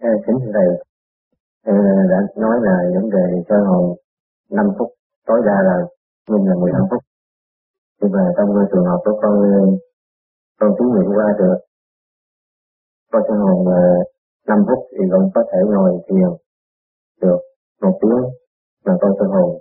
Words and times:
Ờ, 0.00 0.10
kính 0.26 0.38
thưa 0.42 0.52
thầy, 0.56 0.68
ờ, 1.66 1.74
đã 2.10 2.18
nói 2.36 2.56
là 2.66 2.76
vấn 2.94 3.10
đề 3.10 3.26
cho 3.48 3.56
hồi 3.68 3.96
5 4.50 4.66
phút, 4.78 4.88
tối 5.26 5.40
đa 5.46 5.56
là 5.68 5.76
nhưng 6.28 6.44
là 6.48 6.54
15 6.60 6.82
phút. 6.90 7.02
Nhưng 8.00 8.12
mà 8.12 8.22
trong 8.36 8.48
trường 8.72 8.84
hợp 8.84 9.00
của 9.04 9.18
con 9.22 9.34
ờ, 9.42 9.60
con 10.60 10.70
thí 10.76 10.84
nghiệm 10.92 11.08
qua 11.16 11.28
được 11.38 11.58
có 13.12 13.18
sơ 13.28 13.34
hồn 13.34 13.58
5 14.48 14.58
phút 14.68 14.80
thì 14.92 15.04
con 15.12 15.22
có 15.34 15.42
thể 15.50 15.58
ngồi 15.72 15.92
thiền 16.08 16.30
được 17.22 17.40
một 17.82 17.94
tiếng 18.00 18.22
mà 18.84 18.92
con 19.00 19.12
sơ 19.18 19.26
hồn 19.34 19.58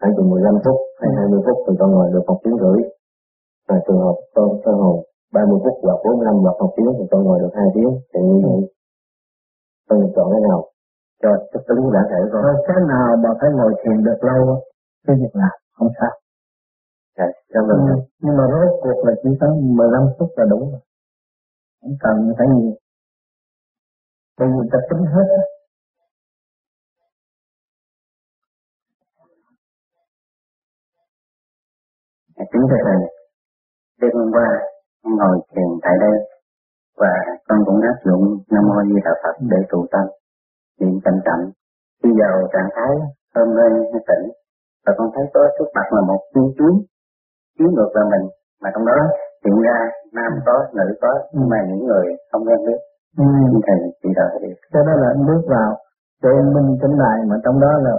khoảng 0.00 0.14
dùng 0.16 0.30
15 0.30 0.54
phút 0.64 0.78
hay 1.00 1.10
20 1.16 1.40
phút 1.46 1.56
thì 1.66 1.72
con 1.80 1.90
ngồi 1.90 2.08
được 2.12 2.24
một 2.26 2.38
tiếng 2.44 2.56
rưỡi 2.62 2.80
và 3.68 3.76
trường 3.86 4.00
hợp 4.04 4.16
con 4.34 4.48
sơ 4.64 4.72
hồn 4.72 4.96
30 5.32 5.58
phút 5.64 5.74
hoặc 5.82 5.98
45 6.04 6.34
hoặc 6.44 6.56
một 6.60 6.72
tiếng 6.76 6.90
thì 6.98 7.04
con 7.10 7.20
ngồi 7.24 7.38
được 7.42 7.52
2 7.54 7.66
tiếng 7.74 7.90
thì 8.12 8.20
như 8.28 8.38
vậy 8.46 8.79
con 9.90 10.00
chọn 10.14 10.26
cái 10.32 10.40
nào 10.48 10.60
cho 11.22 11.30
thích 11.50 11.64
ứng 11.66 11.90
bản 11.94 12.04
thể 12.10 12.20
con. 12.32 12.44
Cái 12.66 12.76
nào 12.92 13.06
mà 13.22 13.30
phải 13.40 13.50
ngồi 13.56 13.72
thiền 13.80 13.96
được 14.06 14.18
lâu 14.28 14.62
cái 15.06 15.16
việc 15.20 15.34
làm 15.42 15.54
không 15.76 15.88
sao. 16.00 16.12
Dạ 17.16 17.26
cảm 17.52 17.64
ơn. 17.74 17.80
Ừ. 17.88 17.94
nhưng 18.22 18.36
mà 18.38 18.44
rốt 18.52 18.70
cuộc 18.82 18.98
là 19.06 19.12
chỉ 19.22 19.30
có 19.40 19.46
15 19.60 20.02
phút 20.18 20.28
là 20.36 20.44
đủ 20.50 20.60
rồi. 20.72 20.80
Không 21.80 21.96
cần 22.00 22.16
phải 22.38 22.46
nhiều. 22.54 22.74
Bởi 24.38 24.48
vì 24.48 24.68
ta 24.72 24.78
tính 24.90 25.04
hết 25.14 25.26
Kính 32.52 32.62
thưa 32.70 32.80
Thầy, 32.84 33.00
đêm 34.00 34.10
hôm 34.14 34.30
qua 34.32 34.48
ngồi 35.02 35.38
thiền 35.50 35.68
tại 35.82 35.92
đây 36.00 36.16
và 37.00 37.12
con 37.48 37.58
cũng 37.66 37.80
áp 37.92 37.98
dụng 38.06 38.24
Nam 38.52 38.64
Mô 38.68 38.78
Di 38.88 38.98
Đà 39.06 39.12
Phật 39.22 39.34
để 39.52 39.60
tụ 39.70 39.80
tâm, 39.92 40.04
niệm 40.80 40.94
chậm 41.04 41.16
chậm. 41.26 41.40
Khi 42.00 42.10
vào 42.20 42.34
trạng 42.52 42.70
thái 42.76 42.92
hôm 43.34 43.48
lên 43.58 43.72
hay 43.92 44.02
tỉnh 44.08 44.24
và 44.84 44.92
con 44.98 45.08
thấy 45.14 45.24
có 45.34 45.42
trước 45.56 45.68
mặt 45.76 45.86
là 45.94 46.00
một 46.10 46.20
chi 46.34 46.44
kiến 46.58 46.74
chiếu 47.56 47.68
ngược 47.72 47.90
vào 47.94 48.06
mình. 48.12 48.24
Mà 48.62 48.68
trong 48.74 48.86
đó 48.90 48.98
hiện 49.44 49.56
ra 49.66 49.78
nam 50.16 50.32
có 50.46 50.56
nữ 50.76 50.86
có 51.02 51.12
nhưng 51.34 51.48
mà 51.52 51.58
những 51.68 51.84
người 51.88 52.06
không 52.32 52.42
quen 52.46 52.58
biết. 52.66 52.80
Ừ. 53.18 53.24
thầy 53.66 53.78
chỉ 54.02 54.08
đạo 54.18 54.30
đi. 54.42 54.50
Cái 54.72 54.82
đó 54.86 54.92
là 55.02 55.08
anh 55.14 55.26
bước 55.28 55.42
vào 55.54 55.70
để 56.22 56.30
anh 56.40 56.52
minh 56.54 56.68
tỉnh 56.82 56.96
lại 57.04 57.18
mà 57.30 57.36
trong 57.44 57.60
đó 57.64 57.72
là 57.86 57.94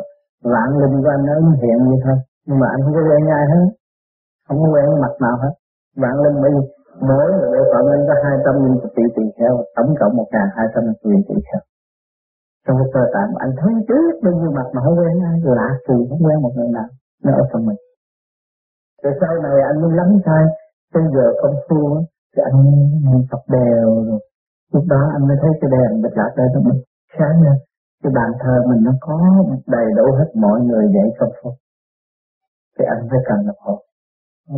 vạn 0.53 0.69
linh 0.81 0.95
của 1.03 1.09
anh 1.15 1.25
ứng 1.36 1.52
hiện 1.61 1.77
như 1.88 1.95
thôi 2.03 2.17
nhưng 2.47 2.59
mà 2.59 2.67
anh 2.73 2.81
không 2.83 2.93
có 2.97 3.02
quen 3.09 3.23
ai 3.39 3.45
hết 3.52 3.65
không 4.47 4.58
có 4.61 4.67
quen 4.73 4.86
mặt 5.03 5.13
nào 5.23 5.36
hết. 5.43 5.53
Vạn 6.02 6.15
linh 6.23 6.38
bởi 6.41 6.52
vì 6.55 6.63
mỗi 7.09 7.27
bộ 7.53 7.61
phận 7.71 7.83
anh 7.95 8.03
có 8.07 8.16
hai 8.23 8.35
trăm 8.45 8.55
linh 8.63 8.77
tỷ 8.95 9.03
tỷ 9.16 9.23
kheo 9.38 9.53
tổng 9.75 9.91
cộng 9.99 10.13
một 10.19 10.27
ngàn 10.33 10.47
hai 10.57 10.67
trăm 10.73 10.83
tỷ 11.03 11.11
tỷ 11.27 11.35
kheo 11.47 11.61
trong 12.66 12.77
cái 12.80 12.89
cơ 12.93 13.03
tạng 13.13 13.31
anh 13.45 13.53
thấy 13.59 13.73
trước 13.88 14.11
bao 14.23 14.33
nhiêu 14.39 14.52
mặt 14.58 14.67
mà 14.73 14.80
không 14.85 14.97
quen 14.99 15.23
ai 15.30 15.38
lạ 15.59 15.69
kỳ, 15.88 15.97
không 16.09 16.21
quen 16.25 16.38
một 16.41 16.53
người 16.55 16.71
nào, 16.77 16.89
nó 17.23 17.31
ở 17.41 17.43
phần 17.52 17.61
mình. 17.67 17.80
Rồi 19.03 19.13
sau 19.21 19.33
này 19.45 19.55
anh 19.69 19.77
mới 19.81 19.91
lắm 19.99 20.09
sai 20.25 20.43
bây 20.93 21.03
giờ 21.13 21.25
công 21.41 21.55
phu 21.66 21.81
thì 22.33 22.39
anh 22.49 22.58
niệm 23.05 23.21
tập 23.31 23.41
đều 23.58 23.88
rồi. 24.08 24.19
Lúc 24.73 24.83
đó 24.93 25.02
anh 25.15 25.27
mới 25.27 25.38
thấy 25.41 25.52
cái 25.61 25.69
đèn 25.75 26.02
bật 26.03 26.13
lạc 26.19 26.31
đây 26.38 26.47
trong 26.53 26.63
mình. 26.69 26.81
Sáng 27.17 27.36
lên 27.43 27.58
cái 28.03 28.11
bàn 28.17 28.31
thờ 28.41 28.55
mình 28.69 28.81
nó 28.88 28.93
có 29.02 29.17
đầy 29.67 29.88
đủ 29.97 30.05
hết 30.19 30.30
mọi 30.36 30.59
người 30.67 30.86
dạy 30.95 31.09
công 31.19 31.33
phu. 31.38 31.49
Thì 32.75 32.86
anh 32.93 33.02
phải 33.09 33.19
cần 33.27 33.39
đồng 33.47 33.61
hồ. 33.65 33.75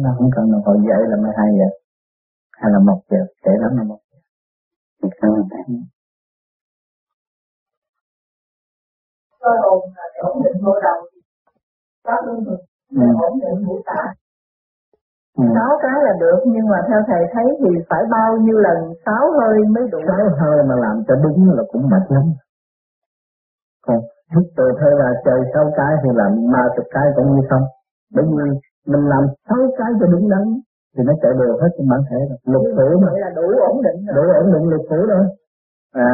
Nó 0.04 0.10
không 0.18 0.30
cần 0.36 0.52
đồng 0.52 0.64
hồ 0.66 0.74
dạy 0.90 1.02
là 1.12 1.16
12 1.16 1.48
giờ 1.60 1.70
hay 2.60 2.72
là 2.74 2.80
một 2.88 3.00
giờ 3.10 3.18
trễ 3.44 3.52
lắm. 3.64 3.72
Là 3.78 3.84
một 3.84 4.00
giờ 5.02 5.08
cảm 5.22 5.32
ơn 5.40 5.46
thầy 5.52 5.64
cơ 9.44 9.52
hồn 9.64 9.80
là 9.96 10.04
ổn 10.30 10.44
định 10.44 10.58
bộ 10.66 10.74
đầu 10.86 11.00
có 12.08 12.16
lương 12.26 12.46
thực 12.46 12.60
ổn 13.28 13.34
định 13.44 13.68
bộ 13.68 13.82
tạ 13.86 14.04
Ừ. 15.42 15.44
sáu 15.56 15.72
cái 15.84 15.98
là 16.06 16.14
được 16.20 16.40
nhưng 16.54 16.68
mà 16.72 16.80
theo 16.88 17.00
thầy 17.08 17.24
thấy 17.34 17.46
thì 17.60 17.70
phải 17.90 18.04
bao 18.12 18.30
nhiêu 18.44 18.58
lần? 18.68 18.78
Sáu 19.06 19.24
hơi 19.40 19.58
mới 19.74 19.84
đủ. 19.92 20.00
Sáu 20.08 20.26
hơi 20.42 20.58
mà 20.70 20.76
làm 20.86 20.96
cho 21.08 21.16
đúng 21.24 21.40
là 21.58 21.64
cũng 21.72 21.90
mệt 21.92 22.06
lắm. 22.16 22.26
Còn 23.86 23.98
hít 24.34 24.46
từ 24.58 24.64
hơi 24.82 24.94
là 25.02 25.10
trời 25.26 25.40
sáu 25.54 25.66
cái 25.78 25.94
thì 26.04 26.10
làm 26.20 26.32
ba 26.54 26.64
chục 26.76 26.86
cái 26.96 27.08
cũng 27.16 27.36
như 27.36 27.42
không. 27.50 27.66
Bởi 28.16 28.26
vì 28.30 28.46
mình 28.92 29.06
làm 29.14 29.24
sáu 29.50 29.58
cái 29.78 29.92
cho 30.00 30.06
đúng 30.14 30.30
đắn 30.30 30.44
thì 30.94 31.02
nó 31.08 31.14
chạy 31.22 31.32
đều 31.40 31.54
hết 31.62 31.72
trong 31.76 31.88
bản 31.92 32.02
thể 32.10 32.20
rồi. 32.30 32.38
Lục 32.54 32.66
phủ 32.76 32.88
mà. 33.04 33.10
Là 33.24 33.30
đủ 33.40 33.48
ổn 33.70 33.78
định 33.88 34.00
rồi. 34.06 34.14
đủ 34.18 34.24
ổn 34.42 34.48
định 34.54 34.66
lục 34.74 34.84
phủ 34.90 35.00
đó. 35.14 35.22
À 35.94 36.12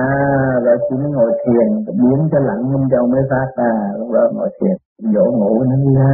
rồi 0.66 0.78
chỉ 0.86 0.96
mới 1.02 1.12
ngồi 1.12 1.32
thiền 1.42 1.68
biến 2.00 2.20
cho 2.32 2.40
lặng 2.40 2.64
minh 2.74 2.88
châu 2.92 3.08
mới 3.08 3.24
phát 3.30 3.48
ra 3.58 3.72
lúc 4.00 4.10
đó 4.16 4.24
ngồi 4.36 4.50
thiền 4.58 4.76
dỗ 5.14 5.26
ngủ 5.40 5.64
nó 5.70 5.76
đi 5.84 5.92
ra. 6.02 6.14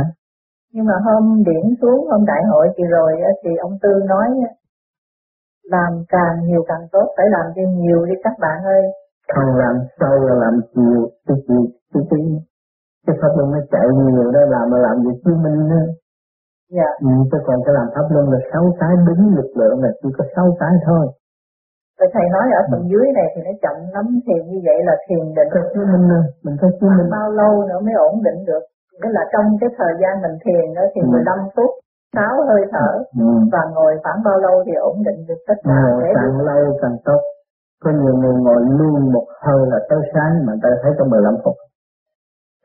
Nhưng 0.74 0.86
mà 0.86 0.96
hôm 1.06 1.44
điểm 1.48 1.66
xuống 1.82 2.00
hôm 2.10 2.26
đại 2.26 2.42
hội 2.52 2.68
thì 2.78 2.84
rồi 2.84 3.12
thì 3.44 3.50
ông 3.66 3.74
Tư 3.82 3.90
nói 4.08 4.28
làm 5.64 5.92
càng 6.10 6.36
nhiều 6.48 6.64
càng 6.68 6.88
tốt 6.92 7.08
phải 7.18 7.26
làm 7.30 7.46
cho 7.56 7.62
nhiều 7.76 8.06
đi 8.06 8.14
các 8.24 8.34
bạn 8.40 8.64
ơi. 8.64 8.82
Không 9.36 9.56
làm 9.56 9.76
sâu 10.00 10.16
là 10.28 10.36
làm 10.44 10.54
nhiều 10.74 11.10
cái 11.28 11.38
gì 11.48 11.60
cái 11.94 12.04
cái 13.08 13.16
pháp 13.22 13.32
luân 13.38 13.52
nó 13.52 13.60
chạy 13.72 13.88
nhiều 13.94 14.32
đó 14.32 14.40
làm 14.50 14.70
mà 14.72 14.78
làm 14.78 14.96
việc 15.06 15.22
chứng 15.26 15.44
minh 15.44 15.68
nữa 15.70 15.86
dạ 16.78 16.90
ừ, 17.10 17.12
tôi 17.32 17.42
còn 17.48 17.58
phải 17.66 17.74
làm 17.78 17.88
pháp 17.96 18.08
luân 18.14 18.26
là 18.34 18.40
sáu 18.52 18.64
cái 18.80 18.94
đúng 19.08 19.24
lực 19.38 19.50
lượng 19.60 19.78
là 19.84 19.90
chỉ 20.00 20.10
có 20.18 20.24
sáu 20.36 20.48
cái 20.60 20.74
thôi 20.88 21.06
Rồi 22.00 22.10
thầy 22.14 22.26
nói 22.36 22.46
ở 22.60 22.62
phần 22.72 22.82
ừ. 22.86 22.88
dưới 22.92 23.08
này 23.18 23.28
thì 23.34 23.40
nó 23.48 23.54
chậm 23.64 23.76
lắm 23.96 24.08
thiền 24.26 24.42
như 24.52 24.60
vậy 24.68 24.78
là 24.88 24.96
thiền 25.06 25.26
định. 25.38 25.50
Có 25.56 25.62
chứng 25.74 25.88
minh 25.92 26.06
mình 26.46 26.56
có 26.62 26.68
chứng 26.78 26.94
minh. 26.98 27.10
Bao 27.18 27.30
lâu 27.40 27.54
nữa 27.68 27.80
mới 27.86 27.96
ổn 28.10 28.16
định 28.28 28.40
được? 28.50 28.64
Tức 29.02 29.12
là 29.18 29.24
trong 29.34 29.46
cái 29.62 29.70
thời 29.78 29.94
gian 30.02 30.14
mình 30.24 30.36
thiền 30.44 30.66
đó 30.78 30.84
thì 30.94 31.02
ừ. 31.02 31.12
15 31.12 31.40
phút, 31.56 31.72
6 32.16 32.34
hơi 32.50 32.64
thở 32.74 32.92
ừ. 33.26 33.30
và 33.54 33.62
ngồi 33.76 33.94
khoảng 34.04 34.20
bao 34.28 34.38
lâu 34.46 34.56
thì 34.66 34.74
ổn 34.90 34.98
định 35.08 35.20
được 35.28 35.42
tất 35.48 35.58
cả. 35.68 35.80
Ngồi 35.84 36.04
càng 36.18 36.38
lâu 36.50 36.62
càng 36.82 36.98
tốt. 37.08 37.22
Có 37.84 37.92
nhiều 38.02 38.16
người 38.22 38.36
ngồi 38.46 38.62
luôn 38.80 38.96
một 39.16 39.28
hơi 39.46 39.62
là 39.72 39.80
tới 39.90 40.00
sáng 40.14 40.34
mà 40.46 40.54
ta 40.64 40.70
thấy 40.82 40.92
trong 40.98 41.10
15 41.10 41.36
phút. 41.44 41.56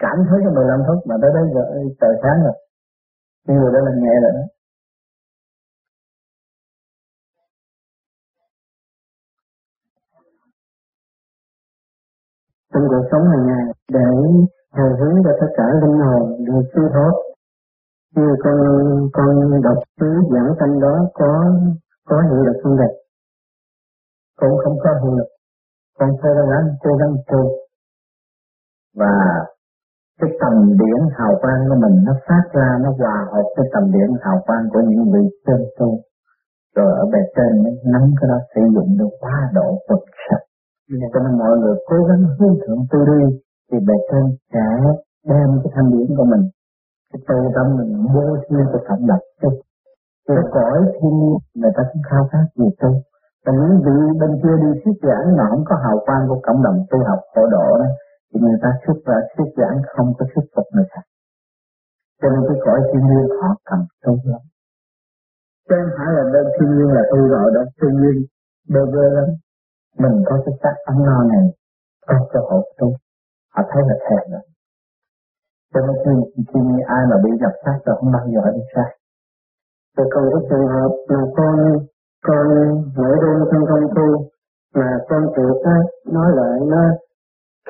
Cảm 0.04 0.16
thấy 0.28 0.38
trong 0.44 0.54
15 0.54 0.80
phút 0.86 0.98
mà 1.08 1.14
tới 1.22 1.30
đấy 1.36 1.44
giờ 1.54 1.62
trời 2.00 2.14
sáng 2.22 2.38
rồi. 2.44 2.56
Cái 3.46 3.56
người 3.56 3.72
đó 3.74 3.80
là 3.86 3.92
nhẹ 4.02 4.14
rồi 4.22 4.32
đó. 4.38 4.44
Trong 12.72 12.82
cuộc 12.88 13.04
sống 13.10 13.24
hàng 13.32 13.46
ngày, 13.46 13.64
để 13.94 14.00
hồi 14.76 14.90
hướng 15.00 15.16
cho 15.24 15.32
tất 15.40 15.50
cả 15.56 15.64
linh 15.82 15.98
hồn 16.06 16.44
được 16.46 16.62
siêu 16.74 16.88
thoát. 16.94 17.12
Như 18.16 18.28
con 18.44 18.58
con 19.12 19.62
đọc 19.62 19.78
chú 20.00 20.06
giảng 20.32 20.54
sanh 20.60 20.80
đó 20.80 20.94
có 21.14 21.30
có 22.04 22.22
hiệu 22.22 22.42
lực 22.46 22.60
không 22.62 22.76
đẹp. 22.78 22.92
Cũng 24.36 24.58
không 24.64 24.76
có 24.84 24.90
hiệu 25.02 25.16
lực. 25.18 25.28
Con 25.98 26.10
cố 26.22 26.28
gắng 26.50 26.66
cố 26.80 26.90
gắng 26.96 27.14
tu 27.26 27.42
và 28.94 29.12
cái 30.20 30.30
tầm 30.40 30.54
điển 30.80 31.00
hào 31.16 31.32
quang 31.42 31.60
của 31.68 31.78
mình 31.84 31.96
nó 32.06 32.12
phát 32.26 32.44
ra 32.56 32.68
nó 32.84 32.90
hòa 32.98 33.16
hợp 33.32 33.46
với 33.56 33.66
tầm 33.72 33.84
điển 33.94 34.10
hào 34.22 34.38
quang 34.46 34.64
của 34.72 34.82
những 34.88 35.04
vị 35.12 35.24
chân 35.46 35.60
tu. 35.78 35.88
Rồi 36.76 36.90
ở 37.02 37.04
bề 37.12 37.22
trên 37.36 37.52
mới 37.62 37.74
nắm 37.92 38.04
cái 38.18 38.26
đó 38.30 38.38
sử 38.54 38.62
dụng 38.74 38.90
được 38.98 39.12
quá 39.20 39.36
độ 39.54 39.68
cực 39.88 40.04
sạch. 40.24 40.44
Cho 41.12 41.20
nên 41.24 41.38
mọi 41.38 41.54
người 41.58 41.76
cố 41.90 41.98
gắng 42.08 42.22
hướng 42.38 42.56
thượng 42.62 42.82
tu 42.90 42.98
đi 43.10 43.22
thì 43.68 43.78
bề 43.88 43.96
trên 44.10 44.24
sẽ 44.52 44.66
đem 45.30 45.48
cái 45.62 45.70
thanh 45.74 45.90
điển 45.92 46.06
của 46.16 46.26
mình 46.32 46.44
cái 47.10 47.20
tu 47.28 47.36
tâm 47.54 47.66
mình 47.78 47.92
vô 48.14 48.26
thiên 48.48 48.64
của 48.72 48.82
cộng 48.88 49.04
lập 49.10 49.22
tu. 49.42 49.50
Cái 50.28 50.44
cõi 50.54 50.78
thiên 50.96 51.14
người 51.58 51.72
ta 51.76 51.82
cũng 51.92 52.02
khao 52.10 52.22
khát 52.30 52.46
gì 52.58 52.68
tu. 52.80 52.90
Còn 53.46 53.54
những 53.56 53.76
vị 53.84 53.98
bên 54.20 54.32
kia 54.42 54.56
đi 54.62 54.70
thuyết 54.80 54.96
giảng 55.02 55.36
mà 55.36 55.44
không 55.50 55.64
có 55.68 55.74
hào 55.84 55.98
quang 56.06 56.22
của 56.28 56.40
cộng 56.46 56.62
đồng 56.62 56.78
tu 56.90 56.98
học 57.08 57.20
phổ 57.34 57.42
độ 57.54 57.66
đó 57.80 57.88
người 58.32 58.58
ta 58.62 58.70
xuất 58.86 58.98
ra 59.06 59.16
xuất 59.36 59.48
giảng 59.56 59.78
không 59.92 60.08
có 60.18 60.26
xuất 60.34 60.44
tập 60.54 60.66
người 60.74 60.88
ta 60.92 61.00
cho 62.20 62.28
nên 62.32 62.42
cái 62.48 62.58
cõi 62.64 62.80
thiên 62.88 63.02
nhiên 63.08 63.26
khó 63.36 63.48
cầm 63.68 63.80
tu 64.04 64.12
lắm. 64.32 64.42
Chứ 65.68 65.76
không 65.82 65.92
phải 65.96 66.08
là 66.16 66.24
đơn 66.32 66.46
thiên 66.54 66.68
nhiên 66.76 66.88
là 66.96 67.02
tu 67.10 67.20
rồi 67.34 67.48
đó 67.54 67.62
thiên 67.78 67.94
nhiên 68.00 68.16
bơ 68.72 68.82
vơ 68.92 69.04
lắm. 69.16 69.28
Mình 70.02 70.16
có 70.26 70.34
cái 70.44 70.54
sắc 70.62 70.74
ấm 70.90 70.96
no 71.06 71.18
này 71.32 71.44
có 72.06 72.16
cơ 72.32 72.40
hội 72.50 72.64
tu. 72.78 72.88
Họ 73.54 73.62
thấy 73.70 73.82
là 73.88 73.96
thèm 74.04 74.22
rồi. 74.32 74.44
Cho 75.72 75.80
nên 75.86 75.96
khi, 76.04 76.42
khi 76.50 76.60
ai 76.86 77.02
mà 77.10 77.16
bị 77.24 77.30
nhập 77.40 77.54
sát 77.64 77.78
rồi 77.84 77.96
không 78.00 78.12
bao 78.12 78.26
giờ 78.32 78.42
đi 78.56 78.62
sai 78.74 78.90
rồi 79.96 80.08
còn 80.12 80.24
cái 80.32 80.42
trường 80.50 80.68
hợp 80.74 80.92
là 81.08 81.22
con 81.36 81.56
con 82.26 82.46
mỗi 82.96 83.16
đêm 83.22 83.38
không 83.50 83.64
công 83.70 83.86
tu 83.96 84.08
mà 84.74 84.98
con 85.08 85.22
chịu 85.36 85.52
á 85.64 85.76
nói 86.14 86.28
lại 86.38 86.60
nó 86.72 86.82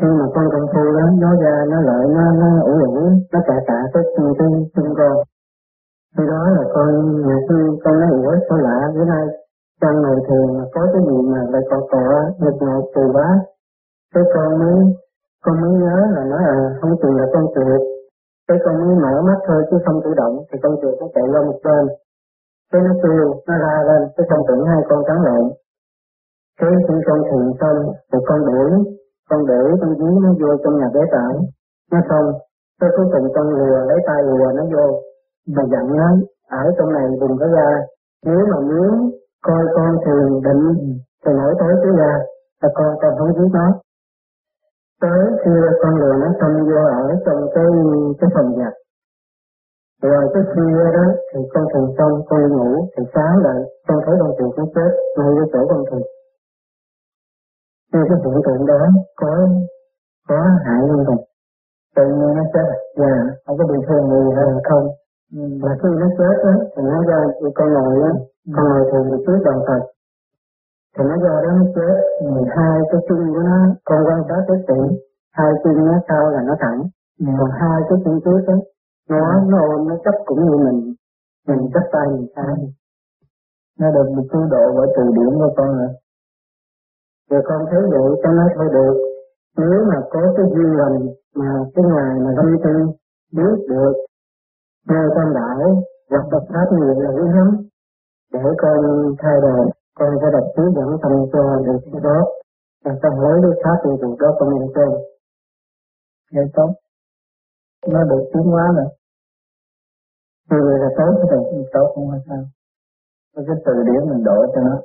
khi 0.01 0.09
mà 0.21 0.27
con 0.35 0.47
công 0.53 0.67
phu 0.73 0.85
đó 0.99 1.07
nó 1.23 1.31
ra 1.43 1.57
nó 1.73 1.79
lại, 1.89 2.05
nó 2.17 2.25
nó 2.41 2.63
ủ 2.63 2.73
ủ, 2.87 3.11
nó 3.33 3.41
cả 3.47 3.57
cả 3.67 3.79
cái 3.93 4.03
chân 4.17 4.27
chân 4.39 4.51
chân 4.75 4.95
con. 4.99 5.17
Khi 6.17 6.25
đó 6.33 6.43
là 6.57 6.65
con 6.75 6.89
nhiều 7.27 7.41
khi 7.49 7.59
con 7.85 8.01
nói 8.01 8.11
ủa 8.11 8.35
sao 8.49 8.59
lạ, 8.59 8.79
bữa 8.95 9.05
nay 9.05 9.25
trong 9.81 10.03
ngày 10.03 10.19
thường 10.29 10.59
mà 10.59 10.65
có 10.75 10.83
cái 10.93 11.03
gì 11.09 11.19
mà 11.33 11.41
lại 11.53 11.63
cọ 11.71 11.79
cọ 11.93 12.07
nghịch 12.41 12.63
ngợt 12.63 12.85
từ 12.95 13.03
quá 13.13 13.29
cái 14.15 14.25
con 14.35 14.59
mới 14.59 14.79
con 15.45 15.61
mới 15.61 15.71
nhớ 15.71 15.97
là 16.15 16.25
nó 16.25 16.37
à 16.37 16.59
không 16.81 16.95
chừng 17.03 17.17
là 17.17 17.27
con 17.33 17.45
chuột 17.55 17.83
cái 18.51 18.59
con 18.65 18.75
mới 18.81 18.95
mở 19.05 19.15
mắt 19.29 19.39
thôi 19.47 19.61
chứ 19.71 19.77
không 19.85 19.99
tự 20.05 20.11
động, 20.21 20.35
thì 20.49 20.59
con 20.63 20.75
chuột 20.81 20.95
nó 21.01 21.07
chạy 21.15 21.25
lên 21.33 21.43
một 21.47 21.59
bên. 21.65 21.85
Cái 22.73 22.83
nó 22.87 22.93
kêu, 23.03 23.27
nó 23.49 23.55
ra 23.65 23.75
lên, 23.89 24.03
cái 24.17 24.27
con 24.31 24.41
tưởng 24.49 24.65
hai 24.71 24.81
con 24.89 25.01
trắng 25.07 25.23
lộn. 25.27 25.45
Cái 26.61 26.71
khi 26.89 26.95
con 27.07 27.21
thiền 27.29 27.47
xong, 27.61 27.79
thì 28.13 28.19
con 28.29 28.41
đuổi 28.47 28.71
con 29.31 29.47
để 29.51 29.61
con 29.81 29.91
dí 29.99 30.11
nó 30.25 30.31
vô 30.41 30.51
trong 30.63 30.79
nhà 30.79 30.89
bế 30.95 31.01
tải 31.13 31.35
nó 31.93 31.99
xong 32.09 32.27
tôi 32.81 32.91
cuối 32.97 33.07
cùng 33.13 33.27
con 33.35 33.49
lùa, 33.59 33.79
lấy 33.89 33.99
tay 34.07 34.23
lùa 34.23 34.53
nó 34.59 34.65
vô. 34.73 34.87
Và 35.57 35.63
dặn 35.73 35.97
nó, 35.97 36.09
ở 36.51 36.65
trong 36.79 36.93
này 36.93 37.07
đừng 37.21 37.37
có 37.41 37.47
ra, 37.57 37.71
nếu 38.27 38.41
mà 38.51 38.59
muốn 38.61 39.11
coi 39.47 39.65
con 39.77 39.91
thường 40.05 40.43
định, 40.47 40.65
thì 41.25 41.33
nổi 41.33 41.55
tới 41.61 41.73
cái 41.83 41.93
ra 41.99 42.13
là 42.63 42.69
con 42.75 42.89
con 43.03 43.13
không 43.19 43.33
dí 43.37 43.47
nó. 43.53 43.67
Tới 45.03 45.21
khi 45.45 45.51
con 45.83 45.95
lừa 46.01 46.15
nó 46.23 46.29
xong 46.41 46.55
vô 46.69 46.83
ở 47.03 47.07
trong 47.27 47.41
cái 47.55 47.65
cái 48.21 48.31
phòng 48.35 48.57
giặt 48.59 48.73
rồi 50.03 50.25
cái 50.35 50.43
khuya 50.51 50.85
đó, 50.97 51.07
thì 51.33 51.41
con 51.55 51.65
thường 51.75 51.89
xong, 51.99 52.13
con 52.29 52.41
ngủ, 52.49 52.89
thì 52.97 53.05
sáng 53.15 53.37
lại, 53.45 53.61
con 53.89 53.99
thấy 54.07 54.15
con 54.21 54.31
thường 54.39 54.51
cũng 54.57 54.71
chết 54.75 54.91
ngay 55.17 55.31
cái 55.39 55.47
chỗ 55.53 55.61
con 55.69 55.83
thường 55.91 56.03
như 57.93 58.01
cái 58.09 58.19
hiện 58.25 58.41
tượng 58.47 58.67
đó 58.67 58.81
có 59.21 59.31
có 60.29 60.41
hại 60.65 60.81
luôn 60.89 61.05
rồi 61.09 61.17
tự 61.97 62.05
nhiên 62.07 62.31
nó 62.39 62.45
chết. 62.55 62.69
Và 63.01 63.13
không 63.47 63.57
có 63.59 63.65
bị 63.73 63.79
thương 63.87 64.05
gì 64.11 64.23
hay 64.37 64.47
không. 64.69 64.87
Mà 65.63 65.71
khi 65.81 65.89
nó 66.03 66.09
chết 66.19 66.37
á 66.53 66.55
thì 66.73 66.83
nó 66.91 66.99
ra 67.11 67.19
con 67.55 67.69
người 67.73 68.03
á 68.09 68.13
con 68.57 68.65
người 68.71 68.85
thường 68.91 69.11
bị 69.11 69.17
trước 69.27 69.39
đồng 69.45 69.63
phật 69.69 69.83
thì 70.95 71.05
nó 71.09 71.17
do 71.25 71.35
đó 71.45 71.51
nó 71.59 71.65
chết. 71.77 71.95
Thì 72.21 72.43
hai 72.57 72.81
cái 72.91 73.01
chân 73.09 73.21
của 73.35 73.43
nó 73.51 73.59
con 73.85 74.01
quan 74.07 74.21
sát 74.29 74.43
cái 74.49 74.57
chuyện, 74.67 74.87
hai 75.39 75.51
chân 75.65 75.75
nó 75.87 75.97
sau 76.09 76.31
là 76.31 76.43
nó 76.49 76.55
thẳng. 76.61 76.81
Còn 77.39 77.51
hai 77.61 77.81
cái 77.89 77.99
chân 78.05 78.21
trước 78.25 78.43
á 78.47 78.57
nó 79.11 79.41
nó 79.51 79.59
ôm 79.61 79.89
nó 79.89 79.97
chấp 80.05 80.17
cũng 80.27 80.45
như 80.45 80.57
mình. 80.67 80.95
Mình 81.49 81.71
chấp 81.75 81.85
tay 81.93 82.07
mình 82.13 82.27
sai. 82.37 82.55
Nó 83.81 83.91
được 83.91 84.09
một 84.17 84.23
cứu 84.33 84.43
độ 84.51 84.65
bởi 84.77 84.89
từ 84.97 85.03
điểm 85.17 85.33
của 85.41 85.53
con 85.57 85.69
rồi 85.79 85.89
rồi 87.31 87.43
con 87.49 87.61
thấy 87.71 87.83
vậy, 87.93 88.09
con 88.23 88.37
nói 88.37 88.49
thôi 88.57 88.69
được. 88.73 88.95
Nếu 89.57 89.85
mà 89.91 89.99
có 90.11 90.21
cái 90.37 90.47
duyên 90.55 90.71
lành 90.81 90.99
mà 91.35 91.51
cái 91.75 91.85
ngoài 91.91 92.13
mà 92.25 92.31
tâm 92.37 92.47
tư 92.65 92.75
biết 93.37 93.55
được 93.69 93.93
nơi 94.89 95.07
con 95.17 95.35
đạo 95.35 95.83
hoặc 96.11 96.25
tập 96.33 96.43
pháp 96.53 96.67
nhiều 96.77 96.95
là 97.03 97.11
quý 97.17 97.27
lắm 97.37 97.49
để 98.33 98.41
con 98.63 98.79
thay 99.23 99.37
đổi, 99.43 99.67
con 99.99 100.11
sẽ 100.21 100.27
đọc 100.33 100.47
chú 100.57 100.63
dẫn 100.77 100.91
tâm 101.03 101.13
cho 101.33 101.43
được 101.67 101.79
cái 101.93 102.01
đó. 102.05 102.19
Và 102.85 102.93
con 103.03 103.21
lấy 103.21 103.37
cái 103.43 103.53
pháp 103.65 103.77
từ 103.85 103.91
từ 104.03 104.09
đó 104.21 104.29
con 104.39 104.49
nhận 104.55 104.69
cơm 104.75 104.91
nghe 106.33 106.43
tốt. 106.55 106.71
Nó 107.93 108.05
được 108.11 108.25
tiến 108.33 108.43
hóa 108.43 108.65
rồi. 108.77 108.89
Như 110.51 110.59
vậy 110.67 110.79
là 110.83 110.89
tốt 110.99 111.13
rồi 111.31 111.65
tốt 111.73 111.93
không 111.95 112.09
phải 112.11 112.21
sao. 112.29 112.43
Cái 113.35 113.57
từ 113.65 113.73
điển 113.87 114.11
mình 114.11 114.25
đổi 114.25 114.47
cho 114.55 114.61
nó 114.61 114.77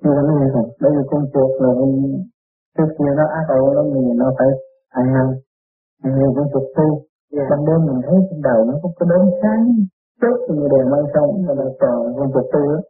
nhưng 0.00 0.12
mà 0.16 0.22
nó 0.26 0.32
nghe 0.36 0.46
rồi 0.54 0.66
bởi 0.80 0.90
vì 0.96 1.02
con 1.10 1.22
chuột 1.32 1.50
là 1.62 1.70
mình 1.80 1.94
trước 2.76 2.90
kia 2.96 3.10
nó 3.18 3.24
ác 3.38 3.46
ổ 3.60 3.62
nó 3.76 3.82
mình 3.82 4.18
nó 4.22 4.28
phải 4.38 4.50
ăn 4.98 5.06
năn 5.14 5.26
nhiều 6.16 6.30
con 6.36 6.46
chuột 6.52 6.66
tu. 6.76 6.88
Ban 7.50 7.60
đêm 7.66 7.80
mình 7.88 8.00
thấy 8.06 8.16
trên 8.30 8.40
đầu 8.48 8.58
nó 8.68 8.74
không 8.82 8.94
có 8.98 9.06
đốm 9.10 9.24
sáng. 9.42 9.62
Chốt 10.20 10.36
như 10.48 10.68
đèn 10.72 10.90
mang 10.92 11.06
xong 11.14 11.30
là 11.46 11.54
là 11.60 11.66
toàn 11.80 11.98
con 12.16 12.28
chuột 12.34 12.46
tu 12.52 12.62
á 12.76 12.80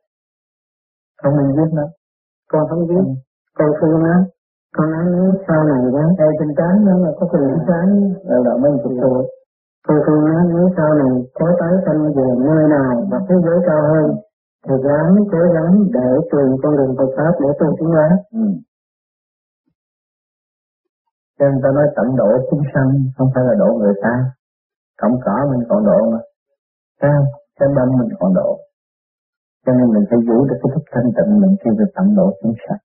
không 1.23 1.37
mình 1.37 1.51
biết 1.57 1.71
nó. 1.79 1.87
Con 2.53 2.63
không 2.71 2.87
biết. 2.91 3.05
Ừ. 3.07 3.15
con 3.59 3.71
thương 3.81 3.99
nó 4.07 4.17
con 4.77 4.91
nói 4.93 5.05
nếu 5.15 5.33
sau 5.49 5.61
này 5.71 5.83
đó. 5.97 6.05
Đây 6.19 6.31
trên 6.39 6.51
trán 6.59 6.75
nó 6.87 6.95
là 7.05 7.11
có 7.19 7.25
cái 7.33 7.41
điểm 7.45 7.59
sáng. 7.69 7.89
Là 8.29 8.39
là 8.47 8.53
mấy 8.63 8.73
chuột 8.83 8.95
tu 9.03 9.13
con 9.87 9.99
thương 10.07 10.25
nó 10.29 10.37
nếu 10.53 10.67
sau 10.77 10.95
này 11.01 11.13
có 11.35 11.47
tái 11.61 11.73
sanh 11.85 12.01
về 12.17 12.29
nơi 12.47 12.69
nào 12.69 12.93
và 13.11 13.19
thế 13.29 13.35
giới 13.45 13.59
cao 13.67 13.83
hơn 13.93 14.07
thì 14.65 14.75
ráng 14.87 15.15
cố 15.33 15.43
gắng 15.57 15.73
để 15.97 16.09
tìm 16.31 16.49
con 16.63 16.73
đường 16.79 16.93
Phật 16.99 17.11
pháp 17.17 17.33
để 17.43 17.49
tu 17.59 17.67
tiến 17.79 17.89
hóa. 17.97 18.09
Ừ. 18.41 18.45
Cho 21.39 21.45
nên 21.49 21.57
ta 21.63 21.69
nói 21.77 21.87
tận 21.97 22.09
độ 22.21 22.31
chúng 22.51 22.65
sanh 22.73 22.91
không 23.17 23.29
phải 23.35 23.45
là 23.49 23.55
độ 23.63 23.71
người 23.79 23.97
ta. 24.05 24.15
Cộng 25.01 25.17
cỏ 25.25 25.37
mình 25.51 25.63
còn 25.69 25.81
độ 25.89 26.01
mà. 26.13 26.21
Sao? 27.01 27.21
Cái 27.59 27.69
đâm 27.77 27.89
mình 27.99 28.11
còn 28.21 28.35
độ. 28.35 28.51
Cho 29.65 29.73
nên 29.73 29.87
mình 29.95 30.05
phải 30.11 30.19
giữ 30.27 30.39
được 30.49 30.59
cái 30.63 30.71
thức 30.75 30.85
thanh 30.93 31.11
tịnh 31.17 31.41
mình 31.41 31.55
khi 31.61 31.71
về 31.79 31.85
tận 31.95 32.07
độ 32.19 32.27
chúng 32.43 32.55
sanh. 32.65 32.83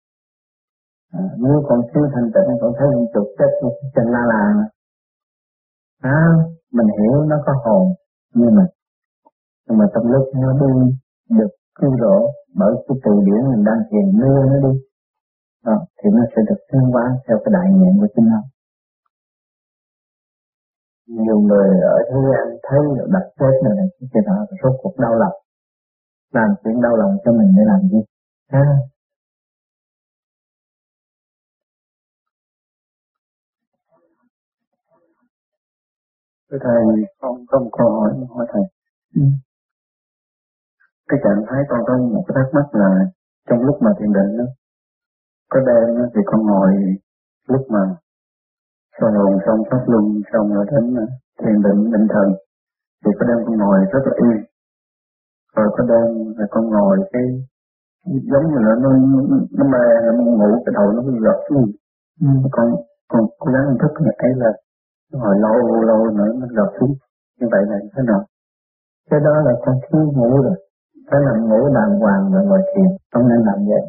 À, 1.19 1.23
nếu 1.43 1.55
còn 1.67 1.79
thiếu 1.89 2.03
thanh 2.13 2.29
tịnh 2.33 2.57
còn 2.61 2.71
thấy 2.77 2.87
mình 2.95 3.07
chuột 3.13 3.27
chết 3.37 3.51
trên 3.95 4.05
la 4.13 4.23
là 4.31 4.41
à, 6.03 6.19
mình 6.71 6.87
hiểu 6.97 7.25
nó 7.31 7.35
có 7.45 7.53
hồn 7.63 7.83
như 8.33 8.49
mình 8.57 8.71
nhưng 9.67 9.77
mà 9.77 9.85
trong 9.93 10.05
lúc 10.11 10.25
nó 10.41 10.49
đi 10.61 10.71
được 11.37 11.51
cứu 11.75 11.91
rỗi 12.01 12.21
bởi 12.59 12.73
cái 12.87 12.97
từ 13.03 13.11
điển 13.25 13.41
mình 13.51 13.63
đang 13.69 13.81
thiền 13.89 14.05
đưa 14.19 14.39
nó 14.49 14.57
đi. 14.65 14.73
Đó, 15.65 15.77
thì 15.97 16.09
nó 16.13 16.23
sẽ 16.35 16.41
được 16.49 16.61
thương 16.71 16.87
hóa 16.93 17.05
theo 17.27 17.37
cái 17.43 17.51
đại 17.53 17.67
nguyện 17.73 17.93
của 17.99 18.07
chính 18.15 18.27
nó. 18.33 18.41
Nhiều 21.07 21.39
người 21.39 21.69
ở 21.93 21.97
thế 22.09 22.19
gian 22.29 22.45
thấy 22.67 22.79
được 22.97 23.07
đặt 23.15 23.25
chết 23.39 23.53
này 23.63 23.73
này 23.77 23.87
cái 23.99 24.07
chuyện 24.13 24.23
đó 24.27 24.37
rốt 24.63 24.73
cuộc 24.81 24.95
đau 24.99 25.15
lòng. 25.15 25.37
Làm 26.33 26.49
chuyện 26.63 26.81
đau 26.81 26.95
lòng 26.95 27.17
cho 27.25 27.31
mình 27.31 27.49
để 27.57 27.63
làm 27.65 27.81
gì? 27.91 28.01
Ha? 28.51 28.65
Thầy 36.49 36.83
con 37.19 37.45
có 37.47 37.59
một 37.59 37.69
câu 37.77 37.89
hỏi 37.91 38.11
hỏi 38.29 38.45
thầy? 38.53 38.61
Ừ 39.15 39.21
cái 41.09 41.19
trạng 41.23 41.43
thái 41.47 41.61
con 41.69 41.81
có 41.87 41.93
một 41.97 42.23
cái 42.27 42.33
thắc 42.37 42.49
mắc 42.55 42.67
là 42.81 42.89
trong 43.49 43.61
lúc 43.67 43.77
mà 43.81 43.91
thiền 43.99 44.11
định 44.17 44.37
đó, 44.39 44.45
có 45.51 45.59
đêm 45.67 45.97
đó, 45.97 46.05
thì 46.13 46.21
con 46.25 46.41
ngồi 46.49 46.71
lúc 47.47 47.61
mà 47.69 47.83
soi 48.99 49.11
hồn 49.11 49.39
xong 49.45 49.59
pháp 49.69 49.83
luân 49.87 50.05
xong 50.33 50.53
rồi 50.53 50.65
đến 50.71 50.95
à, 51.03 51.05
thiền 51.41 51.57
định 51.65 51.91
định 51.93 52.07
thần 52.13 52.27
thì 53.05 53.11
có 53.19 53.25
đêm 53.29 53.37
con 53.45 53.57
ngồi 53.57 53.77
rất 53.93 54.03
là 54.05 54.13
yên. 54.23 54.37
Rồi 55.55 55.67
có 55.77 55.83
đêm 55.91 56.33
là 56.37 56.45
con 56.51 56.69
ngồi 56.69 56.97
cái 57.13 57.23
giống 58.31 58.45
như 58.51 58.57
là 58.65 58.73
nó 58.83 58.89
nó 59.57 59.65
mê 59.73 59.83
nó 60.17 60.23
ngủ 60.23 60.63
cái 60.65 60.73
đầu 60.77 60.91
nó 60.91 61.01
bị 61.01 61.15
gập 61.25 61.37
xuống 61.49 61.65
ừ. 62.21 62.27
con 62.51 62.67
con 63.07 63.21
cố 63.39 63.51
gắng 63.51 63.77
thức 63.81 63.91
ấy 64.17 64.33
là 64.35 64.51
ngồi 65.11 65.35
lâu 65.39 65.81
lâu 65.89 65.99
nữa 66.17 66.33
nó 66.39 66.47
gập 66.57 66.73
xuống. 66.79 66.93
Như 67.39 67.47
vậy 67.51 67.61
là 67.69 67.77
thế 67.95 68.03
nào? 68.07 68.21
Cái 69.09 69.19
đó 69.19 69.33
là 69.45 69.51
con 69.65 69.75
thiếu 69.83 70.01
ngủ 70.15 70.41
rồi 70.41 70.55
phải 71.07 71.19
nằm 71.27 71.37
ngủ 71.49 71.61
đàng 71.77 71.93
hoàng 72.01 72.23
rồi 72.33 72.43
ngồi 72.45 72.61
thiền. 72.69 72.89
Không 73.11 73.25
nên 73.29 73.39
làm 73.47 73.59
vậy. 73.69 73.83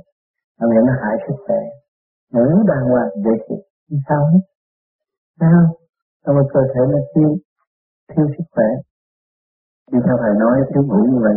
Làm 0.58 0.68
vậy 0.72 0.82
nó 0.88 0.92
hại 1.02 1.14
sức 1.24 1.36
khỏe. 1.46 1.60
Ngủ 2.32 2.46
đàng 2.70 2.84
hoàng, 2.90 3.10
dễ 3.24 3.34
chịu. 3.46 3.60
Sao 4.08 4.22
hết. 4.30 4.42
Sao 5.40 5.62
sao 6.22 6.34
mà 6.36 6.42
cơ 6.52 6.60
thể 6.72 6.82
nó 6.92 6.98
thiếu 7.10 7.30
thiếu 8.10 8.26
sức 8.34 8.46
khỏe. 8.54 8.68
Như 9.90 9.98
theo 10.04 10.16
thầy 10.22 10.32
nói, 10.42 10.54
thiếu 10.70 10.82
ngủ 10.88 11.00
như 11.10 11.18
vậy. 11.26 11.36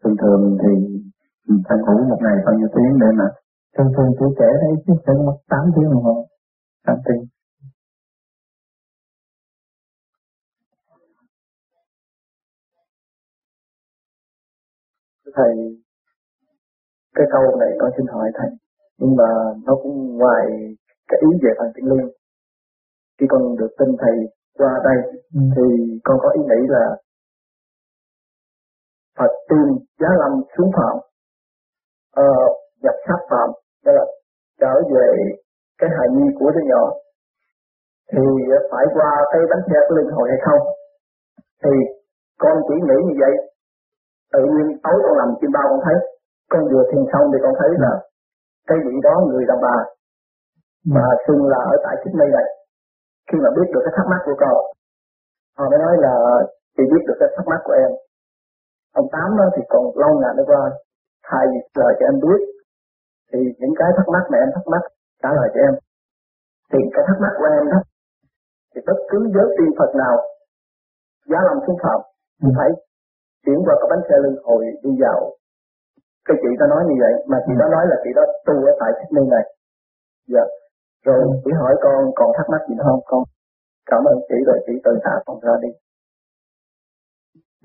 Thường 0.00 0.16
thường 0.20 0.42
thì 0.62 0.72
phải 1.68 1.78
ngủ 1.84 1.96
một 2.10 2.18
ngày 2.24 2.36
bao 2.46 2.54
nhiêu 2.58 2.68
tiếng 2.74 2.92
để 3.02 3.06
mà 3.18 3.26
thường 3.74 3.90
thường 3.96 4.10
tuổi 4.18 4.30
trẻ 4.38 4.48
đấy, 4.62 4.74
chứ 4.84 4.92
phải 5.06 5.14
mất 5.26 5.36
tám 5.50 5.64
tiếng 5.74 5.90
đồng 5.92 6.02
hồ. 6.02 6.16
Tám 6.86 6.96
tiếng. 7.06 7.22
Thầy 15.34 15.52
cái 17.14 17.26
câu 17.32 17.56
này 17.60 17.70
con 17.80 17.90
xin 17.96 18.06
hỏi 18.06 18.30
thầy 18.34 18.50
nhưng 18.98 19.16
mà 19.16 19.28
nó 19.66 19.74
cũng 19.82 20.16
ngoài 20.18 20.46
cái 21.08 21.18
ý 21.20 21.28
về 21.42 21.50
phần 21.58 21.72
thiện 21.74 21.86
liên 21.90 22.08
khi 23.20 23.26
con 23.28 23.56
được 23.58 23.72
tin 23.78 23.88
thầy 24.00 24.16
qua 24.58 24.72
đây 24.84 24.98
ừ. 25.34 25.40
thì 25.54 25.66
con 26.04 26.18
có 26.22 26.28
ý 26.38 26.40
nghĩ 26.40 26.60
là 26.68 26.96
Phật 29.18 29.32
tiên 29.48 29.68
giá 30.00 30.08
lâm 30.20 30.32
xuống 30.56 30.70
phạm 30.76 30.96
uh, 32.24 32.50
nhập 32.82 32.94
sát 33.06 33.20
phạm 33.30 33.48
tức 33.84 33.92
là 33.92 34.04
trở 34.60 34.74
về 34.94 35.08
cái 35.78 35.90
hài 35.96 36.08
nhi 36.16 36.26
của 36.38 36.50
đứa 36.54 36.64
nhỏ. 36.70 36.84
Thì 38.12 38.24
phải 38.70 38.84
qua 38.94 39.10
cái 39.32 39.40
bánh 39.50 39.62
xe 39.68 39.78
của 39.88 39.94
linh 39.96 40.14
hồi 40.16 40.28
hay 40.32 40.40
không? 40.46 40.62
Thì 41.62 41.70
con 42.38 42.56
chỉ 42.68 42.74
nghĩ 42.74 42.98
như 43.06 43.14
vậy 43.22 43.32
tự 44.32 44.42
nhiên 44.52 44.66
tối 44.84 44.96
con 45.04 45.14
làm 45.20 45.30
chim 45.38 45.50
bao 45.56 45.66
con 45.70 45.80
thấy. 45.86 45.96
Con 46.50 46.62
vừa 46.70 46.84
thiền 46.90 47.04
xong 47.12 47.26
thì 47.32 47.38
con 47.44 47.54
thấy 47.60 47.70
là 47.84 47.92
cái 48.68 48.78
vị 48.84 48.94
đó 49.06 49.14
người 49.28 49.44
đàn 49.50 49.58
bà 49.66 49.76
mà 50.94 51.06
xưng 51.26 51.42
là 51.52 51.58
ở 51.72 51.74
tại 51.84 51.94
Sydney 52.00 52.30
này. 52.36 52.48
Khi 53.28 53.38
mà 53.44 53.50
biết 53.56 53.68
được 53.72 53.82
cái 53.84 53.94
thắc 53.96 54.06
mắc 54.12 54.20
của 54.26 54.36
con 54.42 54.56
họ 55.58 55.64
mới 55.70 55.78
nói 55.78 55.94
là 56.04 56.14
chị 56.76 56.84
biết 56.92 57.02
được 57.06 57.16
cái 57.20 57.28
thắc 57.36 57.46
mắc 57.52 57.60
của 57.64 57.72
em. 57.72 57.90
Ông 59.00 59.06
tám 59.14 59.28
đó 59.38 59.46
thì 59.54 59.62
còn 59.68 59.84
lâu 60.02 60.12
ngày 60.20 60.32
nữa 60.36 60.44
qua 60.46 60.62
thầy 61.28 61.46
lời 61.80 61.92
cho 61.98 62.04
em 62.10 62.16
biết. 62.24 62.40
Thì 63.32 63.38
những 63.60 63.74
cái 63.78 63.90
thắc 63.96 64.08
mắc 64.14 64.24
mà 64.30 64.38
em 64.38 64.48
thắc 64.54 64.66
mắc 64.72 64.82
trả 65.22 65.30
lời 65.38 65.48
cho 65.54 65.60
em. 65.68 65.74
Thì 66.70 66.78
cái 66.94 67.04
thắc 67.08 67.16
mắc 67.20 67.32
của 67.38 67.48
em 67.58 67.64
đó 67.72 67.80
thì 68.74 68.80
bất 68.86 68.98
cứ 69.10 69.18
giới 69.34 69.48
tiên 69.56 69.70
Phật 69.78 69.90
nào 70.02 70.16
giá 71.30 71.38
làm 71.48 71.58
xúc 71.66 71.76
phạm 71.82 72.00
thì 72.42 72.48
ừ. 72.48 72.54
phải 72.56 72.70
chuyển 73.44 73.58
qua 73.66 73.74
cái 73.80 73.88
bánh 73.90 74.02
xe 74.08 74.16
lưng 74.24 74.38
hồi 74.46 74.62
đi 74.84 74.92
vào. 75.02 75.18
Cái 76.26 76.36
chị 76.42 76.50
ta 76.60 76.66
nói 76.72 76.82
như 76.88 76.96
vậy 77.02 77.14
mà 77.30 77.38
chị 77.46 77.52
đó 77.60 77.66
nói 77.76 77.84
là 77.90 77.96
chị 78.04 78.10
đó 78.18 78.24
tu 78.46 78.54
ở 78.70 78.72
tại 78.80 78.90
Sydney 78.98 79.26
này. 79.34 79.44
Dạ. 80.34 80.44
Rồi 81.06 81.18
ừ. 81.20 81.30
chị 81.44 81.50
hỏi 81.60 81.74
con 81.84 81.98
còn 82.18 82.28
thắc 82.36 82.46
mắc 82.52 82.62
gì 82.68 82.74
nữa 82.74 82.84
không? 82.88 83.00
Con 83.10 83.22
cảm 83.90 84.02
ơn 84.12 84.16
chị 84.28 84.38
rồi 84.48 84.58
chị 84.66 84.72
từ 84.84 84.92
thả 85.04 85.14
con 85.26 85.36
ra 85.44 85.54
đi. 85.64 85.70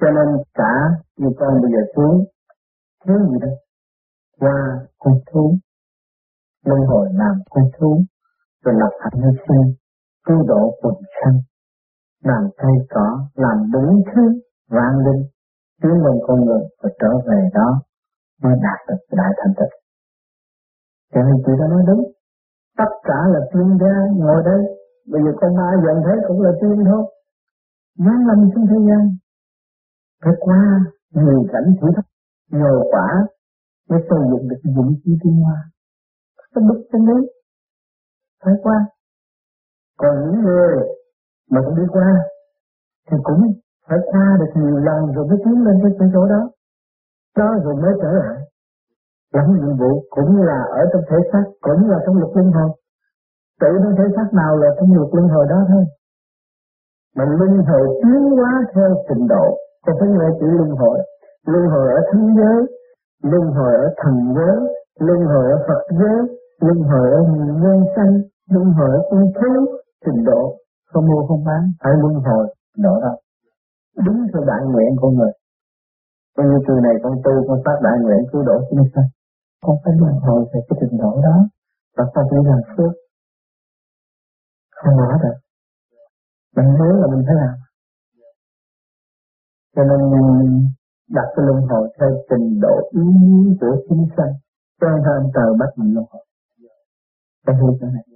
Cho 0.01 0.10
nên 0.17 0.27
cả 0.60 0.74
như 1.20 1.29
con 1.39 1.62
bây 1.62 1.72
giờ 1.74 1.82
xuống 1.96 2.15
thiếu 3.03 3.17
gì 3.29 3.38
đâu. 3.41 3.55
Qua 4.39 4.58
con 5.00 5.13
thú 5.27 5.55
luân 6.65 6.79
hồi 6.89 7.08
làm 7.13 7.36
con 7.50 7.63
thú 7.77 7.91
rồi 8.63 8.75
lập 8.82 8.94
hạnh 9.00 9.22
hy 9.24 9.32
sinh 9.48 9.65
cứu 10.25 10.38
độ 10.48 10.62
quần 10.82 10.96
sanh. 11.17 11.38
Làm 12.24 12.44
cây 12.58 12.75
cỏ 12.89 13.27
làm 13.36 13.58
đúng 13.74 14.01
thứ 14.15 14.22
vang 14.70 14.98
linh 15.05 15.24
tiến 15.82 15.96
lên 16.03 16.15
con 16.27 16.46
người 16.46 16.63
và 16.82 16.89
trở 17.01 17.12
về 17.27 17.39
đó 17.53 17.70
mới 18.41 18.55
đạt 18.65 18.79
được 18.88 19.01
đại 19.20 19.32
thành 19.38 19.53
tích. 19.58 19.74
Cho 21.13 21.22
nên 21.22 21.36
chị 21.46 21.51
đã 21.60 21.67
nói 21.67 21.84
đúng. 21.88 22.03
Tất 22.77 22.91
cả 23.03 23.20
là 23.34 23.39
chuyên 23.51 23.70
gia 23.82 23.96
ngồi 24.20 24.41
đây. 24.46 24.62
Bây 25.12 25.22
giờ 25.24 25.32
con 25.41 25.55
ma 25.58 25.70
dần 25.84 25.96
thấy 26.05 26.17
cũng 26.27 26.41
là 26.41 26.51
chuyên 26.62 26.86
thôi. 26.86 27.03
Nhớ 27.98 28.13
lâm 28.27 28.39
trong 28.53 28.65
thế 28.70 28.79
gian. 28.88 29.03
Phải 30.24 30.34
qua 30.39 30.62
nhiều 31.12 31.44
cảnh 31.53 31.67
thử 31.82 31.88
thách 31.96 32.10
nhờ 32.51 32.74
quả 32.91 33.08
để 33.89 33.98
xây 34.10 34.20
dựng 34.32 34.48
được 34.50 34.62
dụng 34.75 34.91
chi 35.03 35.12
tiến 35.24 35.36
hoa. 35.44 35.58
Cái 36.55 36.63
bức 36.70 36.79
chân 36.91 37.01
lý 37.01 37.27
phải 38.44 38.53
qua. 38.63 38.86
Còn 39.98 40.15
những 40.20 40.41
người 40.44 40.75
mà 41.51 41.62
không 41.65 41.75
đi 41.75 41.84
qua 41.91 42.10
thì 43.10 43.17
cũng 43.24 43.41
phải 43.88 44.00
qua 44.12 44.27
được 44.39 44.51
nhiều 44.62 44.77
lần 44.77 45.01
rồi 45.13 45.25
mới 45.30 45.38
tiến 45.46 45.58
lên 45.65 45.75
cái 46.00 46.10
chỗ 46.13 46.25
đó. 46.34 46.42
Đó 47.38 47.50
rồi 47.63 47.75
mới 47.75 47.94
trở 48.01 48.12
lại. 48.12 48.38
Làm 49.34 49.46
nhiệm 49.54 49.77
vụ 49.77 50.04
cũng 50.10 50.42
là 50.42 50.60
ở 50.70 50.82
trong 50.94 51.01
thể 51.10 51.18
xác, 51.32 51.44
cũng 51.62 51.89
là 51.89 51.98
trong 52.06 52.18
luật 52.18 52.32
luân 52.36 52.51
hồi. 52.51 52.70
Tự 53.62 53.68
trong 53.84 53.96
thể 53.98 54.04
xác 54.15 54.27
nào 54.34 54.58
là 54.58 54.70
trong 54.80 54.94
luật 54.96 55.10
luân 55.13 55.27
hồi 55.27 55.46
đó 55.50 55.60
thôi. 55.70 55.84
Mà 57.15 57.25
luân 57.25 57.54
hồi 57.70 57.86
tiến 58.04 58.22
hóa 58.38 58.51
theo 58.74 58.89
trình 59.10 59.27
độ, 59.27 59.46
không 59.86 59.96
phải 60.00 60.10
nghe 60.10 60.30
chữ 60.39 60.48
luân 60.60 60.70
hồi. 60.70 60.98
Luân 61.48 61.65
hồi 61.74 61.88
ở 61.94 62.01
thánh 62.12 62.36
giới, 62.38 62.60
luân 63.24 63.46
hồi 63.58 63.74
ở 63.74 63.88
thần 63.98 64.15
giới, 64.36 64.58
luân 65.00 65.20
hồi 65.25 65.51
ở 65.51 65.58
phật 65.68 65.82
giới, 66.00 66.20
luân 66.62 66.80
hồi 66.89 67.12
ở 67.12 67.20
nhân 67.63 67.80
sanh, 67.96 68.13
luân 68.51 68.65
hồi 68.65 68.89
ở 68.89 69.01
con 69.12 69.24
thú 69.36 69.65
trình 70.06 70.24
độ, 70.25 70.58
không 70.94 71.06
mua 71.08 71.27
không 71.27 71.44
bán, 71.46 71.62
phải 71.84 71.94
luân 72.01 72.13
hồi 72.13 72.48
độ 72.77 73.00
đó 73.01 73.15
đúng 74.05 74.19
theo 74.33 74.43
đại 74.51 74.61
nguyện 74.71 74.91
của 75.01 75.09
người. 75.09 75.33
Bây 76.37 76.45
giờ 76.49 76.57
từ 76.67 76.73
này 76.83 76.95
con 77.03 77.13
tu, 77.23 77.33
con 77.47 77.59
phát 77.65 77.77
đại 77.83 77.97
nguyện 78.01 78.21
cứu 78.31 78.41
độ 78.49 78.57
chúng 78.69 78.87
sanh 78.95 79.09
con 79.65 79.75
phải 79.83 79.93
luân 79.99 80.13
hồi 80.25 80.41
về 80.51 80.59
cái 80.67 80.77
trình 80.81 80.97
độ 81.01 81.21
đó. 81.27 81.37
Và 81.97 82.03
con 82.13 82.25
phải 82.29 82.39
làm 82.49 82.61
phước. 82.77 82.93
Không 84.75 84.97
nói 84.97 85.15
được. 85.23 85.37
Mình 86.55 86.69
muốn 86.79 86.93
là 87.01 87.07
mình 87.13 87.23
phải 87.27 87.35
làm. 87.41 87.55
Cho 89.75 89.83
nên 89.89 90.01
đặt 91.09 91.27
cái 91.35 91.45
luân 91.47 91.61
hồi 91.69 91.85
theo 91.99 92.09
trình 92.29 92.59
độ 92.61 92.75
ý 92.91 93.01
nghĩa 93.21 93.53
của 93.59 93.75
chúng 93.89 94.07
sanh, 94.17 94.33
cho 94.81 94.87
nên 94.89 95.31
tờ 95.35 95.45
bắt 95.59 95.69
mình 95.75 95.93
luân 95.93 96.05
hồi. 96.11 96.25
Cái 97.45 97.55
hiểu 97.55 97.77
cái 97.81 97.89
này. 97.93 98.14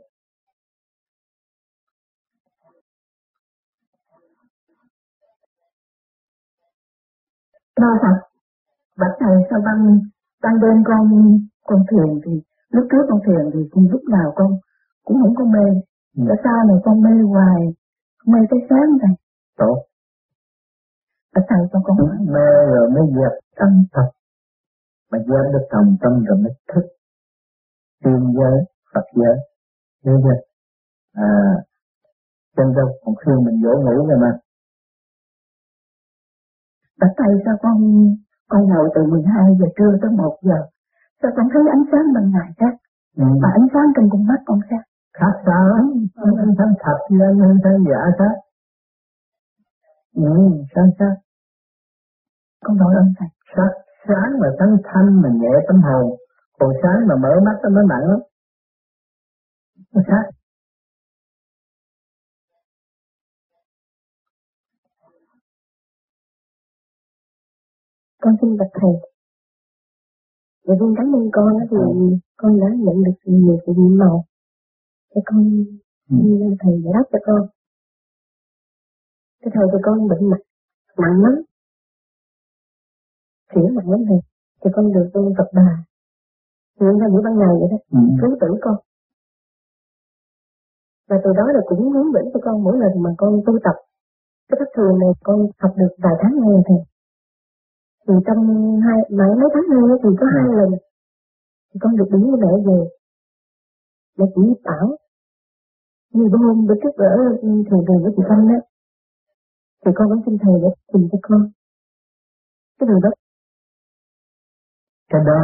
Lo 7.82 7.92
thật, 8.04 8.18
bạch 9.00 9.16
thầy 9.20 9.36
sao 9.50 9.60
băng 9.66 10.00
ban 10.44 10.54
đêm 10.62 10.84
con 10.88 11.04
con 11.64 11.80
thiền 11.90 12.10
thì 12.26 12.34
lúc 12.70 12.86
trước 12.92 13.04
con 13.10 13.20
thiền 13.26 13.44
thì 13.54 13.82
lúc 13.92 14.02
nào 14.12 14.34
con 14.36 14.52
cũng 15.06 15.18
không 15.22 15.36
có 15.36 15.44
mê. 15.46 15.68
Ừ. 16.18 16.24
Tại 16.28 16.38
sao 16.44 16.58
mà 16.68 16.74
con 16.86 17.02
mê 17.02 17.14
hoài, 17.32 17.62
mê 18.26 18.40
tới 18.50 18.60
sáng 18.70 18.90
này? 19.02 19.16
Tốt. 19.58 19.78
Bạch 21.36 21.46
thầy 21.50 21.60
con 21.72 21.82
con 21.86 21.98
mê 22.36 22.50
rồi 22.74 22.90
mới 22.90 23.04
dẹp 23.16 23.34
tâm 23.56 23.70
thật. 23.94 24.10
Mà 25.12 25.18
dẹp 25.20 25.54
được 25.54 25.66
tâm 25.72 25.98
tâm 26.02 26.24
rồi 26.26 26.38
mới 26.44 26.54
thức. 26.74 26.86
Tiên 28.04 28.34
giới, 28.38 28.58
Phật 28.94 29.06
giới. 29.16 29.38
Nhớ 30.04 30.14
chưa? 30.24 30.40
À, 31.14 31.56
chân 32.58 32.74
đâu 32.76 32.88
còn 33.06 33.16
khuyên 33.16 33.38
mình 33.46 33.62
dỗ 33.64 33.70
ngủ 33.70 34.08
rồi 34.08 34.18
mà 34.22 34.32
Bạch 37.00 37.16
thầy 37.18 37.34
sao 37.46 37.56
con 37.64 37.78
con 38.52 38.62
ngồi 38.70 38.90
từ 38.96 39.02
12 39.12 39.56
giờ 39.60 39.68
trưa 39.78 39.92
tới 40.02 40.12
1 40.12 40.38
giờ, 40.42 40.60
sao 41.22 41.32
con 41.36 41.46
thấy 41.54 41.64
ánh 41.76 41.84
sáng 41.92 42.06
ban 42.16 42.26
ngày 42.36 42.50
khác, 42.60 42.74
ừ. 43.18 43.24
mà 43.42 43.50
ánh 43.60 43.68
sáng 43.74 43.88
trong 43.96 44.08
con 44.12 44.28
mắt 44.28 44.42
con 44.46 44.60
khác. 44.70 44.84
Khác 45.20 45.34
sao 45.46 45.62
lắm, 45.74 45.86
ánh 46.46 46.54
sáng 46.58 46.74
thật 46.84 46.98
chứ 47.10 47.16
ánh 47.52 47.60
sáng 47.64 47.80
giả 47.90 48.02
khác. 48.20 48.36
Ừ, 50.16 50.32
sáng 50.76 50.90
khác. 51.00 51.16
Con 52.64 52.78
nói 52.78 52.94
ơn 52.96 53.08
thầy. 53.20 53.30
Sáng, 53.56 53.74
sáng 54.08 54.32
mà 54.42 54.48
sáng 54.60 54.78
thanh 54.84 55.22
mà 55.22 55.30
nhẹ 55.42 55.54
tâm 55.68 55.82
hồn, 55.82 56.06
còn 56.60 56.72
sáng 56.84 57.08
mà 57.08 57.16
mở 57.24 57.34
mắt 57.46 57.58
nó 57.64 57.82
nặng 57.90 58.06
lắm. 58.10 58.20
Nó 59.94 60.02
khác. 60.08 60.39
Con 68.22 68.34
xin 68.42 68.58
bạch 68.58 68.74
thầy. 68.74 68.94
Dạ 70.66 70.74
con 70.80 70.94
cảm 70.98 71.16
ơn 71.16 71.30
con 71.32 71.60
đó 71.60 71.66
thì 71.72 71.78
con 72.38 72.60
đã 72.60 72.68
nhận 72.86 73.04
được 73.06 73.18
nhiều 73.26 73.58
sự 73.66 73.72
nhiệm 73.78 73.98
màu 73.98 74.26
Để 75.16 75.22
con 75.26 75.40
ừ. 76.10 76.16
xin 76.40 76.56
thầy 76.62 76.74
giải 76.84 76.94
đáp 76.94 77.06
cho 77.12 77.20
con. 77.28 77.42
Cái 79.42 79.52
thầy 79.54 79.66
thì 79.72 79.80
con 79.84 80.08
bệnh 80.08 80.30
mặt 80.32 80.42
nặng 80.98 81.18
lắm. 81.24 81.36
Chuyển 83.54 83.76
nặng 83.76 83.90
lắm 83.92 84.02
thầy 84.10 84.20
Thì 84.62 84.70
con 84.76 84.94
được 84.94 85.10
con 85.14 85.34
Phật 85.38 85.50
bà. 85.54 85.70
Nguyện 86.80 87.00
ra 87.00 87.08
buổi 87.12 87.22
ban 87.26 87.36
ngày 87.40 87.54
vậy 87.60 87.70
đó 87.72 87.78
ừ. 87.92 88.00
Cứu 88.22 88.38
tử 88.42 88.48
con. 88.62 88.76
Và 91.10 91.18
từ 91.24 91.30
đó 91.40 91.46
là 91.56 91.62
cũng 91.66 91.92
hướng 91.94 92.14
dẫn 92.14 92.24
cho 92.34 92.40
con 92.44 92.64
mỗi 92.64 92.76
lần 92.82 93.04
mà 93.04 93.10
con 93.18 93.42
tu 93.46 93.54
tập. 93.64 93.76
Cái 94.50 94.56
thất 94.60 94.70
thường 94.76 95.00
này 95.00 95.10
con 95.24 95.38
học 95.62 95.74
được 95.78 95.94
vài 96.04 96.14
tháng 96.22 96.36
nay 96.42 96.64
thầy 96.68 96.89
thì 98.10 98.16
trong 98.28 98.42
hai 98.86 99.00
mấy 99.18 99.32
mấy 99.40 99.50
tháng 99.54 99.68
nay 99.72 99.82
thì 100.04 100.10
có 100.20 100.26
hai 100.36 100.46
lần 100.58 100.70
thì 101.70 101.78
con 101.84 101.96
được 101.98 102.10
đứng 102.12 102.26
với 102.32 102.40
mẹ 102.44 102.52
về. 102.68 102.80
Mẹ 104.18 104.26
chỉ 104.36 104.42
bảo, 104.64 104.88
như 106.14 106.26
bữa 106.32 106.42
hôm 106.48 106.68
bữa 106.68 106.78
trước 106.82 106.96
ở 106.98 107.14
ừ, 107.42 107.50
thầy 107.70 107.80
về 107.88 107.96
với 108.04 108.12
chị 108.16 108.24
Thanh 108.30 108.48
đó. 108.52 108.60
Thì 109.86 109.92
con 109.96 110.10
vẫn 110.10 110.20
xin 110.26 110.38
thầy 110.44 110.54
để 110.64 110.70
tìm 110.94 111.08
cho 111.12 111.18
con. 111.22 111.42
Cái 112.80 112.88
điều 112.90 113.00
đó. 113.06 113.10
Cái 115.12 115.22
đó 115.30 115.42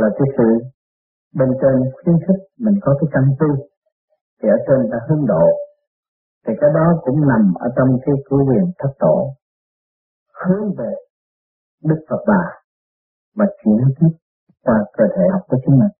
là 0.00 0.08
cái 0.18 0.28
sự 0.36 0.48
bên 1.38 1.48
trên 1.60 1.74
khuyến 1.94 2.16
khích 2.24 2.40
mình 2.64 2.74
có 2.82 2.96
cái 3.00 3.08
căn 3.12 3.24
tư 3.40 3.50
thì 4.38 4.48
ở 4.48 4.58
trên 4.66 4.90
ta 4.92 4.98
hướng 5.08 5.26
độ. 5.26 5.46
Thì 6.46 6.52
cái 6.60 6.70
đó 6.74 6.86
cũng 7.04 7.20
nằm 7.28 7.54
ở 7.54 7.68
trong 7.76 7.88
cái 8.04 8.14
cứu 8.30 8.40
quyền 8.48 8.64
thất 8.78 8.92
tổ. 8.98 9.16
Hướng 10.40 10.74
về 10.78 11.05
Đức 11.88 12.00
Phật 12.08 12.22
Bà 12.26 12.42
và 13.36 13.46
chuyển 13.58 13.80
tiếp 13.98 14.12
qua 14.64 14.84
cơ 14.96 15.04
thể 15.16 15.24
học 15.32 15.42
của 15.48 15.58
chính 15.66 15.78
mình 15.80 15.94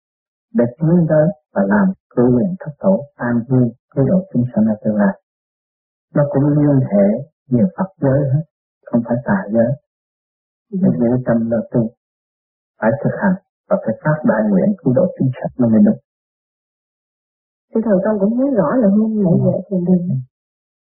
để 0.55 0.65
tiến 0.79 1.07
tới 1.09 1.27
và 1.55 1.63
làm 1.73 1.87
cứu 2.15 2.27
nguyện 2.31 2.55
thất 2.61 2.73
tổ 2.79 2.95
an 3.15 3.35
vui 3.49 3.67
cứu 3.91 4.05
độ 4.11 4.19
chúng 4.33 4.45
sanh 4.55 4.65
ở 4.73 4.75
tương 4.85 4.97
lai. 4.97 5.15
Nó 6.15 6.23
cũng 6.31 6.45
liên 6.59 6.81
hệ 6.91 7.07
nhiều 7.51 7.67
Phật 7.77 7.91
giới 8.01 8.21
hết, 8.33 8.45
không 8.87 9.03
phải 9.07 9.17
tà 9.25 9.39
giới. 9.53 9.71
Nên 10.71 10.93
giữ 11.01 11.11
tâm 11.27 11.51
là 11.51 11.59
tu, 11.71 11.91
phải 12.81 12.91
thực 13.05 13.15
hành 13.23 13.37
và 13.69 13.77
phải 13.85 13.95
phát 14.05 14.19
đại 14.25 14.43
nguyện 14.51 14.69
cứu 14.79 14.93
độ 14.95 15.07
chúng 15.19 15.31
sanh 15.37 15.53
nó 15.59 15.69
mới 15.69 15.81
được. 15.87 15.99
Thì 17.75 17.81
thầy 17.85 17.99
con 18.05 18.19
cũng 18.21 18.39
nhớ 18.39 18.47
rõ 18.59 18.69
là 18.83 18.89
hôm 18.97 19.11
nãy 19.25 19.35
về 19.45 19.55
thiền 19.71 19.85
đường 19.85 20.21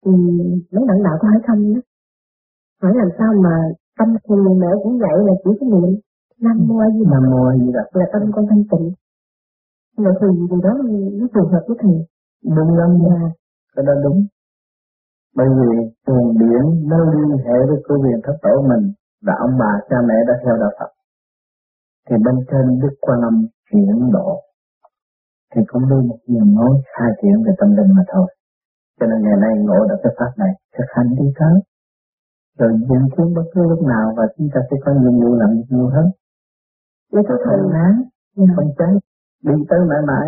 thì 0.04 0.12
mấy 0.72 0.84
bạn 0.88 0.98
đạo 1.04 1.16
có 1.20 1.28
hỏi 1.28 1.40
thăm 1.46 1.74
đó 1.74 1.80
hỏi 2.82 2.92
làm 3.00 3.08
sao 3.18 3.30
mà 3.44 3.54
tâm 3.98 4.08
thì 4.24 4.34
mẹ 4.62 4.70
cũng 4.82 4.98
vậy 5.04 5.16
là 5.26 5.34
chỉ 5.42 5.50
cái 5.60 5.68
niệm. 5.72 5.90
Nam 6.44 6.56
mô 6.68 6.76
a 6.86 6.88
di 6.94 7.02
nam 7.12 7.22
mô 7.30 7.40
a 7.50 7.54
di 7.60 7.68
đà. 7.76 7.82
Là 7.98 8.06
tâm 8.12 8.22
con 8.34 8.44
thanh 8.50 8.64
tịnh. 8.70 8.86
Mà 10.02 10.10
thì 10.18 10.26
điều 10.50 10.60
đó 10.66 10.72
nó 11.20 11.26
phù 11.34 11.42
hợp 11.52 11.62
với 11.68 11.76
thầy. 11.82 11.96
Đúng 12.56 12.70
lắm 12.78 12.90
nha. 13.04 13.18
Cái 13.74 13.84
đó 13.88 13.92
đúng. 14.04 14.18
Bởi 15.36 15.48
vì 15.56 15.70
nguồn 16.06 16.38
điển 16.40 16.64
nó 16.90 16.98
liên 17.12 17.30
hệ 17.44 17.58
với 17.68 17.78
cơ 17.86 17.94
quyền 18.02 18.18
thất 18.24 18.36
tổ 18.42 18.54
mình 18.70 18.84
và 19.26 19.34
ông 19.46 19.54
bà 19.60 19.72
cha 19.88 19.96
mẹ 20.08 20.14
đã 20.28 20.34
theo 20.44 20.54
đạo 20.62 20.70
Phật. 20.78 20.90
Thì 22.06 22.16
bên 22.24 22.36
trên 22.50 22.80
Đức 22.82 22.94
Quan 23.00 23.20
Âm 23.20 23.46
chuyển 23.70 24.10
độ 24.12 24.42
thì 25.54 25.60
cũng 25.66 25.82
đi 25.90 26.08
một 26.08 26.18
nhiều 26.26 26.44
nói 26.58 26.72
khai 26.92 27.10
triển 27.22 27.36
về 27.46 27.52
tâm 27.58 27.68
linh 27.76 27.90
mà 27.96 28.02
thôi. 28.12 28.28
Cho 29.00 29.06
nên 29.06 29.18
ngày 29.22 29.36
nay 29.44 29.52
ngộ 29.66 29.78
được 29.88 30.00
cái 30.02 30.12
pháp 30.18 30.32
này, 30.42 30.52
thực 30.76 30.88
hành 30.88 31.08
đi 31.18 31.26
tới. 31.38 31.54
Rồi 32.58 32.70
dự 32.88 33.00
kiến 33.16 33.34
bất 33.36 33.46
cứ 33.52 33.60
lúc 33.70 33.82
nào 33.92 34.06
và 34.16 34.24
chúng 34.36 34.48
ta 34.54 34.60
sẽ 34.70 34.76
có 34.84 34.92
nhiệm 34.92 35.14
vụ 35.20 35.34
làm 35.34 35.50
nhiều 35.70 35.88
hơn. 35.94 36.06
Vậy 37.12 37.22
thưa 37.28 37.38
thầy, 37.44 37.58
yeah. 37.74 38.50
không 38.56 38.70
cháy, 38.78 38.92
đi 39.46 39.54
tới 39.68 39.80
mãi 39.90 40.02
mãi. 40.10 40.26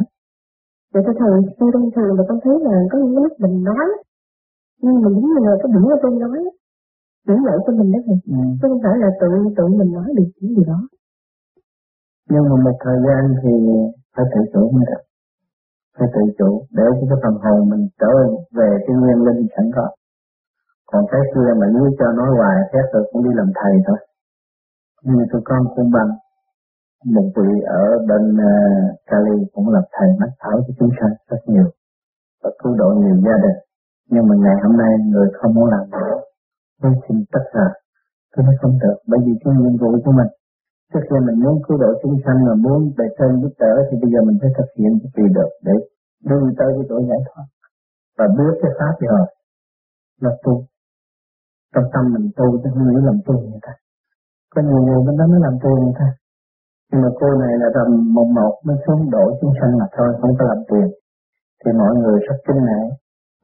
Vậy 0.92 1.02
thưa 1.06 1.16
thầy, 1.20 1.34
khi 1.56 1.66
thông 1.74 1.90
thường 1.94 2.12
là 2.18 2.22
con 2.28 2.38
thấy 2.44 2.54
là 2.66 2.74
có 2.90 2.98
những 2.98 3.16
lúc 3.24 3.32
mình 3.38 3.64
nói, 3.64 3.86
nhưng 4.82 4.96
mà 5.02 5.08
đúng 5.14 5.28
là 5.36 5.52
cái 5.62 5.70
của 5.84 5.96
tôi 6.02 6.12
nói, 6.20 6.38
chuyển 7.26 7.40
lợi 7.46 7.58
cho 7.66 7.72
mình 7.78 7.92
đó 7.92 7.98
thầy. 8.06 8.16
Ừ. 8.36 8.40
Chứ 8.58 8.68
không 8.70 8.80
phải 8.84 8.96
là 9.02 9.08
tự 9.20 9.28
tự 9.56 9.64
mình 9.78 9.92
nói 9.98 10.08
được 10.16 10.30
những 10.40 10.54
gì 10.56 10.64
đó. 10.72 10.80
Nhưng 12.30 12.44
mà 12.48 12.56
một 12.64 12.76
thời 12.84 12.98
gian 13.06 13.22
thì 13.42 13.52
phải 14.16 14.24
tự 14.32 14.40
chủ 14.52 14.62
mới 14.74 14.84
được. 14.90 15.02
Phải 15.98 16.08
tự 16.14 16.22
chủ 16.38 16.50
để 16.76 16.86
cho 16.98 17.06
cái 17.10 17.18
phần 17.22 17.34
hồn 17.42 17.70
mình 17.70 17.84
trở 18.00 18.12
về 18.58 18.68
cái 18.86 18.96
nguyên 18.96 19.18
linh 19.26 19.46
sẵn 19.56 19.66
có. 19.76 19.86
Còn 20.90 21.02
cái 21.10 21.22
kia 21.32 21.50
mà 21.60 21.66
nếu 21.74 21.86
cho 21.98 22.06
nói 22.18 22.30
hoài 22.36 22.56
chắc 22.72 22.84
tôi 22.92 23.02
cũng 23.10 23.24
đi 23.24 23.30
làm 23.34 23.48
thầy 23.58 23.72
thôi. 23.86 23.98
nhưng 25.04 25.18
tôi 25.32 25.42
con 25.44 25.62
cũng 25.74 25.90
bằng 25.96 26.10
một 27.14 27.26
vị 27.36 27.50
ở 27.80 27.84
bên 28.08 28.24
uh, 28.32 28.50
Cali 29.10 29.38
cũng 29.52 29.68
là 29.74 29.80
thầy 29.94 30.08
mách 30.20 30.34
thảo 30.40 30.56
cho 30.64 30.72
chúng 30.78 30.92
sanh 31.00 31.14
rất 31.30 31.42
nhiều 31.46 31.68
và 32.42 32.50
cứu 32.62 32.72
độ 32.80 32.88
nhiều 33.00 33.16
gia 33.26 33.36
đình. 33.44 33.58
Nhưng 34.10 34.24
mà 34.28 34.34
ngày 34.44 34.56
hôm 34.64 34.76
nay 34.76 34.92
người 35.10 35.28
không 35.38 35.54
muốn 35.54 35.68
làm 35.74 35.84
nữa. 35.90 36.14
Nên 36.82 36.92
xin 37.08 37.16
tất 37.32 37.44
cả. 37.52 37.66
Tôi 38.32 38.44
nói 38.46 38.54
không 38.60 38.78
được 38.82 38.96
bởi 39.06 39.20
vì 39.26 39.32
cái 39.44 39.54
nhiệm 39.58 39.76
vụ 39.80 39.90
của 40.04 40.12
mình 40.12 40.30
Trước 40.92 41.00
khi 41.08 41.16
mình 41.26 41.38
muốn 41.44 41.56
cứu 41.64 41.76
độ 41.78 41.90
chúng 42.02 42.16
sanh 42.24 42.38
mà 42.46 42.54
muốn 42.64 42.80
bề 42.96 43.04
trên 43.18 43.30
giúp 43.42 43.54
đỡ 43.58 43.72
thì 43.86 43.94
bây 44.02 44.10
giờ 44.12 44.20
mình 44.26 44.38
phải 44.40 44.50
thực 44.58 44.68
hiện 44.78 44.92
cái 45.00 45.10
tùy 45.14 45.26
được 45.36 45.50
để 45.66 45.76
đưa 46.28 46.40
tới 46.58 46.68
cái 46.76 46.84
chỗ 46.88 46.96
giải 47.08 47.20
thoát. 47.26 47.46
Và 48.18 48.26
biết 48.36 48.54
cái 48.62 48.72
pháp 48.78 48.94
rồi 49.00 49.26
là 50.20 50.30
tu. 50.42 50.54
Trong 51.72 51.86
tâm 51.92 52.04
mình 52.14 52.26
tu 52.38 52.46
chứ 52.60 52.68
không 52.72 52.86
nghĩ 52.88 52.98
làm 53.08 53.18
tu 53.26 53.34
người 53.48 53.62
ta. 53.66 53.72
Có 54.52 54.60
nhiều 54.68 54.80
người 54.86 55.00
bên 55.06 55.14
đó 55.18 55.24
mới 55.32 55.40
làm 55.46 55.54
tu 55.62 55.70
người 55.80 55.96
ta. 56.00 56.08
Nhưng 56.90 57.00
mà 57.04 57.10
cô 57.20 57.28
này 57.42 57.52
là 57.62 57.68
tầm 57.76 57.88
một 58.16 58.28
một 58.38 58.54
mới 58.66 58.76
xuống 58.84 59.00
độ 59.14 59.24
chúng 59.40 59.52
sanh 59.58 59.72
mà 59.80 59.86
thôi, 59.96 60.08
không 60.20 60.32
có 60.38 60.44
làm 60.50 60.60
tiền. 60.68 60.88
Thì 61.60 61.68
mọi 61.80 61.92
người 62.00 62.16
rất 62.26 62.38
kinh 62.46 62.60
ngạc. 62.66 62.86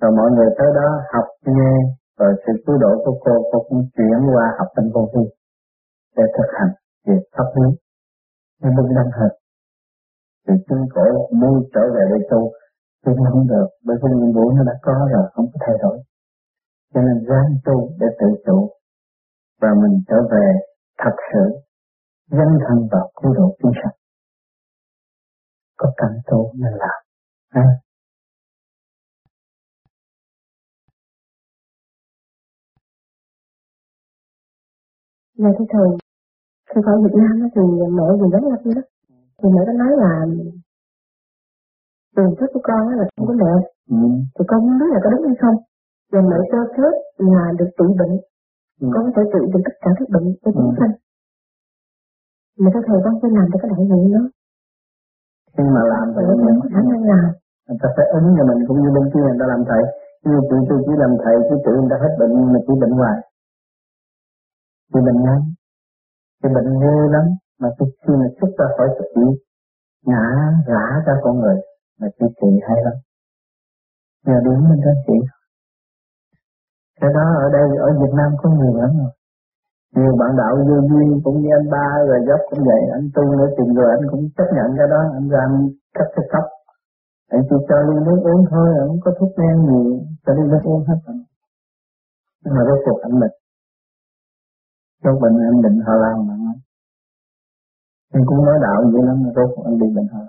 Rồi 0.01 0.11
mọi 0.19 0.29
người 0.35 0.49
tới 0.59 0.69
đó 0.79 0.89
học 1.13 1.29
nghe, 1.55 1.73
rồi 2.19 2.33
sự 2.43 2.53
cứu 2.65 2.77
độ 2.85 2.93
của 3.05 3.17
cô, 3.25 3.35
cô 3.51 3.59
cũng 3.69 3.83
chuyển 3.95 4.19
qua 4.35 4.47
học 4.59 4.69
tinh 4.77 4.89
vô 4.95 5.03
vi 5.13 5.25
để 6.17 6.25
thực 6.37 6.49
hành 6.59 6.73
về 7.07 7.17
pháp 7.37 7.49
lý 7.57 7.69
nhưng 8.61 8.75
bưng 8.77 8.95
đăng 8.97 9.11
hợp 9.19 9.33
thì 10.49 10.55
chúng 10.69 10.85
cổ 10.95 11.07
muốn 11.41 11.55
trở 11.75 11.85
về 11.95 12.05
để 12.13 12.27
tu 12.31 12.41
nhưng 13.05 13.25
không 13.33 13.47
được 13.53 13.69
bởi 13.87 13.97
vì 14.03 14.11
nhiệm 14.19 14.33
vụ 14.37 14.51
nó 14.51 14.63
đã 14.71 14.75
có 14.83 15.09
rồi 15.13 15.25
không 15.35 15.47
có 15.53 15.59
thay 15.67 15.77
đổi 15.83 15.97
cho 16.95 17.01
nên 17.03 17.25
ráng 17.29 17.51
tu 17.65 17.91
để 18.01 18.07
tự 18.21 18.27
chủ 18.47 18.71
và 19.61 19.69
mình 19.83 20.03
trở 20.09 20.17
về 20.33 20.47
thật 20.99 21.17
sự 21.33 21.45
dấn 22.31 22.49
thân 22.69 22.89
vào 22.93 23.11
cứu 23.23 23.35
độ 23.35 23.57
chúng 23.63 23.73
sanh. 23.83 23.95
Có 25.77 25.93
cần 25.97 26.11
tu 26.27 26.53
nên 26.55 26.73
làm 26.73 27.01
ha? 27.51 27.63
Dạ 35.39 35.49
thưa 35.59 35.65
thầy, 35.73 35.89
khi 36.71 36.81
ở 36.87 36.95
Việt 37.05 37.15
Nam 37.15 37.49
thì 37.55 37.63
mẹ 37.97 38.05
gì 38.21 38.27
giống 38.33 38.51
lắm 38.51 38.75
đó. 38.77 38.83
Thì 39.39 39.49
mẹ 39.55 39.61
có 39.67 39.73
nói 39.73 39.93
là 40.03 40.11
tiền 42.17 42.31
thức 42.39 42.47
của 42.55 42.61
con 42.63 42.89
là 42.89 43.05
không 43.17 43.27
có 43.29 43.35
mẹ 43.43 43.53
ừ. 43.91 43.97
thì 44.35 44.45
con 44.49 44.61
không 44.61 44.79
biết 44.81 44.91
là 44.95 45.01
có 45.05 45.11
đúng 45.11 45.27
hay 45.27 45.37
không 45.43 45.57
và 46.13 46.21
mẹ 46.31 46.39
cho 46.51 46.61
phép 46.75 46.95
là 47.35 47.45
được 47.59 47.71
trị 47.79 47.87
bệnh. 48.01 48.15
Ừ. 48.81 48.87
con 48.95 49.03
có 49.05 49.11
thể 49.17 49.23
trị 49.33 49.43
được 49.53 49.63
tất 49.67 49.77
cả 49.83 49.91
các 49.99 50.09
bệnh 50.15 50.27
cho 50.43 50.51
chúng 50.57 50.71
ừ. 50.73 50.77
sanh. 50.79 50.95
Mà 52.61 52.69
theo 52.73 52.83
thầy 52.87 52.99
con 53.05 53.15
phải 53.21 53.31
làm 53.37 53.47
cho 53.51 53.59
cái 53.63 53.69
đại 53.73 53.83
diện 53.91 54.05
đó. 54.17 54.23
Nhưng 55.57 55.71
mà 55.75 55.83
làm 55.93 56.07
thì 56.15 56.23
mình 56.47 56.59
có 56.63 56.67
khả 56.75 56.83
năng 56.91 57.03
làm. 57.13 57.27
Người 57.67 57.79
ta 57.83 57.89
phải 57.97 58.07
ứng 58.19 58.29
cho 58.37 58.45
mình 58.51 58.61
cũng 58.69 58.79
như 58.83 58.91
bên 58.97 59.05
kia 59.13 59.25
người 59.27 59.41
ta 59.41 59.47
làm 59.53 59.63
thầy. 59.71 59.83
Như 60.25 60.37
chị 60.49 60.59
tôi 60.69 60.79
chỉ 60.85 60.93
làm 61.03 61.13
thầy 61.23 61.37
chứ 61.47 61.55
tự 61.65 61.73
người 61.77 61.91
ta 61.93 61.97
hết 62.03 62.13
bệnh 62.21 62.35
mà 62.53 62.59
chỉ 62.67 62.75
bệnh 62.83 62.95
hoài. 62.99 63.19
Thì 64.91 64.99
bệnh 65.07 65.19
nhanh 65.27 65.43
cái 66.41 66.51
bệnh 66.57 66.71
ghê 66.83 66.97
lắm. 67.15 67.27
Mà 67.61 67.69
cái 67.79 67.89
khi 68.03 68.13
mà 68.21 68.27
xuất 68.39 68.51
ra 68.59 68.67
khỏi 68.77 68.89
sự 68.99 69.23
ngã 70.11 70.25
rã 70.67 70.85
ra 71.07 71.15
con 71.23 71.35
người 71.41 71.59
mà 72.01 72.09
chị 72.17 72.27
trị 72.41 72.51
hay 72.69 72.79
lắm. 72.87 72.97
Nhờ 74.27 74.37
đúng 74.45 74.61
mình 74.69 74.81
đó 74.87 74.93
chị 75.07 75.17
cái 77.01 77.11
đó 77.17 77.27
ở 77.45 77.47
đây 77.57 77.67
ở 77.87 77.89
Việt 78.01 78.13
Nam 78.19 78.31
có 78.41 78.47
nhiều 78.59 78.75
lắm 78.83 78.93
rồi. 79.01 79.13
Nhiều 79.97 80.13
bạn 80.21 80.33
đạo 80.41 80.53
vô 80.69 80.77
duyên 80.89 81.09
cũng 81.25 81.37
như 81.43 81.49
anh 81.59 81.67
ba 81.75 81.87
rồi 82.09 82.21
dốc 82.29 82.41
cũng 82.51 82.63
vậy. 82.71 82.83
Anh 82.97 83.07
tu 83.15 83.23
nữa 83.39 83.49
tìm 83.57 83.69
rồi 83.79 83.89
anh 83.97 84.05
cũng 84.11 84.23
chấp 84.37 84.49
nhận 84.57 84.69
cái 84.79 84.89
đó. 84.95 85.01
Anh 85.19 85.27
ra 85.33 85.41
anh 85.49 85.57
cắt 85.97 86.09
cái 86.17 86.27
tóc 86.33 86.47
anh 87.35 87.43
chỉ 87.49 87.57
cho 87.69 87.77
ly 87.89 87.97
nước 88.07 88.21
uống 88.29 88.43
thôi 88.51 88.69
không 88.89 89.01
có 89.05 89.11
thuốc 89.19 89.33
men 89.39 89.57
gì. 89.69 89.83
Cho 90.25 90.33
ly 90.37 90.45
nước 90.51 90.63
uống 90.65 90.85
hết 90.89 90.99
rồi. 91.07 91.17
Nhưng 92.43 92.55
mà 92.57 92.63
rốt 92.69 92.79
cuộc 92.85 92.99
anh 93.03 93.21
bệnh. 93.21 93.37
Rốt 95.05 95.17
bệnh 95.23 95.37
anh 95.51 95.63
bệnh 95.63 95.77
họ 95.87 95.95
làm 96.05 96.17
mà. 96.29 96.35
Anh 98.13 98.23
cũng 98.27 98.45
nói 98.47 98.59
đạo 98.63 98.79
vậy 98.93 99.03
lắm, 99.09 99.19
rốt 99.37 99.51
anh 99.65 99.79
bị 99.81 99.87
bệnh 99.97 100.09
họ 100.13 100.21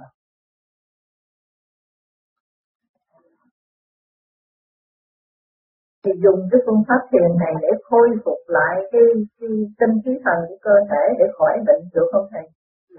thì 6.05 6.11
dùng 6.23 6.39
cái 6.51 6.59
phương 6.65 6.81
pháp 6.87 7.01
thiền 7.11 7.29
này 7.43 7.53
để 7.63 7.71
khôi 7.87 8.07
phục 8.23 8.41
lại 8.57 8.75
cái, 8.91 9.05
cái 9.39 9.49
tinh 9.79 9.93
khí 10.03 10.13
thần 10.25 10.37
của 10.47 10.57
cơ 10.67 10.75
thể 10.89 11.03
để 11.19 11.25
khỏi 11.37 11.53
bệnh 11.67 11.83
được 11.95 12.07
không 12.11 12.27
thầy? 12.31 12.45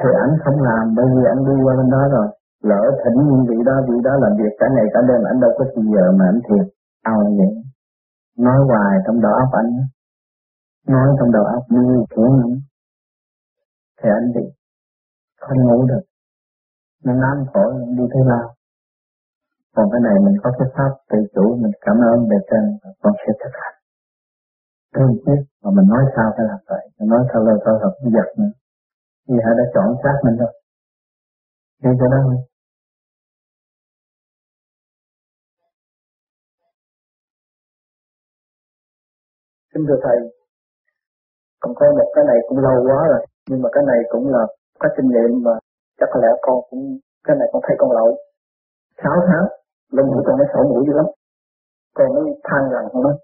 Thì 0.01 0.11
anh 0.25 0.33
không 0.45 0.59
làm 0.69 0.85
bởi 0.97 1.07
vì 1.15 1.23
anh 1.33 1.41
đi 1.49 1.55
qua 1.65 1.75
bên 1.79 1.89
đó 1.95 2.03
rồi. 2.15 2.29
Lỡ 2.71 2.83
thỉnh 3.03 3.19
những 3.29 3.45
vị 3.49 3.59
đó, 3.69 3.77
vị 3.89 3.97
đó 4.07 4.13
làm 4.23 4.33
việc 4.41 4.53
cả 4.61 4.67
ngày 4.75 4.87
cả 4.95 5.01
đêm 5.09 5.21
anh 5.31 5.39
đâu 5.41 5.53
có 5.59 5.65
gì 5.75 5.83
giờ 5.95 6.05
mà 6.19 6.25
anh 6.33 6.41
thiền. 6.47 6.65
Ao 7.13 7.19
vậy. 7.39 7.53
Nói 8.47 8.59
hoài 8.69 8.93
trong 9.07 9.19
đầu 9.25 9.33
óc 9.45 9.51
anh 9.63 9.71
nói 10.89 11.09
trong 11.19 11.33
đầu 11.33 11.45
óc 11.45 11.63
như 11.69 12.05
kiểu 12.11 12.25
lắm 12.25 12.53
thì 14.03 14.09
anh 14.19 14.27
bị 14.35 14.45
không 15.41 15.59
ngủ 15.67 15.87
được 15.87 16.05
nó 17.05 17.13
nám 17.13 17.45
khổ 17.53 17.65
đi 17.97 18.05
thế 18.15 18.21
nào 18.29 18.55
còn 19.77 19.87
cái 19.93 20.01
này 20.07 20.17
mình 20.25 20.37
có 20.43 20.51
cái 20.59 20.69
pháp 20.75 20.91
tự 21.11 21.19
chủ 21.35 21.47
mình 21.63 21.75
cảm 21.87 21.97
ơn 22.11 22.29
bề 22.31 22.39
trên 22.51 22.65
và 22.83 22.91
con 23.03 23.13
sẽ 23.23 23.31
thực 23.43 23.55
hành. 23.61 23.77
Thương 24.95 25.13
tiếc 25.25 25.41
mà 25.63 25.71
mình 25.77 25.89
nói 25.93 26.03
sao 26.17 26.27
phải 26.37 26.47
làm 26.51 26.61
vậy? 26.71 26.85
Mình 26.99 27.09
nói 27.13 27.23
sao 27.31 27.41
lời 27.47 27.59
sao 27.65 27.75
thật 27.83 27.93
cũng 27.99 28.13
giật 28.17 28.29
nữa. 28.39 28.53
Vì 29.29 29.37
họ 29.45 29.51
đã 29.59 29.65
chọn 29.75 29.89
xác 30.03 30.17
mình 30.25 30.37
rồi. 30.43 30.53
Như 31.83 31.91
cái 32.01 32.09
đó 32.13 32.19
thôi 32.27 32.37
Xin 39.75 39.83
thưa 39.89 40.01
Thầy, 40.05 40.19
còn 41.61 41.73
có 41.79 41.87
một 41.99 42.11
cái 42.15 42.25
này 42.31 42.39
cũng 42.49 42.59
lâu 42.59 42.77
quá 42.89 43.01
rồi 43.13 43.27
nhưng 43.49 43.63
mà 43.63 43.69
cái 43.73 43.85
này 43.87 43.99
cũng 44.13 44.27
là 44.35 44.43
có 44.79 44.89
kinh 44.97 45.09
nghiệm 45.09 45.43
mà 45.45 45.55
chắc 45.99 46.09
có 46.13 46.21
lẽ 46.23 46.29
con 46.43 46.57
cũng 46.71 46.99
cái 47.25 47.37
này 47.39 47.49
con 47.53 47.63
thấy 47.67 47.77
con 47.79 47.91
lỗi. 47.93 48.13
Sáu 49.03 49.17
tháng 49.29 49.47
lông 49.93 50.07
mũi 50.13 50.23
con 50.27 50.39
mới 50.39 50.47
sổ 50.53 50.61
mũi 50.71 50.85
dữ 50.87 50.93
lắm. 51.01 51.07
Con 51.97 52.15
mới 52.15 52.25
than 52.45 52.63
rằng 52.73 52.87
không 52.93 53.03
nói, 53.03 53.17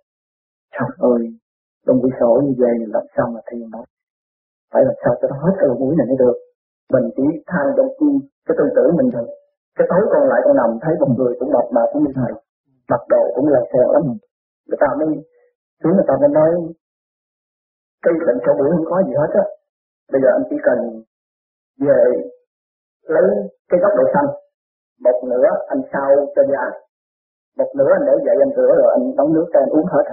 trời 0.74 0.90
ơi 1.12 1.22
lông 1.86 1.98
mũi 2.02 2.10
sổ 2.20 2.30
như 2.44 2.52
vậy 2.62 2.74
làm 2.94 3.04
sao 3.16 3.26
mà 3.34 3.40
thiền 3.48 3.70
nó 3.72 3.80
phải 4.72 4.82
làm 4.88 4.96
sao 5.04 5.12
cho 5.20 5.28
nó 5.30 5.36
hết 5.44 5.54
cái 5.58 5.66
lỗ 5.68 5.74
mũi 5.82 5.94
này 5.98 6.06
mới 6.10 6.16
được? 6.22 6.36
Mình 6.92 7.06
chỉ 7.16 7.26
than 7.50 7.64
trong 7.76 7.88
cái 8.46 8.54
tư 8.58 8.64
tưởng 8.76 8.96
mình 8.98 9.10
thôi. 9.14 9.26
Cái 9.76 9.86
tối 9.90 10.02
còn 10.12 10.22
lại 10.30 10.40
con 10.44 10.56
nằm 10.56 10.70
thấy 10.82 10.94
một 11.00 11.10
người 11.18 11.32
cũng 11.38 11.50
mập 11.56 11.66
mà 11.76 11.82
cũng 11.92 12.02
như 12.04 12.12
thầy 12.18 12.32
mặc 12.90 13.02
đồ 13.12 13.22
cũng 13.36 13.48
là 13.54 13.60
xèo 13.72 13.88
lắm. 13.92 14.02
Người 14.66 14.78
ta 14.82 14.88
mới 14.98 15.08
xuống 15.80 15.94
người 15.96 16.08
ta 16.08 16.14
mới 16.20 16.30
nói 16.38 16.50
cây 18.04 18.14
bệnh 18.26 18.38
sổ 18.44 18.52
mũi 18.58 18.68
không 18.76 18.88
có 18.90 18.96
gì 19.06 19.12
hết 19.20 19.30
á. 19.42 19.44
Bây 20.12 20.20
giờ 20.22 20.28
anh 20.36 20.44
chỉ 20.50 20.56
cần 20.66 20.78
về 21.86 22.00
lấy 23.14 23.26
cái 23.68 23.80
góc 23.82 23.92
độ 23.98 24.04
xanh 24.14 24.28
một 25.04 25.18
nửa 25.30 25.46
anh 25.72 25.82
sao 25.92 26.08
cho 26.34 26.42
da 26.52 26.64
một 27.58 27.70
nửa 27.78 27.90
anh 27.96 28.04
để 28.06 28.14
dậy 28.26 28.36
anh 28.44 28.52
rửa 28.56 28.72
rồi 28.80 28.90
anh 28.96 29.04
đóng 29.18 29.32
nước 29.34 29.46
cho 29.52 29.58
anh 29.60 29.72
uống 29.76 29.86
hết. 29.92 30.04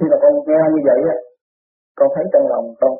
Khi 0.00 0.06
mà 0.10 0.16
con 0.22 0.32
nghe 0.46 0.62
như 0.74 0.80
vậy 0.88 1.00
á 1.14 1.16
con 1.98 2.08
thấy 2.14 2.24
trong 2.32 2.46
lòng 2.52 2.66
con 2.80 2.92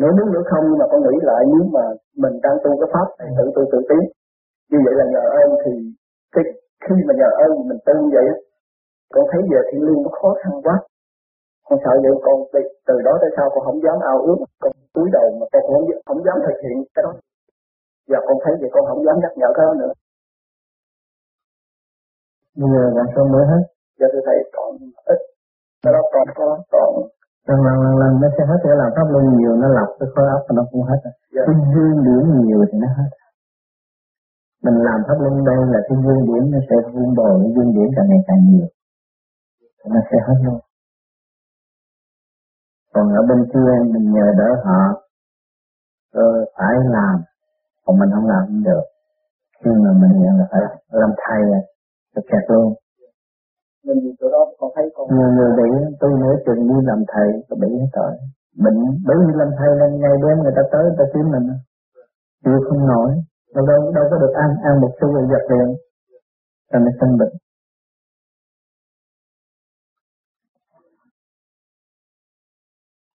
nếu 0.00 0.10
muốn 0.16 0.28
nữa 0.32 0.44
không 0.50 0.64
nhưng 0.68 0.78
mà 0.82 0.86
con 0.90 1.00
nghĩ 1.02 1.16
lại 1.30 1.42
nếu 1.52 1.64
mà 1.76 1.84
mình 2.22 2.34
đang 2.44 2.56
tu 2.64 2.70
cái 2.80 2.88
pháp 2.94 3.08
thì 3.18 3.26
tự 3.38 3.44
tu 3.54 3.62
tự 3.72 3.78
tiến 3.88 4.04
như 4.70 4.78
vậy 4.84 4.94
là 5.00 5.04
nhờ 5.14 5.24
ơn 5.42 5.50
thì 5.62 5.72
cái 6.34 6.44
khi 6.84 6.94
mà 7.06 7.14
nhờ 7.20 7.30
ơn 7.46 7.52
mình 7.68 7.80
tu 7.86 7.94
như 8.02 8.10
vậy 8.16 8.26
con 9.14 9.24
thấy 9.30 9.40
về 9.50 9.60
thiên 9.68 9.82
liêng 9.86 10.02
nó 10.04 10.10
khó 10.20 10.30
khăn 10.40 10.52
quá. 10.64 10.76
Con 11.68 11.78
sợ 11.84 11.92
vậy 12.02 12.14
con 12.26 12.36
từ 12.88 12.94
đó 13.06 13.12
tới 13.20 13.30
sau 13.36 13.46
con 13.54 13.64
không 13.66 13.82
dám 13.84 13.98
ao 14.12 14.18
ước 14.28 14.38
con 14.62 14.72
túi 14.94 15.08
đầu 15.16 15.26
mà 15.40 15.46
con 15.52 15.62
không, 15.66 15.84
không 16.06 16.20
dám 16.26 16.38
thực 16.46 16.58
hiện 16.64 16.76
cái 16.94 17.02
đó. 17.06 17.12
Giờ 18.10 18.18
con 18.26 18.36
thấy 18.44 18.54
vậy 18.60 18.70
con 18.72 18.84
không 18.88 19.04
dám 19.06 19.16
nhắc 19.22 19.32
nhở 19.36 19.48
cái 19.56 19.64
đó 19.66 19.74
nữa 19.82 19.92
bây 22.58 22.68
giờ 22.72 22.82
còn 22.94 23.06
số 23.14 23.22
mới 23.32 23.44
hết. 23.52 23.62
Giờ 23.98 24.06
tôi 24.12 24.22
thấy 24.26 24.36
còn 24.54 24.70
ít. 25.12 25.20
Cái 25.82 25.92
đó 25.94 26.00
còn 26.12 26.26
có 26.38 26.48
còn 26.72 26.90
lần 27.48 27.58
lần 27.66 27.76
lần 27.84 27.94
lần 28.02 28.12
nó 28.22 28.28
sẽ 28.36 28.42
hết 28.50 28.60
để 28.64 28.72
làm 28.82 28.90
pháp 28.96 29.06
luân 29.12 29.24
nhiều 29.36 29.52
nó 29.62 29.68
lọc 29.76 29.88
cái 29.98 30.08
khối 30.14 30.26
óc 30.36 30.42
nó 30.58 30.62
cũng 30.70 30.82
hết 30.90 31.00
dạ. 31.34 31.42
cái 31.46 31.56
dương 31.72 31.98
điểm 32.06 32.24
nhiều 32.40 32.60
thì 32.68 32.78
nó 32.82 32.88
hết. 32.98 33.10
Mình 34.64 34.78
làm 34.88 34.98
pháp 35.06 35.18
luân 35.22 35.44
đây 35.50 35.60
là 35.72 35.80
cái 35.88 35.96
dương 36.04 36.22
điểm 36.28 36.42
nó 36.52 36.58
sẽ 36.68 36.76
vun 36.92 37.08
bồi 37.18 37.34
cái 37.42 37.50
dương 37.56 37.72
điểm 37.76 37.88
càng 37.96 38.08
ngày 38.10 38.22
càng 38.28 38.42
nhiều. 38.50 38.68
Nó 39.94 40.00
sẽ 40.10 40.16
hết 40.26 40.38
luôn. 40.46 40.60
Còn 42.94 43.06
ở 43.20 43.22
bên 43.28 43.40
kia 43.52 43.72
mình 43.92 44.06
nhờ 44.14 44.26
đỡ 44.38 44.48
họ 44.64 44.82
ờ, 46.14 46.28
phải 46.56 46.74
làm 46.96 47.16
còn 47.84 47.98
mình 47.98 48.10
không 48.14 48.26
làm 48.32 48.42
không 48.48 48.62
được. 48.64 48.84
Khi 49.64 49.70
mà 49.84 49.90
mình 50.00 50.12
nhận 50.22 50.34
là 50.38 50.46
phải 50.50 50.60
làm 50.90 51.10
thay 51.22 51.40
là 51.52 51.58
được 52.16 52.26
kẹt 52.30 52.44
luôn 52.52 52.74
mình 53.86 54.14
chỗ 54.18 54.26
đó 54.34 54.42
còn 54.58 54.70
thấy 54.74 54.86
còn 54.94 55.06
nhiều 55.16 55.30
người. 55.36 55.50
bị 55.58 55.70
tôi 56.00 56.10
nửa 56.20 56.34
chừng 56.46 56.62
đi 56.70 56.76
làm 56.88 57.00
thầy 57.12 57.28
có 57.48 57.56
bị 57.62 57.68
hết 57.80 57.90
tội 57.92 58.12
bệnh 58.64 58.80
bởi 59.06 59.16
vì 59.22 59.32
làm 59.40 59.50
thầy 59.58 59.70
là 59.80 59.86
ngày 60.02 60.16
đêm 60.22 60.36
người 60.42 60.54
ta 60.56 60.62
tới 60.72 60.82
người 60.84 60.98
ta 60.98 61.04
kiếm 61.12 61.26
mình. 61.34 61.46
Chịu 62.44 62.58
không 62.68 62.82
nổi. 62.92 63.10
Đâu 63.54 63.64
đâu 63.70 63.80
đâu 63.96 64.04
có 64.10 64.16
được 64.22 64.34
ăn 64.44 64.50
ăn 64.68 64.74
một 64.82 64.92
xu 65.00 65.06
rồi 65.14 65.24
giật 65.30 65.44
liền. 65.50 65.68
Rồi 66.70 66.80
mới 66.84 66.92
sinh 67.00 67.14
bệnh. 67.20 67.34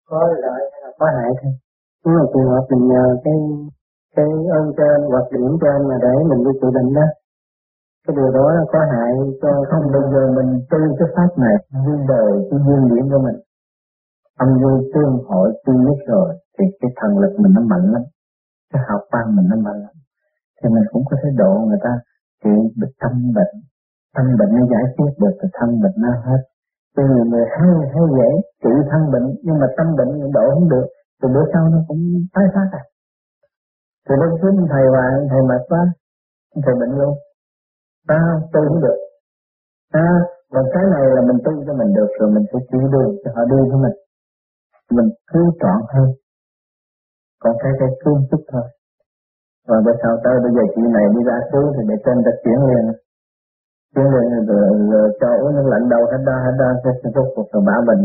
Có 0.10 0.20
lợi 0.44 0.62
hay 0.72 0.80
là 0.84 0.92
có 1.00 1.06
hại 1.16 1.32
thôi. 1.42 1.52
Nếu 2.06 2.14
mà 2.18 2.26
trường 2.34 2.50
hợp 2.52 2.64
mình 2.72 2.84
nhờ 2.92 3.06
cái 3.24 3.38
cái 4.16 4.30
ơn 4.60 4.66
trên 4.78 4.98
hoặc 5.12 5.26
điểm 5.32 5.52
trên 5.62 5.80
mà 5.90 5.96
để 6.06 6.14
mình 6.30 6.42
đi 6.46 6.52
chữa 6.62 6.72
bệnh 6.76 6.94
đó 6.94 7.08
cái 8.08 8.16
điều 8.20 8.32
đó 8.38 8.46
là 8.58 8.64
có 8.74 8.80
hại 8.92 9.12
cho 9.42 9.50
không 9.70 9.86
bây 9.94 10.04
giờ 10.12 10.22
mình 10.38 10.50
tu 10.72 10.80
cái 11.00 11.08
pháp 11.16 11.32
này 11.44 11.56
vui 11.86 11.98
đời 12.08 12.32
cái 12.50 12.60
duyên 12.66 12.82
điểm 12.92 13.06
của 13.12 13.22
mình. 13.26 13.40
Âm 14.44 14.50
vô 14.62 14.72
tương 14.94 15.14
hội 15.30 15.48
tương 15.66 15.82
nhất 15.86 16.00
rồi, 16.08 16.30
thì 16.56 16.66
cái 16.80 16.92
thần 17.00 17.12
lực 17.22 17.34
mình 17.42 17.54
nó 17.56 17.62
mạnh 17.72 17.88
lắm. 17.94 18.04
Cái 18.72 18.82
học 18.90 19.02
quan 19.12 19.36
mình 19.36 19.48
nó 19.52 19.58
mạnh 19.66 19.80
lắm. 19.86 19.96
Thì 20.58 20.70
mình 20.76 20.86
cũng 20.92 21.04
có 21.10 21.16
thể 21.22 21.30
độ 21.42 21.54
người 21.68 21.82
ta 21.86 21.94
trị 22.44 22.56
bệnh 22.80 22.94
tâm 23.02 23.14
bệnh. 23.38 23.54
Tâm 24.16 24.26
bệnh 24.40 24.52
nó 24.58 24.64
giải 24.74 24.86
quyết 24.96 25.12
được, 25.22 25.36
thì 25.40 25.48
thân 25.58 25.70
bệnh 25.84 25.98
nó 26.04 26.12
hết. 26.28 26.42
Cho 26.96 27.04
nhiều 27.04 27.26
người 27.32 27.46
hay 27.56 27.70
hay 27.94 28.04
dễ 28.18 28.30
trị 28.64 28.74
thân 28.92 29.02
bệnh, 29.14 29.28
nhưng 29.46 29.58
mà 29.62 29.68
tâm 29.78 29.88
bệnh 29.98 30.12
độ 30.38 30.46
không 30.54 30.70
được, 30.70 30.88
thì 31.20 31.28
bữa 31.34 31.46
sau 31.54 31.64
nó 31.74 31.80
cũng 31.88 32.02
tái 32.34 32.46
phát 32.54 32.70
à. 32.72 32.84
Thì 34.06 34.16
lúc 34.22 34.32
trước 34.42 34.54
thầy 34.72 34.86
và 34.96 35.06
thầy 35.30 35.42
mệt 35.50 35.62
quá, 35.70 35.84
thầy 36.66 36.76
bệnh 36.80 36.94
luôn 37.00 37.14
à, 38.08 38.22
tu 38.54 38.62
cũng 38.68 38.82
được. 38.82 39.00
À, 39.92 40.10
và 40.54 40.62
cái 40.74 40.84
này 40.94 41.06
là 41.16 41.22
mình 41.28 41.40
tu 41.46 41.54
cho 41.66 41.74
mình 41.80 41.94
được 41.98 42.12
rồi 42.20 42.30
mình 42.36 42.46
sẽ 42.52 42.60
chỉ 42.70 42.78
đường 42.94 43.12
cho 43.24 43.32
họ 43.36 43.42
đi 43.52 43.60
với 43.72 43.80
mình 43.84 43.98
mình 44.96 45.10
cứ 45.32 45.42
chọn 45.62 45.80
hơn. 45.94 46.10
Còn 47.42 47.54
cái 47.62 47.72
cái 47.80 47.90
cứ 48.02 48.12
chút 48.32 48.44
thôi. 48.52 48.66
Và 49.68 49.78
bây 49.86 49.96
sau 50.02 50.14
tới 50.24 50.36
bây 50.44 50.52
giờ 50.56 50.64
chị 50.74 50.82
này 50.96 51.06
đi 51.16 51.22
ra 51.30 51.38
cứu 51.52 51.66
thì 51.76 51.82
để 51.90 51.96
trên 52.06 52.18
ta 52.26 52.32
chuyển 52.44 52.60
liền. 52.68 52.86
Chuyển 53.94 54.08
liền 54.14 54.46
rồi, 54.50 54.66
rồi 54.92 55.08
cho 55.20 55.30
uống 55.42 55.56
nước 55.56 55.68
lạnh 55.72 55.90
đầu 55.94 56.04
hết 56.12 56.22
đa 56.28 56.38
hết 56.46 56.56
đa 56.62 56.70
sẽ 56.84 56.90
sẽ 57.04 57.10
cuộc 57.36 57.48
rồi 57.54 57.64
bả 57.68 57.76
bệnh. 57.88 58.04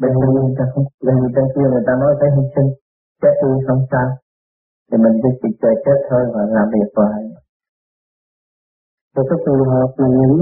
Bên 0.00 0.12
kia 0.20 0.40
người 0.42 0.56
ta 0.58 0.64
không 0.72 0.84
bên 1.06 1.16
bên 1.36 1.46
kia 1.54 1.66
người 1.72 1.84
ta 1.86 1.92
nói 2.02 2.12
phải 2.20 2.30
hy 2.36 2.44
sinh 2.54 2.68
chết 3.22 3.34
đi 3.42 3.52
không 3.66 3.82
sao. 3.90 4.08
Thì 4.88 4.96
mình 5.04 5.14
cứ 5.22 5.28
chỉ 5.40 5.48
chờ 5.60 5.70
chết 5.84 5.98
thôi 6.10 6.22
và 6.34 6.42
làm 6.56 6.66
việc 6.74 6.88
hoài 6.96 7.20
rồi 9.14 9.24
cái 9.30 9.38
trường 9.44 9.64
hợp 9.72 9.90
là 9.96 10.08
những 10.20 10.38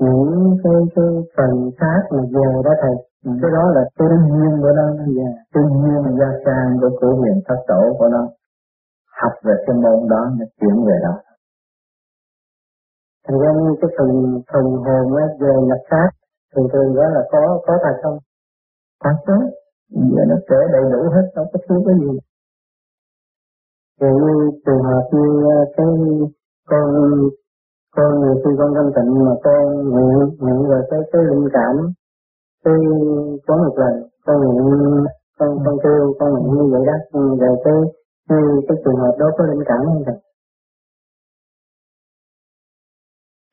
những 0.00 0.56
cái 0.62 0.78
cái 0.94 1.10
phần 1.36 1.52
khác 1.78 2.00
mà 2.10 2.22
về 2.34 2.48
đó 2.66 2.72
thầy 2.82 2.94
ừ. 3.24 3.30
cái 3.42 3.50
đó 3.56 3.64
là 3.76 3.82
tự 3.98 4.06
nhiên 4.34 4.52
của 4.62 4.72
nó 4.78 4.86
nó 4.98 5.04
về 5.16 5.28
tự 5.54 5.62
nhiên 5.80 6.18
gia 6.18 6.30
sang 6.44 6.70
của 6.80 6.90
cổ 7.00 7.08
huyền 7.20 7.36
thất 7.46 7.60
tổ 7.68 7.82
của 7.98 8.08
nó 8.14 8.22
học 9.22 9.32
về 9.44 9.54
cái 9.66 9.76
môn 9.82 10.08
đó 10.12 10.22
nó 10.38 10.44
chuyển 10.60 10.76
về 10.86 10.96
đó. 11.06 11.14
Thành 13.24 13.38
ra 13.42 13.50
như 13.60 13.70
cái 13.80 13.90
phần 13.98 14.10
phần 14.52 14.64
hồn 14.86 15.16
á 15.16 15.26
về 15.40 15.52
nhập 15.68 15.82
sát 15.90 16.08
thường 16.54 16.68
thường 16.72 16.94
đó 16.96 17.06
là 17.14 17.22
có 17.32 17.60
có 17.66 17.74
thật 17.82 17.96
không? 18.02 18.18
Có 19.02 19.10
chứ. 19.26 19.38
Giờ 19.90 20.22
nó 20.28 20.36
kể 20.48 20.60
đầy 20.72 20.82
đủ 20.92 21.00
hết 21.14 21.26
đâu 21.36 21.44
có 21.52 21.58
thiếu 21.68 21.82
cái 21.86 21.94
gì. 22.02 22.18
Thì 24.00 24.06
như 24.22 24.34
trường 24.66 24.82
hợp 24.82 25.04
như 25.12 25.26
cái 25.76 25.86
con 26.70 26.86
con 27.96 28.20
nhiều 28.20 28.34
khi 28.42 28.50
con 28.58 28.70
tâm 28.76 28.86
tịnh 28.96 29.10
mà 29.26 29.34
con 29.44 29.60
nguyện 29.92 30.18
nguyện 30.40 30.58
về 30.70 30.78
cái 30.90 31.00
cái 31.12 31.22
linh 31.28 31.48
cảm 31.52 31.74
cái 32.64 32.74
có 33.46 33.54
một 33.56 33.74
lần 33.80 33.94
con 34.26 34.36
nguyện 34.40 35.04
con 35.38 35.50
con 35.64 35.76
kêu 35.84 36.00
con 36.18 36.28
nguyện 36.32 36.54
như 36.56 36.64
vậy 36.72 36.82
đó. 36.90 36.96
Về 37.40 37.50
cái 37.64 37.74
cái 38.28 38.38
cái 38.68 38.76
trường 38.84 39.00
hợp 39.02 39.14
đó 39.18 39.26
có 39.38 39.44
linh 39.44 39.64
cảm 39.66 39.80
không 39.84 40.02
thầy? 40.06 40.18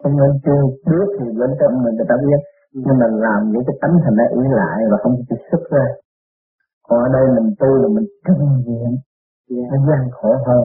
Không 0.04 0.18
nên 0.20 0.32
kêu 0.46 0.64
biết 0.86 1.08
thì 1.18 1.26
bên 1.40 1.52
trong 1.60 1.84
mình 1.84 1.96
người 1.96 2.06
ta 2.10 2.16
biết. 2.26 2.42
Nhưng 2.74 2.98
mà 3.00 3.08
làm 3.26 3.42
những 3.52 3.64
cái 3.68 3.76
tánh 3.82 3.96
thành 4.04 4.16
nó 4.20 4.26
ý 4.42 4.44
lại 4.60 4.80
và 4.92 4.98
không 5.04 5.16
chịu 5.30 5.38
xuất 5.52 5.64
ra. 5.72 5.86
Còn 6.88 7.00
ở 7.00 7.10
đây 7.14 7.26
mình 7.36 7.54
tu 7.60 7.68
là 7.82 7.88
mình 7.96 8.08
trưng 8.26 8.64
diện 8.66 8.92
yeah. 9.52 9.72
nó 9.72 9.78
gian 9.88 10.04
khổ 10.12 10.30
hơn. 10.48 10.64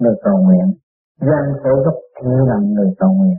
Người 0.00 0.14
cầu 0.24 0.36
nguyện 0.44 0.66
gian 1.20 1.44
khổ 1.62 1.72
gấp 1.84 1.96
triệu 2.20 2.46
lần 2.50 2.60
người 2.74 2.90
cầu 2.98 3.10
nguyện. 3.12 3.38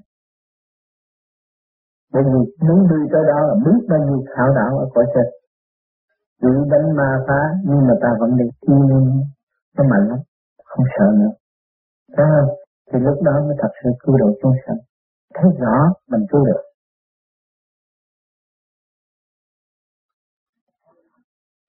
Bởi 2.13 2.24
vì 2.24 2.68
muốn 2.68 2.80
đi 2.89 3.00
tới 3.12 3.24
đó 3.32 3.39
là 3.50 3.56
biết 3.65 3.80
bao 3.89 4.00
nhiêu 4.00 4.24
khảo 4.36 4.48
đạo 4.56 4.78
ở 4.78 4.86
cõi 4.94 5.06
trên. 5.13 5.28
Bị 6.42 6.70
đánh 6.72 6.96
ma 6.96 7.10
phá, 7.28 7.42
nhưng 7.68 7.88
mà 7.88 7.94
ta 8.02 8.10
vẫn 8.20 8.38
đi. 8.38 8.46
Yêu 8.62 8.80
nó 9.78 9.84
mạnh 9.92 10.06
lắm, 10.10 10.20
không 10.65 10.86
sợ 10.98 11.06
nữa. 11.20 11.34
Thấy 12.18 12.26
không? 12.34 12.56
thì 12.94 13.00
lúc 13.00 13.18
đó 13.24 13.32
mới 13.46 13.56
thật 13.62 13.72
sự 13.84 13.89
cứu 14.00 14.18
độ 14.18 14.30
chúng 14.42 14.54
sanh. 14.68 14.78
Thấy 15.36 15.50
rõ 15.60 15.78
mình 16.12 16.26
cứu 16.32 16.46
được. 16.46 16.62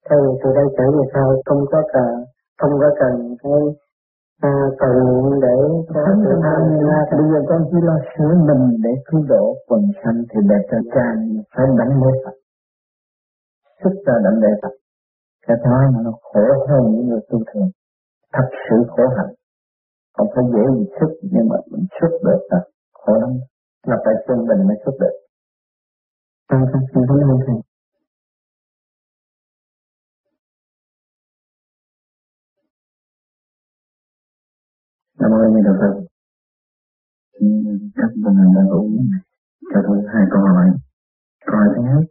Thầy, 0.09 0.19
từ 0.43 0.49
đây 0.55 0.65
trở 0.77 0.83
về 0.95 1.03
sau, 1.13 1.27
không 1.45 1.63
có 1.71 1.81
cần, 1.93 2.09
không 2.57 2.71
có 2.81 2.89
cần 2.99 3.35
cái 3.43 3.51
à, 4.41 4.53
nguyện 4.79 5.39
để 5.45 5.57
có 5.93 6.01
sự 6.23 6.31
tham 6.43 6.59
bây 7.17 7.27
giờ 7.31 7.39
con 7.49 7.61
chỉ 7.69 7.77
lo 7.87 7.95
sửa 8.11 8.33
mình 8.47 8.63
để 8.83 8.93
cứu 9.05 9.21
độ 9.29 9.55
quần 9.67 9.81
sanh 10.03 10.19
thì 10.29 10.39
để 10.49 10.55
cho 10.69 10.77
cha 10.93 11.07
phải 11.53 11.65
đánh 11.79 11.93
lễ 12.01 12.11
Phật. 12.23 12.35
Xuất 13.83 13.95
ra 14.05 14.13
đánh 14.25 14.37
lễ 14.43 14.51
Phật. 14.61 14.73
Cái 15.47 15.57
đó 15.65 15.77
nó 16.05 16.11
khổ 16.21 16.45
hơn 16.67 16.83
những 16.91 17.07
người 17.07 17.19
tu 17.29 17.37
thường. 17.53 17.69
Thật 18.33 18.47
sự 18.69 18.75
khổ 18.87 19.03
hạnh. 19.17 19.33
Không 20.17 20.27
phải 20.35 20.43
dễ 20.53 20.63
gì 20.75 20.85
xuất 20.99 21.11
nhưng 21.31 21.49
mà 21.49 21.55
mình 21.71 21.85
xuất 21.99 22.11
được 22.25 22.41
là 22.49 22.59
khổ 22.93 23.13
lắm. 23.21 23.31
Là 23.87 23.97
phải 24.05 24.13
chân 24.27 24.37
mình 24.47 24.67
mới 24.67 24.77
xuất 24.85 24.95
được. 24.99 25.15
Con 26.49 26.61
xin 26.93 27.03
cảm 27.07 27.29
ơn 27.33 27.39
thầy 27.47 27.70
Cảm 35.21 35.31
ơn 35.31 35.53
Như 35.53 35.61
Đạo 35.67 35.75
Phật. 35.81 35.93
Các 37.99 38.11
bạn 38.23 38.35
đã 38.55 38.61
đủ 38.71 38.81
cho 39.71 39.79
tôi 39.87 39.97
hai 40.13 40.23
câu 40.31 40.41
hỏi. 40.49 40.67
Câu 41.45 41.55
hỏi 41.59 41.67
thứ 41.73 41.81
nhất, 41.87 42.03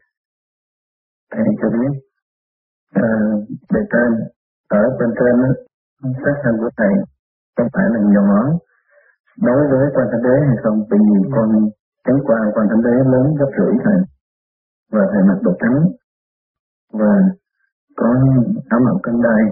Thầy 1.33 1.47
cho 1.61 1.69
biết, 1.75 1.93
về 2.95 3.09
bề 3.73 3.81
trên, 3.93 4.11
ở 4.79 4.83
bên 4.99 5.11
trên, 5.19 5.35
sát 6.23 6.37
thân 6.43 6.55
của 6.61 6.71
Thầy 6.79 6.93
không 7.57 7.69
phải 7.75 7.87
là 7.93 8.01
nhỏ 8.15 8.31
đối 9.47 9.61
với 9.71 9.85
quan 9.95 10.07
thánh 10.11 10.23
đế 10.27 10.37
hay 10.49 10.57
không? 10.63 10.79
Vì 10.91 10.99
vì 11.13 11.21
con 11.35 11.49
tránh 12.05 12.21
qua 12.27 12.41
quan 12.55 12.67
thánh 12.71 12.83
đế 12.87 12.95
lớn 13.13 13.27
gấp 13.39 13.51
rưỡi 13.59 13.75
Thầy, 13.85 14.01
và 14.93 15.03
Thầy 15.13 15.23
mặc 15.29 15.39
đồ 15.43 15.53
trắng, 15.63 15.79
và 16.93 17.13
có 17.97 18.09
áo 18.71 18.81
màu 18.87 18.99
cân 19.03 19.15
đai, 19.23 19.43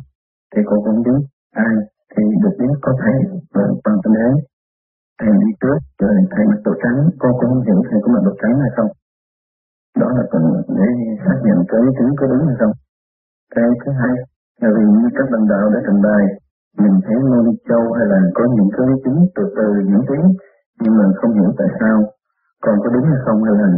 thì 0.52 0.62
cô 0.66 0.76
cũng 0.84 1.02
biết 1.02 1.20
ai 1.50 1.74
thì 2.12 2.22
được 2.42 2.54
biết 2.58 2.74
có 2.84 2.92
thầy 3.02 3.16
bằng 3.54 3.72
quan 3.84 3.96
tâm 4.02 4.12
đế 4.16 4.28
thầy 5.20 5.32
đi 5.42 5.50
trước, 5.60 5.78
rồi 6.00 6.14
thầy 6.32 6.44
mặc 6.50 6.60
đồ 6.66 6.72
trắng 6.82 6.98
con 7.20 7.32
cũng 7.38 7.50
không 7.50 7.64
hiểu 7.66 7.80
thầy 7.88 7.98
có 8.02 8.08
mặc 8.14 8.22
đồ 8.26 8.32
trắng 8.42 8.54
hay 8.62 8.72
không? 8.76 8.90
Đó 10.00 10.08
là 10.16 10.24
cần 10.32 10.42
để 10.78 10.88
xác 11.24 11.38
nhận 11.46 11.58
cái 11.70 11.80
chứng 11.96 12.12
có 12.18 12.24
đúng 12.30 12.44
hay 12.48 12.56
không. 12.60 12.74
Cái 13.54 13.68
thứ 13.80 13.90
hai 14.00 14.14
là 14.60 14.68
vì 14.76 14.84
như 15.00 15.08
các 15.16 15.26
bạn 15.32 15.42
đạo 15.52 15.66
đã 15.74 15.80
trình 15.86 16.00
bày 16.06 16.24
mình 16.82 16.96
thấy 17.04 17.18
môn 17.30 17.46
châu 17.68 17.84
hay 17.96 18.06
là 18.12 18.20
có 18.36 18.44
những 18.56 18.70
cái 18.76 18.86
chứng 19.04 19.20
từ 19.34 19.42
từ 19.56 19.66
những 19.90 20.04
tiến, 20.08 20.24
nhưng 20.80 20.94
mà 20.98 21.04
không 21.18 21.32
hiểu 21.38 21.50
tại 21.58 21.70
sao 21.80 21.96
còn 22.64 22.74
có 22.82 22.88
đúng 22.94 23.06
hay 23.10 23.20
không 23.24 23.38
hay 23.46 23.54
là 23.60 23.68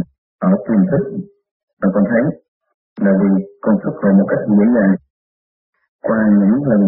ở 0.49 0.51
truyền 0.65 0.81
thức 0.91 1.03
mà 1.81 1.87
con 1.93 2.03
thấy 2.11 2.23
là 3.03 3.11
vì 3.21 3.31
con 3.63 3.75
xuất 3.83 3.95
hiện 4.01 4.13
một 4.19 4.27
cách 4.29 4.43
dễ 4.57 4.65
dàng. 4.75 4.93
Qua 6.07 6.21
những 6.39 6.57
lần 6.69 6.81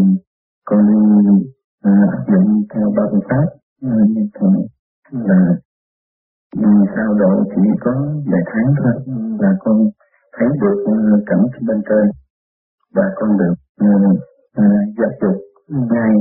con 0.65 0.79
đi 0.87 0.99
áp 1.83 2.23
dụng 2.31 2.63
theo 2.73 2.87
ba 2.97 3.03
phương 3.11 3.27
pháp 3.29 3.47
à, 3.81 3.95
như 4.13 4.23
thường 4.35 4.55
là 5.11 5.39
sao 6.95 7.13
độ 7.19 7.43
chỉ 7.55 7.61
có 7.79 7.91
vài 8.31 8.43
tháng 8.51 8.73
thôi 8.79 8.93
là 9.39 9.51
con 9.59 9.77
thấy 10.37 10.47
được 10.61 10.77
à, 10.85 10.95
cảnh 11.25 11.43
bên 11.67 11.81
trên 11.89 12.05
và 12.95 13.03
con 13.15 13.37
được 13.37 13.55
à, 14.53 14.65
giáo 14.97 15.11
dục. 15.21 15.37
Ngay 15.67 16.13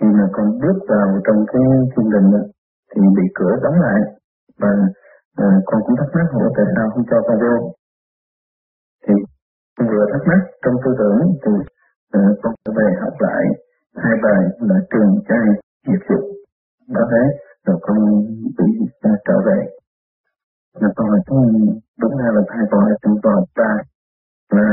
khi 0.00 0.06
mà 0.18 0.26
con 0.32 0.46
bước 0.60 0.78
vào 0.88 1.08
trong 1.26 1.44
cái 1.52 1.62
thiên 1.92 2.10
đình 2.10 2.28
thì 2.90 3.00
bị 3.16 3.22
cửa 3.34 3.54
đóng 3.62 3.80
lại 3.80 4.00
và 4.60 4.72
à, 5.36 5.46
con 5.66 5.80
cũng 5.86 5.96
thắc 5.98 6.08
mắc 6.14 6.26
hỏi 6.32 6.48
tại 6.56 6.66
sao 6.76 6.90
không 6.90 7.04
cho 7.10 7.16
con 7.26 7.38
vô. 7.42 7.54
Thì 9.04 9.14
vừa 9.90 10.06
thắc 10.12 10.22
mắc 10.28 10.40
trong 10.62 10.74
tư 10.84 10.90
tưởng 10.98 11.20
thì 11.42 11.52
à, 12.10 12.20
con 12.42 12.54
về 12.76 12.88
học 13.00 13.14
lại 13.18 13.42
hai 14.22 14.34
bài 14.34 14.42
là 14.68 14.74
trường 14.90 15.14
trai 15.28 15.46
nghiệp 15.86 16.02
dục 16.08 16.24
đó 16.88 17.00
thế 17.10 17.22
rồi 17.66 17.78
con 17.82 17.98
bị 18.58 18.68
uh, 18.80 19.18
trở 19.26 19.34
về. 19.46 19.60
Là 20.80 20.88
con 20.96 21.08
hỏi 21.08 21.20
đúng 22.00 22.16
ra 22.16 22.28
là 22.34 22.42
hai 22.48 22.66
con 22.70 22.84
ở 22.84 22.94
trong 23.02 23.16
toàn 23.22 23.44
ta. 23.54 23.76
Là 24.52 24.68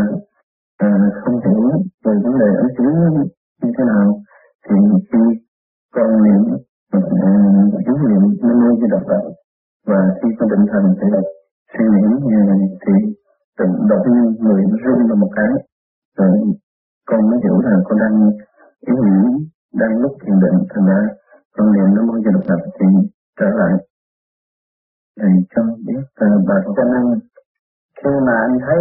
à, 0.77 0.89
không 1.23 1.39
hiểu 1.45 1.61
về 2.05 2.13
vấn 2.23 2.39
đề 2.39 2.49
ứng 2.63 2.73
xử 2.77 2.83
như 3.61 3.71
thế 3.77 3.83
nào. 3.85 4.21
Thì 4.65 4.75
khi 5.11 5.19
con 5.95 6.23
niệm 6.23 6.57
à, 6.91 6.99
chú 7.85 7.93
niệm 8.07 8.21
nó 8.41 8.53
nuôi 8.53 8.73
cho 8.81 8.87
đọc 8.91 9.07
lại 9.07 9.25
và 9.87 9.99
khi 10.21 10.29
con 10.39 10.49
định 10.49 10.65
thần 10.71 10.83
thì 11.01 11.07
là 11.11 11.21
suy 11.73 11.85
nghĩ 11.93 12.07
như 12.29 12.41
thì 12.83 12.93
tự 13.57 13.65
động 13.89 14.35
người 14.39 14.63
rung 14.83 15.09
là 15.09 15.15
một 15.15 15.31
cái. 15.35 15.51
Rồi 16.17 16.29
con 17.07 17.29
mới 17.29 17.39
hiểu 17.43 17.59
rằng 17.61 17.79
con 17.85 17.99
đang 17.99 18.31
ý 18.87 18.93
nghĩ 19.03 19.19
đang 19.73 19.93
lúc 20.01 20.13
thiền 20.21 20.35
định 20.43 20.57
thành 20.69 20.85
ra 20.85 21.01
con 21.55 21.71
niệm 21.73 21.89
nam 21.95 22.07
mô 22.07 22.13
di 22.23 22.31
đà 22.35 22.41
phật 22.47 22.61
thì 22.77 22.87
trở 23.39 23.45
lại. 23.59 23.73
Thầy 25.19 25.31
cho 25.55 25.61
biết 25.85 26.03
bà 26.47 26.55
cho 26.77 26.83
nên 26.93 27.19
khi 27.99 28.11
mà 28.27 28.33
anh 28.45 28.57
thấy 28.65 28.79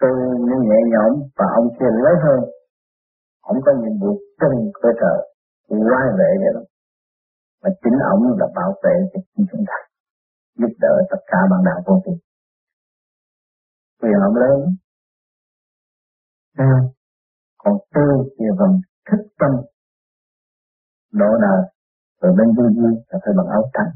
tôi 0.00 0.12
như 0.46 0.56
nhẹ 0.68 0.80
nhõm 0.92 1.12
và 1.36 1.46
ông 1.58 1.68
kia 1.78 1.90
lớn 2.04 2.16
hơn 2.24 2.40
ông 3.40 3.58
có 3.64 3.72
nhiệm 3.80 3.94
vụ 4.00 4.12
trông 4.40 4.56
cơ 4.82 4.88
trợ 5.00 5.14
quan 5.68 6.06
vệ 6.18 6.30
vậy 6.42 6.52
đó. 6.54 6.60
Mà 7.62 7.70
chính 7.82 7.98
ông 8.12 8.22
là 8.38 8.46
bảo 8.54 8.72
vệ 8.84 8.94
cho 9.12 9.20
chúng 9.50 9.64
ta 9.68 9.78
giúp 10.58 10.72
đỡ 10.80 10.94
tất 11.10 11.20
cả 11.26 11.38
bạn 11.50 11.60
đạo 11.64 11.80
vô 11.86 12.02
vi 12.06 12.12
quyền 14.02 14.20
ông 14.28 14.34
lớn. 14.34 14.58
À, 16.56 16.72
còn 17.58 17.74
tôi 17.94 18.30
thì 18.38 18.44
vẫn 18.58 18.70
thích 19.10 19.24
tâm. 19.40 19.52
Độ 21.20 21.30
đời, 21.44 21.60
rồi 22.20 22.32
bên 22.38 22.48
du 22.56 22.64
di 22.76 22.90
là 23.08 23.16
phải 23.22 23.32
bằng 23.38 23.50
áo 23.56 23.62
trắng. 23.74 23.92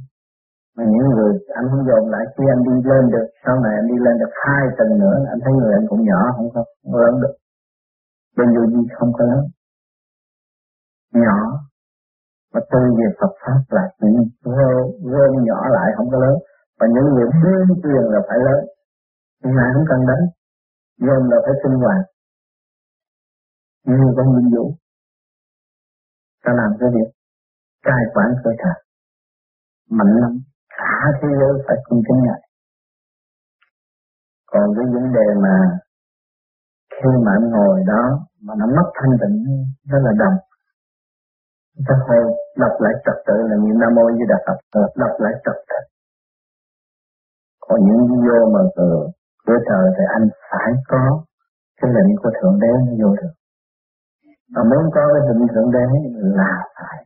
Mà 0.77 0.85
những 0.93 1.09
người, 1.15 1.33
anh 1.59 1.67
không 1.71 1.87
dồn 1.89 2.05
lại, 2.15 2.25
khi 2.35 2.45
anh 2.55 2.63
đi 2.69 2.75
lên 2.91 3.05
được, 3.15 3.27
sau 3.45 3.55
này 3.65 3.73
anh 3.81 3.89
đi 3.93 3.97
lên 4.05 4.15
được 4.21 4.33
hai 4.45 4.65
tầng 4.79 4.93
nữa, 5.03 5.17
anh 5.33 5.41
thấy 5.45 5.53
người 5.59 5.73
anh 5.79 5.87
cũng 5.91 6.03
nhỏ, 6.11 6.21
không 6.37 6.49
có, 6.55 6.65
không 6.83 6.95
lớn 7.03 7.15
được. 7.23 7.35
Bên 8.37 8.49
du 8.55 8.63
gì 8.75 8.83
không 8.99 9.13
có 9.17 9.25
lớn. 9.31 9.45
Nhỏ, 11.23 11.39
mà 12.55 12.61
tôi 12.71 12.85
về 12.99 13.09
Phật 13.21 13.33
pháp 13.43 13.61
là 13.77 13.85
chỉ 14.01 14.11
gom 15.13 15.33
nhỏ 15.49 15.59
lại 15.77 15.89
không 15.97 16.09
có 16.13 16.19
lớn. 16.25 16.37
Và 16.79 16.87
những 16.95 17.09
người 17.15 17.29
đương 17.43 17.79
quyền 17.83 18.05
là 18.15 18.21
phải 18.29 18.39
lớn. 18.47 18.61
Nhưng 19.43 19.57
ai 19.65 19.71
không 19.75 19.87
cần 19.91 20.01
đến. 20.11 20.23
Dồn 21.07 21.31
là 21.31 21.39
phải 21.45 21.55
sinh 21.63 21.77
hoạt. 21.83 22.05
Như 23.87 23.97
con 24.17 24.27
minh 24.35 24.49
vụ 24.57 24.75
ta 26.45 26.53
làm 26.61 26.71
cái 26.81 26.89
việc 26.95 27.09
cai 27.87 28.03
quản 28.15 28.29
cơ 28.45 28.51
thể. 28.61 28.75
Mạnh 29.99 30.15
lắm. 30.23 30.33
Cả 30.79 30.95
thế 31.19 31.29
giới 31.41 31.53
phải 31.67 31.77
cung 31.85 32.03
kính 32.07 32.21
ngài? 32.27 32.41
Còn 34.51 34.67
cái 34.77 34.87
vấn 34.95 35.13
đề 35.17 35.27
mà 35.45 35.55
khi 36.95 37.11
mà 37.25 37.33
anh 37.39 37.47
ngồi 37.51 37.81
đó 37.87 38.03
mà 38.45 38.55
nó 38.59 38.67
mất 38.77 38.89
thanh 38.95 39.15
tịnh, 39.21 39.37
rất 39.91 40.01
là 40.07 40.13
đồng. 40.23 40.37
Ta 41.89 41.95
hồi 42.07 42.23
đọc 42.63 42.75
lại 42.85 42.95
trật 43.05 43.19
tự 43.27 43.37
là 43.49 43.57
những 43.63 43.79
nam 43.79 43.95
mô 43.97 44.05
di 44.17 44.25
đà 44.29 44.39
phật, 44.47 44.59
đọc 44.97 45.15
lại 45.19 45.33
trật 45.45 45.59
tự. 45.71 45.81
Còn 47.61 47.79
những 47.87 48.01
vô 48.27 48.39
mà 48.55 48.61
từ 48.77 48.89
cửa 49.47 49.59
trời 49.69 49.85
thì 49.97 50.05
anh 50.17 50.27
phải 50.51 50.71
có 50.89 51.25
cái 51.81 51.91
lệnh 51.95 52.17
của 52.23 52.31
thượng 52.37 52.59
đế 52.63 52.73
mới 52.87 52.97
vô 53.03 53.11
được 53.21 53.33
mà 54.55 54.63
muốn 54.71 54.85
có 54.95 55.03
cái 55.13 55.23
hình 55.29 55.47
thượng 55.53 55.71
đế 55.77 55.87
là 56.39 56.53
phải 56.77 56.99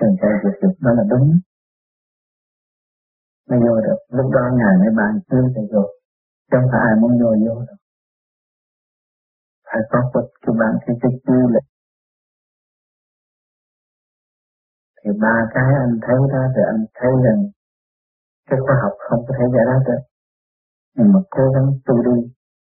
trần 0.00 0.10
trai 0.20 0.32
việc 0.42 0.56
dục 0.62 0.74
đó 0.84 0.90
là 0.98 1.04
đúng. 1.12 1.28
Mới 3.48 3.58
vô 3.64 3.74
được. 3.86 4.00
Lúc 4.16 4.28
đó 4.36 4.42
ngài 4.58 4.74
mới 4.80 4.90
ban 4.98 5.12
chưa 5.30 5.44
thì 5.54 5.62
vô 5.72 5.84
chẳng 6.50 6.66
phải 6.70 6.80
ai 6.88 6.94
muốn 7.00 7.12
vô 7.20 7.30
vô 7.44 7.54
được. 7.66 7.80
Phải 9.68 9.82
có 9.90 9.98
một 10.14 10.26
cho 10.42 10.52
bạn 10.60 10.72
cái 10.86 10.96
cái 11.02 11.12
tư 11.26 11.34
lịch. 11.54 11.68
Thì 15.00 15.10
ba 15.22 15.36
cái 15.54 15.68
anh 15.84 15.94
thấy 16.06 16.18
đó 16.32 16.42
thì 16.54 16.62
anh 16.72 16.82
thấy 16.98 17.12
rằng 17.24 17.40
cái 18.48 18.58
khoa 18.64 18.76
học 18.82 18.94
không 19.08 19.20
có 19.28 19.34
thể 19.38 19.44
giải 19.54 19.64
đáp 19.70 19.82
được. 19.88 20.02
Nhưng 20.96 21.12
mà 21.12 21.20
cố 21.30 21.44
gắng 21.54 21.68
tu 21.86 21.94
đi, 22.08 22.18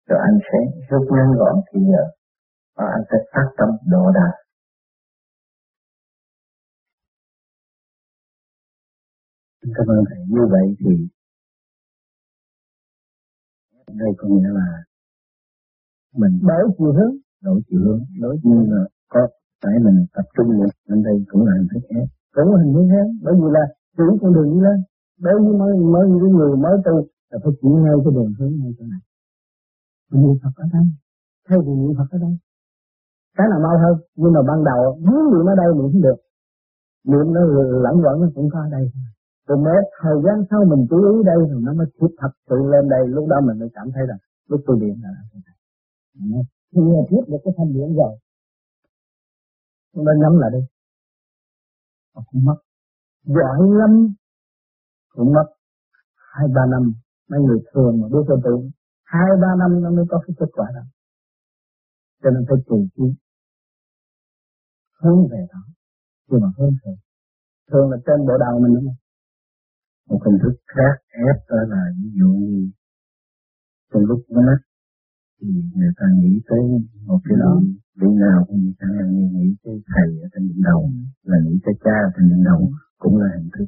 rồi 0.08 0.18
anh 0.28 0.38
sẽ 0.48 0.58
rút 0.90 1.04
ngắn 1.14 1.28
gọn 1.38 1.54
thì 1.68 1.80
giờ 1.92 2.02
và 2.76 2.84
anh 2.96 3.04
sẽ 3.10 3.18
phát 3.32 3.46
tâm 3.58 3.68
độ 3.92 4.04
đạt 4.18 4.34
Cảm 9.76 9.86
ơn 9.86 10.04
thầy. 10.08 10.18
Như 10.28 10.42
vậy 10.50 10.66
thì 10.80 11.08
đây 14.00 14.10
có 14.18 14.28
nghĩa 14.28 14.50
là 14.58 14.66
mình 16.16 16.34
đổi 16.42 16.64
chiều 16.78 16.92
hướng, 16.92 17.14
đổi 17.42 17.60
chiều 17.68 17.80
hướng, 17.84 18.02
đổi 18.20 18.36
như 18.42 18.58
là 18.72 18.82
có 19.08 19.20
phải 19.62 19.72
mình 19.84 20.06
tập 20.14 20.26
trung 20.36 20.48
được 20.58 20.72
ở 20.88 20.96
đây 21.04 21.16
cũng 21.30 21.46
là 21.46 21.52
hình 21.58 21.68
thức 21.72 21.82
khác, 21.90 22.06
cũng 22.32 22.54
là 22.54 22.58
hình 22.62 22.72
thức 22.74 22.86
khác, 22.92 23.06
bởi 23.24 23.34
vì 23.40 23.48
là 23.56 23.64
chỉ 23.96 24.04
con 24.20 24.32
đường 24.34 24.48
đi 24.54 24.60
lên, 24.66 24.78
đối 25.24 25.36
với 25.42 25.52
mới 25.60 25.72
mới 25.92 26.04
những 26.08 26.32
người 26.36 26.56
mới 26.64 26.76
tu 26.84 26.96
là 27.30 27.38
phải 27.42 27.52
chỉ 27.60 27.68
ngay 27.82 27.94
cái 28.04 28.12
đường 28.16 28.32
hướng 28.38 28.52
ngay 28.58 28.70
chỗ 28.78 28.84
này. 28.92 29.02
Niệm 30.20 30.34
Phật 30.42 30.54
ở 30.56 30.66
đây, 30.72 30.86
thay 31.48 31.58
vì 31.64 31.72
niệm 31.80 31.92
Phật 31.98 32.08
ở 32.10 32.18
đây, 32.24 32.34
cái 33.36 33.46
nào 33.50 33.60
mau 33.66 33.76
hơn, 33.82 33.94
nhưng 34.20 34.32
mà 34.32 34.40
ban 34.48 34.64
đầu 34.64 34.80
muốn 35.06 35.22
niệm 35.32 35.46
ở 35.52 35.54
đây 35.62 35.68
niệm 35.74 35.88
không 35.92 36.02
được, 36.08 36.18
niệm 37.10 37.26
nó 37.34 37.40
lẫn 37.84 37.94
quẩn 38.02 38.14
nó 38.20 38.26
cũng 38.34 38.48
có 38.52 38.58
ở 38.66 38.68
đây. 38.76 38.84
Rồi 39.46 39.58
mới 39.58 39.76
thời 40.00 40.16
gian 40.24 40.36
sau 40.50 40.60
mình 40.70 40.86
chú 40.90 40.96
ý 41.12 41.22
đây 41.30 41.38
rồi 41.50 41.60
nó 41.66 41.72
mới 41.72 41.86
thiết 42.00 42.12
thật 42.18 42.32
sự 42.48 42.56
lên 42.72 42.88
đây. 42.88 43.02
Lúc 43.08 43.24
đó 43.28 43.36
mình 43.46 43.58
mới 43.58 43.68
cảm 43.74 43.86
thấy 43.94 44.06
rằng 44.06 44.18
lúc 44.48 44.60
tôi 44.66 44.76
niệm 44.80 44.96
là 45.02 45.10
thế 45.32 45.40
này 45.46 45.56
khi 46.72 46.80
mà 46.80 47.02
thiết 47.10 47.22
được 47.28 47.40
cái 47.44 47.54
thanh 47.56 47.72
điển 47.72 47.94
rồi 47.94 48.12
chúng 49.92 50.04
ta 50.06 50.12
nhắm 50.22 50.38
lại 50.38 50.50
đi. 50.52 50.62
Cũng 52.14 52.44
mất. 52.44 52.58
Giỏi 53.24 53.58
lắm 53.80 54.14
cũng 55.14 55.32
mất. 55.32 55.46
Hai 56.32 56.48
ba 56.54 56.62
năm 56.70 56.92
mấy 57.30 57.40
người 57.40 57.58
thường 57.72 58.00
mà 58.00 58.08
biết 58.12 58.24
vào 58.28 58.38
tự 58.44 58.54
hai 59.04 59.30
ba 59.42 59.48
năm 59.58 59.82
nó 59.82 59.90
mới 59.90 60.04
có 60.10 60.20
cái 60.26 60.34
kết 60.38 60.50
quả 60.52 60.66
đó 60.74 60.82
cho 62.22 62.30
nên 62.30 62.42
phải 62.48 62.58
trì 62.68 62.78
chiến 62.94 63.14
hướng 65.00 65.20
về 65.30 65.46
đó. 65.52 65.62
Nhưng 66.28 66.40
mà 66.42 66.48
hướng 66.56 66.74
thường 66.80 66.98
thường 67.70 67.90
là 67.90 67.96
trên 68.06 68.18
bộ 68.26 68.34
đầu 68.44 68.54
mình 68.62 68.74
đúng 68.74 68.86
không? 68.88 69.00
Một 70.08 70.20
hình 70.26 70.38
thức 70.42 70.54
khác 70.74 70.94
ép 71.28 71.36
đó 71.50 71.60
là 71.72 71.82
ví 71.98 72.08
dụ 72.18 72.28
như 72.48 72.70
trong 73.90 74.04
lúc 74.10 74.20
nó 74.28 74.40
nát 74.48 74.60
thì 75.40 75.48
người 75.76 75.92
ta 75.98 76.06
nghĩ 76.18 76.32
tới 76.48 76.60
một 77.08 77.20
cái 77.24 77.36
đó. 77.42 77.52
Vị 78.00 78.10
nào 78.24 78.38
cũng 78.48 78.58
như 78.62 78.72
chẳng 78.80 78.94
hạn 78.96 79.08
như 79.16 79.24
nghĩ 79.36 79.48
tới 79.64 79.76
thầy 79.90 80.08
ở 80.24 80.26
trên 80.32 80.42
đỉnh 80.48 80.62
đầu, 80.70 80.80
là 81.22 81.36
nghĩ 81.44 81.54
tới 81.64 81.74
cha 81.84 81.96
ở 82.08 82.10
trên 82.14 82.24
đỉnh 82.30 82.44
đầu, 82.44 82.60
cũng 82.98 83.16
là 83.16 83.28
hình 83.36 83.50
thức. 83.58 83.66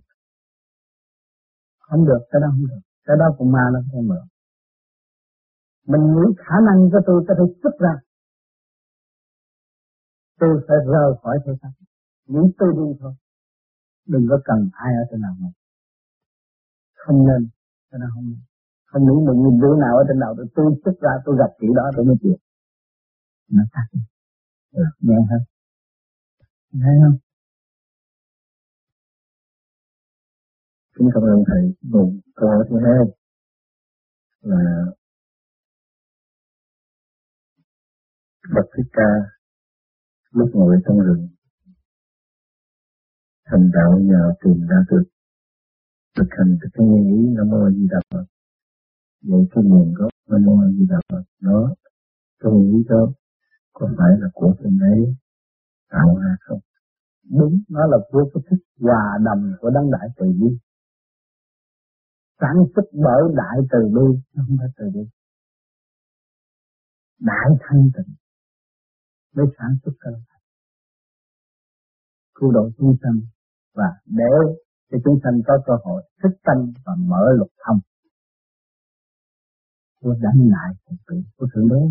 Không 1.78 2.04
được, 2.08 2.22
cái 2.30 2.40
đó 2.42 2.48
không 2.50 2.66
được. 2.70 2.82
Cái 3.06 3.16
đó 3.20 3.26
cũng 3.38 3.52
ma 3.52 3.64
nó 3.74 3.80
không 3.92 4.08
được. 4.12 4.26
Mình 5.92 6.04
nghĩ 6.14 6.26
khả 6.44 6.56
năng 6.68 6.78
của 6.92 7.00
tôi 7.06 7.24
có 7.28 7.34
thể 7.38 7.46
xuất 7.62 7.74
ra 7.84 7.94
tôi 10.40 10.64
phải 10.68 10.76
rời 10.86 11.10
khỏi 11.22 11.36
thế 11.46 11.52
gian 11.62 11.72
những 12.26 12.50
tôi 12.58 12.72
đi 12.76 12.98
thôi. 13.00 13.14
Đừng 14.06 14.26
có 14.30 14.38
cần 14.44 14.68
ai 14.72 14.92
ở 14.94 15.04
trên 15.10 15.20
nào 15.20 15.34
một 15.40 15.50
không 16.94 17.26
nên 17.26 17.48
cho 17.90 17.98
nên 17.98 18.08
không 18.14 18.24
nên. 18.30 18.40
Không 18.86 19.02
nghĩ 19.06 19.16
mình 19.26 19.38
nhìn 19.42 19.60
đứa 19.60 19.74
nào 19.80 19.96
ở 19.96 20.04
trên 20.08 20.18
đầu 20.20 20.34
tôi 20.36 20.46
tôi 20.54 20.66
xuất 20.84 20.96
ra 21.00 21.10
tôi 21.24 21.36
gặp 21.38 21.50
chị 21.60 21.66
đó 21.76 21.90
tôi 21.96 22.04
mới 22.04 22.16
chịu. 22.22 22.36
Nó 23.50 23.62
khác 23.72 23.86
đi. 23.92 24.00
Ừ, 24.72 24.82
nghe 25.00 25.16
hơn 25.30 25.40
thấy 26.72 26.94
không? 27.02 27.18
Kính 30.98 31.08
cảm 31.14 31.22
ơn 31.22 31.44
thầy 31.46 31.74
một 31.82 32.12
câu 32.36 32.48
hỏi 32.48 32.64
thứ 32.70 32.76
hai 32.84 33.04
là 34.40 34.84
Phật 38.54 38.66
Thích 38.76 38.90
Ca 38.92 39.10
lúc 40.34 40.48
ngồi 40.52 40.76
trong 40.86 40.98
rừng. 41.00 41.28
Thành 43.46 43.70
đạo 43.74 43.98
nhờ 43.98 44.32
tìm 44.44 44.66
ra 44.70 44.76
được, 44.90 45.04
thực 46.16 46.28
hành 46.30 46.56
thực 46.62 46.68
cái 46.72 46.86
nghĩ 46.86 47.20
nam 47.36 47.48
mô 47.50 47.70
di 47.70 47.86
đà 47.90 48.00
phật. 48.10 48.24
Vậy 49.28 49.40
cái 49.50 49.64
nguồn 49.64 49.94
gốc 49.94 50.10
nam 50.30 50.44
mô 50.46 50.56
di 50.78 50.86
đà 50.88 51.00
phật 51.08 51.24
đó 51.40 51.74
nguyên 52.50 52.72
lý 52.72 52.84
đó 52.88 53.12
có 53.72 53.88
phải 53.98 54.10
là 54.20 54.28
của 54.34 54.54
thượng 54.58 54.78
đế 54.78 55.12
tạo 55.90 56.18
ra 56.22 56.36
không? 56.40 56.60
Đúng, 57.30 57.60
nó 57.68 57.86
là 57.86 57.98
của 58.10 58.30
cái 58.34 58.42
thức 58.50 58.56
hòa 58.80 59.18
đầm 59.24 59.52
của 59.60 59.70
đấng 59.70 59.90
đại 59.90 60.08
từ 60.16 60.26
bi. 60.26 60.58
Sản 62.40 62.56
xuất 62.74 62.82
bởi 62.92 63.22
đại 63.36 63.58
từ 63.70 63.78
bi, 63.94 64.20
không 64.36 64.56
phải 64.58 64.68
từ 64.76 64.84
bi. 64.94 65.00
Đại 67.18 67.48
thanh 67.60 67.90
tịnh 67.96 68.14
mới 69.34 69.46
sản 69.58 69.76
xuất 69.84 69.92
cơ 70.00 70.10
thể, 70.10 70.38
cứu 72.34 72.52
độ 72.52 72.70
chúng 72.78 72.96
sanh 73.02 73.20
và 73.74 73.88
để 74.06 74.34
cho 74.90 74.98
chúng 75.04 75.18
sanh 75.24 75.40
có 75.46 75.54
cơ 75.66 75.72
hội 75.84 76.02
thức 76.22 76.32
tâm 76.44 76.72
và 76.84 76.92
mở 76.98 77.24
lục 77.38 77.52
thông. 77.66 77.80
Của 80.00 80.14
đánh 80.22 80.48
lại 80.50 80.74
trật 80.86 80.98
tự 81.06 81.16
của 81.36 81.46
thượng 81.54 81.68
đế. 81.68 81.82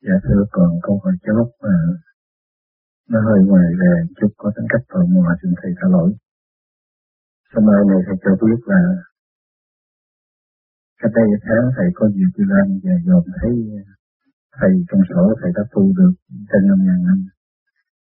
Dạ 0.00 0.14
thưa 0.24 0.44
còn 0.50 0.70
câu 0.82 1.00
hỏi 1.04 1.12
chốt 1.26 1.48
mà 1.62 1.68
ờ, 1.68 2.08
nó 3.08 3.20
hơi 3.26 3.40
ngoài 3.46 3.68
về 3.80 3.92
chút 4.16 4.28
có 4.36 4.52
tính 4.56 4.66
cách 4.68 4.84
tò 4.88 5.00
mò 5.14 5.34
xin 5.42 5.50
thầy 5.62 5.72
tha 5.76 5.88
lỗi. 5.90 6.12
Sau 7.52 7.62
mai 7.66 7.80
này 7.88 8.00
thầy 8.06 8.16
cho 8.24 8.46
biết 8.46 8.60
là 8.66 8.80
cách 11.00 11.12
đây 11.18 11.28
tháng 11.44 11.64
thầy 11.76 11.88
có 11.98 12.04
dịp 12.14 12.30
đi 12.36 12.44
lên 12.52 12.66
và 12.84 12.94
dòm 13.06 13.24
thấy, 13.38 13.54
thầy 14.58 14.72
trong 14.88 15.02
sổ 15.10 15.22
thầy 15.40 15.50
đã 15.56 15.62
tu 15.72 15.82
được 15.98 16.14
trên 16.50 16.62
năm 16.68 16.78
ngàn 16.86 17.00
năm. 17.08 17.18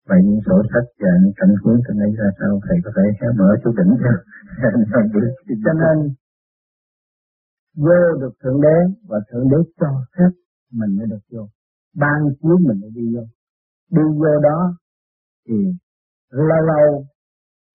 Vậy 0.09 0.19
những 0.25 0.41
sổ 0.45 0.57
sách 0.71 0.87
và 1.01 1.11
những 1.21 1.35
cảnh 1.39 1.53
hướng 1.61 1.79
trên 1.85 1.97
ấy 2.05 2.11
ra 2.19 2.29
sao 2.39 2.51
thầy 2.65 2.77
có 2.85 2.91
thể 2.95 3.05
hé 3.19 3.27
mở 3.39 3.49
chú 3.63 3.69
đỉnh 3.79 3.93
cho. 4.03 4.13
cho 5.65 5.73
nên, 5.81 5.97
vô 7.85 7.99
được 8.21 8.33
Thượng 8.43 8.61
Đế 8.61 8.77
và 9.09 9.19
Thượng 9.29 9.49
Đế 9.51 9.57
cho 9.79 9.89
phép 10.17 10.31
mình 10.79 10.91
mới 10.97 11.07
được 11.11 11.23
vô. 11.31 11.43
Ban 11.95 12.19
chiếu 12.41 12.57
mình 12.67 12.79
mới 12.81 12.91
đi 12.95 13.15
vô. 13.15 13.23
Đi 13.95 14.03
vô 14.21 14.33
đó 14.47 14.59
thì 15.47 15.55
lâu 16.31 16.61
lâu 16.71 17.05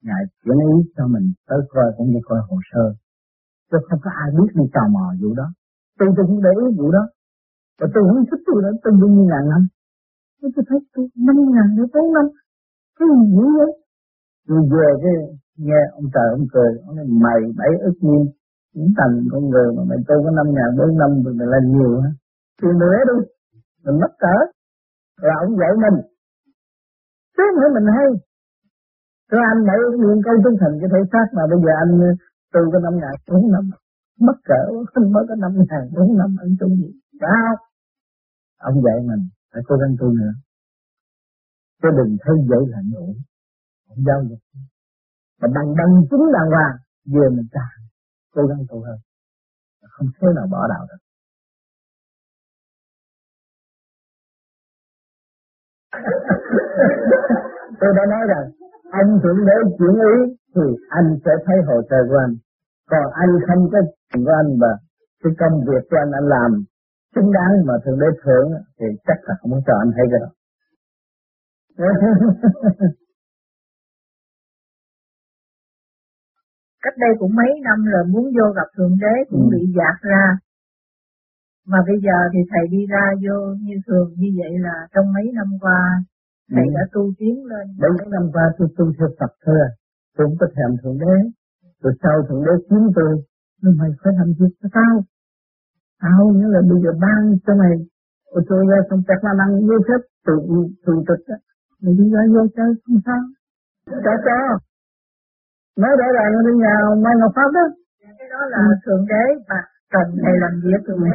Ngài 0.03 0.22
chuyển 0.44 0.59
ý 0.59 0.92
cho 0.96 1.07
mình, 1.07 1.33
tới 1.48 1.59
coi 1.68 1.85
cũng 1.96 2.11
như 2.11 2.18
coi 2.25 2.40
hồ 2.48 2.57
sơ. 2.72 2.94
Chứ 3.72 3.78
không 3.88 4.00
có 4.04 4.11
ai 4.22 4.28
biết 4.37 4.50
đi 4.58 4.64
tò 4.74 4.82
mò 4.94 5.04
vụ 5.20 5.30
đó. 5.40 5.46
Tôi 5.98 6.08
tôi 6.16 6.24
không 6.28 6.42
để 6.46 6.52
ý 6.64 6.66
vụ 6.78 6.87
đó. 6.96 7.04
Và 7.78 7.87
tôi 7.94 8.02
không 8.08 8.24
thích 8.30 8.42
tôi 8.46 8.58
đã 8.64 8.70
tôi 8.82 8.92
bao 9.00 9.08
nhiêu 9.14 9.26
ngàn 9.30 9.44
năm. 9.52 9.62
Tôi 10.40 10.64
thấy 10.68 10.78
tôi 10.94 11.04
năm 11.26 11.37
ngàn 11.54 11.68
nữa 11.76 11.87
bốn 11.94 12.06
năm. 12.16 12.26
Cái 12.98 13.08
gì 13.16 13.24
dữ 13.37 13.44
vậy? 13.58 13.72
Rồi 14.48 14.62
về 14.72 14.88
cái 15.02 15.14
nghe 15.64 15.80
ông 15.98 16.06
trời 16.14 16.28
ông 16.37 16.46
cười. 16.54 16.72
Ông 16.87 16.96
nói, 16.96 17.06
mày 17.24 17.40
bảy 17.58 17.72
ức 17.88 17.96
nhiên. 18.06 18.22
Những 18.74 18.90
thành 18.98 19.14
con 19.32 19.42
người 19.50 19.68
mà 19.76 19.82
mày 19.90 19.98
tôi 20.08 20.18
có 20.24 20.30
năm 20.38 20.46
ngàn 20.56 20.70
bốn 20.78 20.90
năm 21.00 21.11
rồi 21.24 21.35
mày 21.38 21.48
lên 21.52 21.64
nhiều 21.74 21.92
hả? 22.04 22.11
Thì 22.58 22.68
nữa 22.80 22.98
đi. 23.08 23.18
Mình 23.85 23.96
mất 24.02 24.12
cỡ. 24.22 24.37
Rồi 25.22 25.32
ông 25.44 25.52
dạy 25.61 25.72
mình. 25.85 25.96
Thế 27.37 27.44
nữa 27.56 27.68
mình 27.76 27.87
hay. 27.96 28.08
Rồi 29.30 29.42
anh 29.52 29.61
bảy 29.68 29.78
nguyên 30.00 30.18
câu 30.26 30.35
trung 30.44 30.56
thành 30.61 30.74
cái 30.80 30.88
thể 30.92 31.00
xác 31.12 31.26
mà 31.37 31.42
bây 31.50 31.58
giờ 31.64 31.72
anh 31.85 31.92
từ 32.52 32.60
cái 32.72 32.80
năm 32.84 32.94
ngàn 33.00 33.14
bốn 33.28 33.52
năm. 33.52 33.64
Mất 34.26 34.36
cỡ. 34.44 34.62
không 34.94 35.12
mới 35.12 35.24
có 35.28 35.34
năm 35.34 35.52
ngàn 35.68 35.82
bốn 35.96 36.18
năm 36.18 36.36
anh 36.40 36.54
tu 36.60 36.68
gì. 36.68 36.90
đó 37.20 37.36
Ông 38.58 38.82
dạy 38.84 38.98
mình, 39.08 39.22
phải 39.52 39.62
cố 39.66 39.76
gắng 39.76 39.94
tu 40.00 40.06
nữa. 40.20 40.32
Chứ 41.82 41.88
đừng 41.98 42.16
thấy 42.22 42.34
dễ 42.50 42.56
là 42.72 42.78
nhổ. 42.90 43.06
Không 43.88 44.04
giao 44.06 44.20
dịch 44.28 44.44
Mà 45.40 45.48
bằng 45.54 45.74
bằng 45.78 45.92
chứng 46.10 46.32
đàng 46.32 46.50
hoàng. 46.54 46.76
Vừa 47.12 47.30
mình 47.30 47.46
càng 47.50 47.78
cố 48.34 48.42
gắng 48.46 48.62
tu 48.68 48.84
hơn. 48.84 48.98
Không 49.90 50.08
thế 50.20 50.28
nào 50.36 50.46
bỏ 50.50 50.68
đạo 50.68 50.86
được. 50.88 51.02
tôi 57.80 57.90
đã 57.96 58.04
nói 58.12 58.22
rằng 58.32 58.44
anh 58.90 59.08
thượng 59.22 59.40
đế 59.46 59.56
chuyển 59.78 59.96
ý 60.14 60.16
thì 60.54 60.66
anh 60.88 61.08
sẽ 61.24 61.32
thấy 61.46 61.56
hồ 61.66 61.76
sơ 61.90 61.96
của 62.08 62.18
anh. 62.26 62.35
Còn 62.90 63.04
anh 63.22 63.32
không 63.46 63.62
có 63.72 63.78
chuyện 64.08 64.24
của 64.24 64.35
anh 64.42 64.50
và 64.62 64.72
cái 65.22 65.32
công 65.40 65.56
việc 65.68 65.82
của 65.90 65.96
anh 66.02 66.11
anh 66.12 66.28
làm. 66.37 66.50
Xứng 67.14 67.32
đáng 67.32 67.52
mà 67.66 67.74
thượng 67.85 67.98
đế 68.00 68.06
thưởng 68.24 68.46
thì 68.78 68.87
chắc 69.06 69.18
là 69.22 69.35
không 69.40 69.52
cho 69.66 69.74
anh 69.82 69.90
thấy 69.96 70.06
cái 70.11 70.20
đó 70.24 70.30
cách 76.82 76.94
đây 76.98 77.11
cũng 77.18 77.35
mấy 77.35 77.50
năm 77.64 77.78
rồi 77.92 78.04
muốn 78.12 78.24
vô 78.24 78.46
gặp 78.56 78.68
thượng 78.76 78.96
đế 79.00 79.14
cũng 79.30 79.40
ừ. 79.40 79.48
bị 79.52 79.61
dạt 79.76 79.96
ra. 80.02 80.24
Mà 81.66 81.78
bây 81.87 81.96
giờ 82.04 82.16
thì 82.32 82.38
thầy 82.50 82.64
đi 82.70 82.87
ra 82.87 83.04
vô 83.24 83.54
như 83.61 83.74
thường 83.87 84.08
như 84.16 84.28
vậy 84.40 84.52
là 84.58 84.87
trong 84.94 85.12
mấy 85.12 85.26
năm 85.35 85.46
qua 85.61 85.80
thầy 86.50 86.66
đã 86.74 86.83
tu 86.92 87.02
tiến 87.18 87.37
lên. 87.50 87.66
Mấy 87.81 87.90
năm 88.14 88.24
qua 88.35 88.44
tôi 88.59 88.68
tu 88.76 88.85
theo 88.98 89.09
Phật 89.18 89.33
thôi 89.44 89.57
à. 89.68 89.70
Tôi 90.16 90.26
không 90.26 90.37
có 90.40 90.46
thèm 90.57 90.70
Thượng 90.81 90.98
Đế. 90.98 91.16
Rồi 91.83 91.92
sau 92.02 92.14
Thượng 92.28 92.44
Đế 92.46 92.55
kiếm 92.68 92.83
tôi. 92.96 93.12
Nhưng 93.62 93.76
mày 93.81 93.90
phải 94.00 94.12
làm 94.18 94.28
việc 94.38 94.52
cho 94.62 94.68
tao. 94.78 94.94
Tao 96.02 96.20
nghĩa 96.35 96.50
là 96.55 96.61
bây 96.70 96.78
giờ 96.83 96.90
ban 97.05 97.20
cho 97.46 97.52
mày. 97.62 97.74
Rồi 98.33 98.42
tôi 98.48 98.61
ra 98.70 98.78
xong 98.90 99.02
chắc 99.09 99.24
là 99.24 99.33
năng 99.40 99.52
vô 99.68 99.76
phép 99.88 100.00
tự 100.26 100.37
tự 100.87 100.94
tịch 101.09 101.24
á. 101.35 101.37
Mày 101.83 101.94
đi 101.98 102.07
ra 102.14 102.22
vô 102.35 102.42
chơi 102.57 102.70
không 102.85 103.00
sao. 103.07 103.22
Cho 104.05 104.12
cho. 104.26 104.38
Nói 105.83 105.92
rõ 106.00 106.07
ràng 106.16 106.31
ở 106.38 106.52
nhà 106.64 106.74
Mai 107.05 107.14
Ngọc 107.20 107.33
Pháp 107.37 107.50
đó. 107.57 107.64
Cái 108.18 108.28
đó 108.33 108.40
là 108.52 108.59
ừ. 108.59 108.74
Thượng 108.85 109.05
Đế 109.12 109.24
mà 109.48 109.61
cần 109.94 110.07
thầy 110.22 110.35
làm 110.42 110.55
việc 110.64 110.81
từ 110.87 110.92
mày 110.96 111.11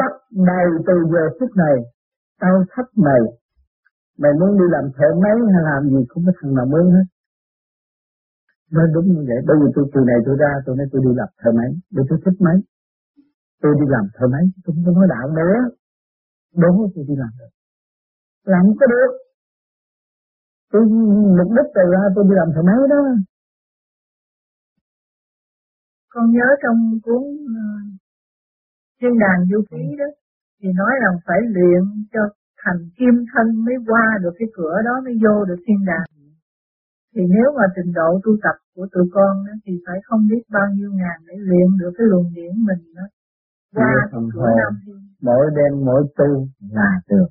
bắt 0.00 0.12
đầu 0.48 0.66
từ 0.86 0.94
giờ 1.12 1.24
phút 1.40 1.50
này 1.56 1.76
tao 2.40 2.64
thách 2.70 2.90
mày 2.96 3.20
mày 4.22 4.32
muốn 4.38 4.50
đi 4.60 4.66
làm 4.74 4.84
thợ 4.96 5.08
máy 5.22 5.36
hay 5.54 5.62
làm 5.70 5.82
gì 5.92 6.00
cũng 6.10 6.22
có 6.26 6.32
thằng 6.38 6.54
nào 6.56 6.66
muốn 6.72 6.84
hết. 6.94 7.06
Nói 8.74 8.86
đúng 8.94 9.06
như 9.14 9.22
vậy 9.28 9.38
bởi 9.46 9.56
vì 9.60 9.68
tôi 9.74 9.84
từ 9.92 10.00
này 10.10 10.18
tôi 10.26 10.36
ra 10.42 10.50
tôi 10.64 10.76
nói 10.76 10.86
tôi 10.92 11.00
đi 11.06 11.12
làm 11.20 11.28
thợ 11.40 11.50
máy 11.58 11.70
để 11.94 12.02
tôi 12.08 12.18
thích 12.24 12.38
máy. 12.46 12.56
Tôi 13.62 13.72
đi 13.80 13.86
làm 13.94 14.04
thợ 14.14 14.26
máy 14.34 14.44
tôi 14.62 14.70
không 14.74 14.84
có 14.86 14.92
nói 14.98 15.06
đạo 15.14 15.26
nữa. 15.38 15.58
Đúng 16.62 16.76
tôi 16.94 17.04
đi 17.08 17.14
làm 17.22 17.32
được 17.38 17.52
làm 18.44 18.62
có 18.80 18.86
được. 18.86 19.10
Tôi 20.72 20.82
mục 21.38 21.50
đích 21.56 21.68
từ 21.74 21.82
ra 21.92 22.02
tôi 22.14 22.24
đi 22.24 22.34
làm 22.40 22.48
thợ 22.54 22.62
máy 22.62 22.76
đó. 22.90 23.02
Con 26.08 26.30
nhớ 26.30 26.46
trong 26.62 26.78
cuốn 27.02 27.22
uh, 27.22 27.84
thiên 29.00 29.18
đàn 29.18 29.38
du 29.50 29.62
ký 29.70 29.96
đó 29.98 30.04
thì 30.60 30.68
nói 30.72 30.92
rằng 31.02 31.14
phải 31.26 31.38
luyện 31.54 31.82
cho 32.12 32.20
thành 32.62 32.80
kim 32.98 33.14
thân 33.32 33.46
mới 33.64 33.76
qua 33.88 34.04
được 34.22 34.34
cái 34.38 34.48
cửa 34.56 34.74
đó 34.84 34.94
mới 35.04 35.14
vô 35.24 35.44
được 35.48 35.60
thiên 35.66 35.80
đàng. 35.90 36.06
Thì 37.14 37.22
nếu 37.36 37.48
mà 37.58 37.64
trình 37.76 37.92
độ 37.98 38.20
tu 38.24 38.32
tập 38.44 38.56
của 38.74 38.86
tụi 38.92 39.06
con 39.16 39.32
đó, 39.46 39.52
thì 39.64 39.72
phải 39.86 39.98
không 40.06 40.22
biết 40.30 40.42
bao 40.56 40.66
nhiêu 40.76 40.90
ngàn 41.00 41.16
để 41.28 41.34
luyện 41.48 41.68
được 41.80 41.92
cái 41.98 42.06
luồng 42.10 42.28
điển 42.34 42.52
mình 42.68 42.82
đó. 42.96 43.06
Qua 43.74 43.92
cái 44.10 44.20
cửa 44.34 44.48
nam 44.60 44.72
thiên. 44.86 45.00
Mỗi 45.22 45.44
đêm 45.56 45.72
mỗi 45.88 46.02
tu 46.18 46.30
là 46.76 46.90
được. 47.10 47.28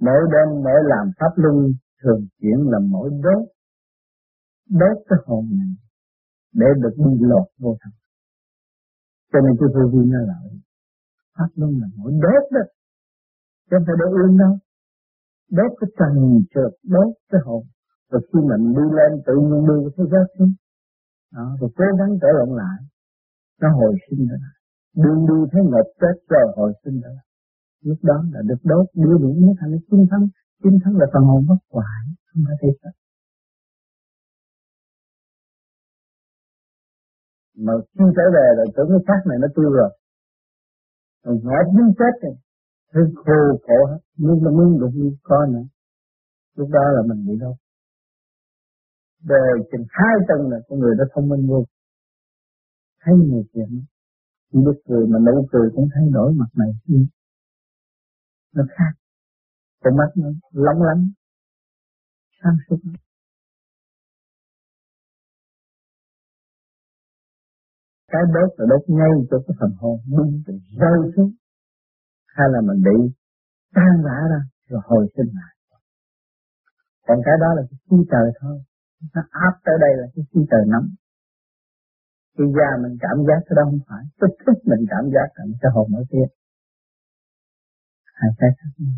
Mỗi 0.00 0.20
đêm 0.32 0.48
mỗi 0.64 0.80
làm 0.92 1.06
pháp 1.18 1.32
luân 1.36 1.56
thường 2.02 2.26
chuyển 2.40 2.58
là 2.72 2.78
mỗi 2.92 3.10
đốt. 3.24 3.42
Đốt 4.80 4.96
cái 5.08 5.18
hồn 5.26 5.44
này 5.60 5.72
để 6.54 6.66
được 6.82 6.94
đi 6.96 7.12
lột 7.20 7.48
vô 7.58 7.76
thật. 7.80 7.90
Cho 9.32 9.38
nên 9.44 9.52
cái 9.60 9.68
vô 9.74 9.82
vi 9.92 10.10
nó 10.12 10.18
lợi 10.18 10.60
pháp 11.38 11.50
luân 11.54 11.72
là 11.80 11.88
mỗi 11.96 12.12
đốt 12.22 12.44
đó. 12.52 12.64
Chứ 13.70 13.76
không 13.76 13.84
phải 13.86 13.96
để 14.00 14.06
yên 14.20 14.38
đâu 14.38 14.52
đốt 15.50 15.70
cái 15.80 15.90
trần 15.98 16.12
trượt 16.54 16.72
đốt 16.82 17.08
cái 17.30 17.40
hồn. 17.44 17.62
Rồi 18.10 18.22
khi 18.28 18.38
mình 18.50 18.74
đi 18.76 18.84
lên 18.98 19.10
tự 19.26 19.34
nhiên 19.34 19.66
đưa 19.68 19.78
cái 19.84 19.92
thế 19.96 20.04
giới 20.12 20.24
xuống 20.38 20.52
đó, 21.34 21.56
rồi 21.60 21.70
cố 21.76 21.84
gắng 21.98 22.18
trở 22.22 22.28
lại 22.38 22.46
lại. 22.60 22.78
Nó 23.60 23.68
hồi 23.78 23.94
sinh 24.10 24.26
trở 24.28 24.36
lại 24.44 24.56
đương 25.02 25.20
đi 25.28 25.38
thấy 25.52 25.62
ngột 25.70 25.88
chết 26.00 26.16
rồi 26.28 26.52
hồi 26.56 26.72
sinh 26.84 27.00
trở 27.02 27.08
lại 27.08 27.26
lúc 27.80 27.98
đó 28.02 28.24
là 28.32 28.40
được 28.48 28.60
đốt 28.64 28.86
đưa 28.94 29.16
những 29.20 29.46
mới 29.46 29.54
thành 29.60 29.72
kim 29.90 30.00
thân 30.10 30.22
kim 30.62 30.72
thân 30.84 30.92
là 31.00 31.06
phần 31.12 31.22
hồn 31.22 31.44
bất 31.48 31.60
hoại 31.72 32.02
không 32.26 32.42
phải 32.46 32.56
thế 32.62 32.68
sao? 32.82 32.92
Mà 37.64 37.72
khi 37.94 38.04
trở 38.16 38.26
về 38.36 38.46
là 38.56 38.64
tưởng 38.76 38.88
cái 38.92 39.02
xác 39.06 39.20
này 39.28 39.38
nó 39.42 39.48
tiêu 39.56 39.70
rồi. 39.70 39.90
Rồi 41.24 41.36
ngọt 41.42 41.66
dính 41.76 41.92
chết 41.98 42.14
rồi 42.22 42.34
hơi 42.96 43.06
khô 43.16 43.40
khổ 43.66 43.78
hết. 43.90 44.00
Nhưng 44.16 44.38
mà 44.44 44.50
muốn 44.50 44.80
được 44.80 44.92
như 44.94 45.16
con 45.22 45.52
nữa. 45.52 45.66
Lúc 46.56 46.68
đó 46.72 46.84
là 46.96 47.02
mình 47.08 47.26
bị 47.26 47.34
đâu 47.40 47.56
đời 49.26 49.68
chừng 49.72 49.86
hai 49.88 50.14
tầng 50.28 50.50
là 50.50 50.58
con 50.68 50.78
người 50.78 50.94
đó 50.98 51.04
thông 51.14 51.28
minh 51.28 51.46
vô. 51.48 51.64
Thấy 53.00 53.14
nhiều 53.16 53.44
chuyện. 53.52 53.84
Chỉ 54.52 54.58
biết 54.66 54.80
cười 54.88 55.06
mà 55.06 55.18
nụ 55.26 55.46
cười 55.52 55.70
cũng 55.74 55.88
thay 55.94 56.04
đổi 56.12 56.32
mặt 56.32 56.50
này 56.54 57.00
nó 58.54 58.64
khác. 58.68 58.92
Con 59.84 59.96
mắt 59.96 60.10
nó 60.16 60.28
lóng 60.52 60.82
lánh. 60.82 61.10
Sáng 62.42 62.56
suốt. 62.68 62.76
Cái 68.08 68.22
đốt 68.34 68.50
là 68.58 68.66
đốt 68.68 68.82
ngay 68.88 69.10
cho 69.30 69.36
cái 69.46 69.56
phần 69.60 69.70
hồn. 69.80 69.98
Bung 70.10 70.42
rồi 70.46 70.60
rơi 70.76 71.12
xuống 71.16 71.32
hay 72.36 72.46
là 72.52 72.60
mình 72.68 72.80
bị 72.88 72.98
tan 73.74 73.94
rã 74.06 74.18
ra, 74.32 74.40
rồi 74.68 74.80
hồi 74.84 75.04
sinh 75.16 75.30
lại. 75.38 75.52
Còn 77.06 77.18
cái 77.24 77.36
đó 77.40 77.48
là 77.56 77.62
cái 77.70 77.78
khí 77.86 77.96
trời 78.12 78.28
thôi. 78.40 78.56
Nó 79.14 79.22
áp 79.30 79.54
tới 79.64 79.76
đây 79.80 79.92
là 80.00 80.06
cái 80.14 80.24
khí 80.30 80.40
trời 80.50 80.64
nóng. 80.72 80.88
Khi 82.38 82.44
da 82.56 82.70
mình 82.82 82.94
cảm 83.00 83.16
giác 83.26 83.40
cái 83.46 83.54
đó 83.56 83.62
không 83.64 83.82
phải. 83.88 84.04
Tức 84.20 84.32
thức 84.46 84.56
mình 84.70 84.86
cảm 84.90 85.04
giác 85.14 85.28
là 85.34 85.44
cái 85.60 85.70
hồn 85.74 85.88
ở 85.96 86.02
kia 86.10 86.26
hai 88.04 88.30
cái 88.38 88.50
khác 88.58 88.72
nhau. 88.78 88.92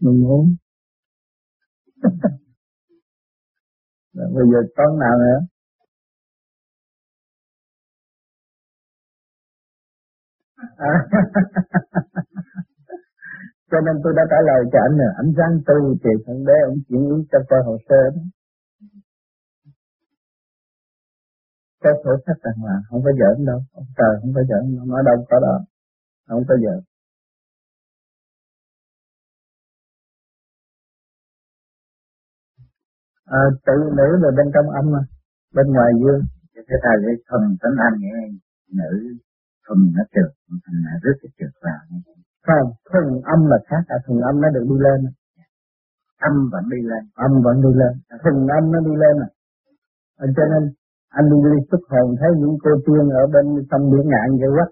Mình 0.00 0.22
muốn. 0.22 0.56
Rồi 4.12 4.28
bây 4.34 4.44
giờ 4.52 4.58
con 4.76 4.98
nào 4.98 5.14
nữa? 5.18 5.46
À. 10.76 10.94
cho 13.70 13.78
nên 13.86 13.94
tôi 14.04 14.12
đã 14.16 14.22
trả 14.30 14.36
lời 14.48 14.60
cho 14.72 14.78
anh 14.86 14.96
rồi 14.98 15.12
anh 15.16 15.30
răng 15.38 15.54
tu 15.66 15.94
thì 16.02 16.10
thằng 16.26 16.44
bé 16.44 16.56
ông 16.68 16.78
chuyển 16.88 17.02
ý 17.16 17.18
cho 17.32 17.38
coi 17.48 17.60
hồ 17.66 17.76
sơ 17.88 18.00
đó. 18.16 18.22
Có 21.82 21.90
sổ 22.04 22.10
sách 22.26 22.36
rằng 22.42 22.64
là 22.64 22.76
không 22.88 23.02
có 23.04 23.10
giỡn 23.20 23.46
đâu 23.46 23.60
ông 23.72 23.86
trời 23.96 24.14
không 24.20 24.32
có 24.34 24.42
giỡn 24.48 24.62
nó 24.76 24.84
nói 24.84 25.02
đâu 25.06 25.16
có 25.30 25.40
đó 25.40 25.64
không 26.28 26.44
có 26.48 26.54
giỡn. 26.64 26.80
À, 33.24 33.42
tự 33.66 33.72
nữ 33.96 34.08
là 34.22 34.30
bên 34.36 34.46
trong 34.54 34.70
âm 34.70 34.84
mà 34.92 34.98
bên 35.54 35.66
ngoài 35.66 35.92
dương. 36.02 36.22
Thế 36.54 36.76
thầy 36.82 36.96
cái 37.06 37.14
thuần 37.28 37.56
tánh 37.60 37.76
anh 37.86 38.00
nghĩa 38.00 38.38
nữ 38.78 39.18
thuần 39.68 39.80
nó 39.96 40.02
trượt 40.14 40.30
thuần 40.48 40.76
là 40.84 40.92
rất 41.04 41.16
cái 41.22 41.30
trượt 41.38 41.54
vào 41.64 41.80
không 42.48 42.68
thuần 42.88 43.04
âm 43.34 43.40
là 43.50 43.58
khác 43.68 43.82
à 43.94 43.96
thuần 44.04 44.18
âm 44.28 44.34
nó 44.42 44.48
được 44.54 44.64
đi 44.70 44.76
lên. 44.86 44.98
Âm 46.28 46.34
vẫn 46.52 46.64
đi 46.74 46.80
lên. 46.90 47.02
Âm 47.26 47.32
vẫn 47.44 47.56
đi 47.64 47.72
lên. 47.80 47.92
Thuần 48.22 48.36
âm 48.58 48.64
nó 48.72 48.78
đi 48.88 48.94
lên 49.02 49.14
à. 49.26 49.28
à 50.22 50.26
cho 50.36 50.44
nên 50.52 50.62
anh 51.18 51.26
đi 51.30 51.38
đi 51.44 51.58
xuất 51.70 51.82
hồn 51.90 52.06
thấy 52.20 52.30
những 52.40 52.56
cô 52.64 52.70
tiên 52.86 53.04
ở 53.20 53.22
bên 53.34 53.46
sông 53.70 53.84
biển 53.92 54.04
ngạn 54.12 54.28
vậy 54.40 54.50
quá. 54.56 54.66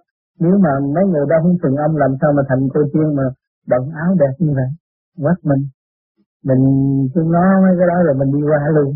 Nếu 0.45 0.55
mà 0.65 0.73
mấy 0.95 1.05
người 1.11 1.25
đó 1.31 1.37
không 1.43 1.57
thuần 1.61 1.75
âm 1.87 1.91
làm 2.03 2.13
sao 2.21 2.31
mà 2.37 2.43
thành 2.49 2.63
cô 2.75 2.81
tiên 2.93 3.09
mà 3.19 3.27
bận 3.71 3.83
áo 4.05 4.11
đẹp 4.23 4.35
như 4.39 4.53
vậy? 4.59 4.71
Quát 5.23 5.39
mình. 5.51 5.63
Mình 6.49 6.63
cứ 7.13 7.21
nói 7.37 7.49
mấy 7.65 7.75
cái 7.79 7.87
đó 7.93 7.97
rồi 8.07 8.15
mình 8.21 8.31
đi 8.35 8.43
qua 8.51 8.61
luôn. 8.77 8.91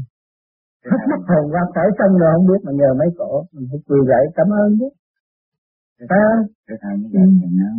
Hết 0.90 1.02
mất 1.10 1.22
hồn 1.30 1.44
qua 1.52 1.62
khỏi 1.74 1.88
sân 1.98 2.10
rồi 2.20 2.30
không 2.34 2.46
biết 2.50 2.60
mà 2.66 2.72
nhờ 2.80 2.90
mấy 3.00 3.08
cổ 3.18 3.32
mình 3.52 3.66
phải 3.70 3.80
quỳ 3.88 3.98
lại 4.12 4.24
cảm 4.36 4.48
ơn 4.62 4.68
chứ 4.80 4.88
à. 6.08 6.30
cái 6.66 6.78
thầy 6.82 6.98
như 6.98 7.08
vậy 7.12 7.26
thì 7.40 7.48
nó 7.60 7.70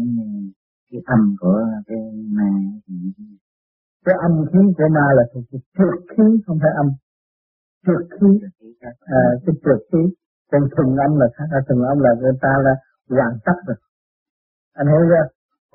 cái 0.92 1.02
âm 1.06 1.36
của 1.40 1.66
cái 1.88 2.00
ma 2.38 2.50
cái 4.06 4.16
âm 4.28 4.46
khí 4.52 4.60
của 4.78 4.90
ma 4.96 5.06
là 5.18 5.24
thuộc 5.34 5.44
trượt 5.52 5.96
khí 6.10 6.24
không 6.46 6.58
phải 6.62 6.72
âm. 6.82 6.88
Trượt 7.86 8.04
khí. 8.16 8.30
À, 9.02 9.22
cái 9.46 9.56
trượt 9.64 9.82
khí. 9.92 10.02
Còn 10.52 10.62
thuần 10.72 10.96
âm 11.06 11.20
là 11.20 11.28
khác. 11.36 11.46
Thuần 11.68 11.80
âm 11.92 12.00
là 12.00 12.12
người 12.20 12.34
ta 12.42 12.54
là 12.66 12.74
hoàn 13.10 13.34
tất 13.46 13.58
rồi. 13.68 13.78
Anh 14.74 14.88
hiểu 14.88 15.02
chưa? 15.10 15.26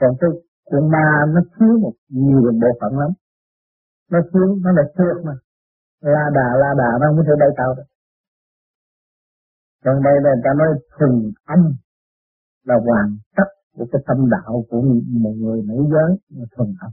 Còn 0.01 0.11
cái 0.21 0.31
con 0.71 0.91
ma 0.91 1.07
nó 1.35 1.41
thiếu 1.55 1.79
một 1.83 1.93
nhiều 2.09 2.53
bộ 2.63 2.71
phận 2.81 2.99
lắm. 2.99 3.11
Nó 4.11 4.19
xuống 4.33 4.63
nó 4.65 4.73
là 4.73 4.83
trượt 4.97 5.25
mà. 5.25 5.35
La 6.01 6.25
đà 6.35 6.49
la 6.63 6.71
đà 6.79 6.91
nó 7.01 7.07
không 7.09 7.17
có 7.17 7.23
thể 7.27 7.35
bay 7.41 7.49
cao 7.57 7.75
được. 7.77 7.89
Còn 9.85 10.03
đây 10.03 10.15
là 10.23 10.31
người 10.35 10.43
ta 10.45 10.51
nói 10.59 10.69
thuần 10.99 11.13
âm 11.45 11.61
là 12.69 12.75
hoàn 12.87 13.19
tất 13.37 13.49
của 13.75 13.87
cái 13.93 14.03
tâm 14.07 14.19
đạo 14.31 14.65
của 14.69 14.81
một 15.23 15.35
người 15.43 15.63
nữ 15.63 15.77
giới 15.93 16.11
mà 16.31 16.45
thuần 16.57 16.75
học. 16.81 16.93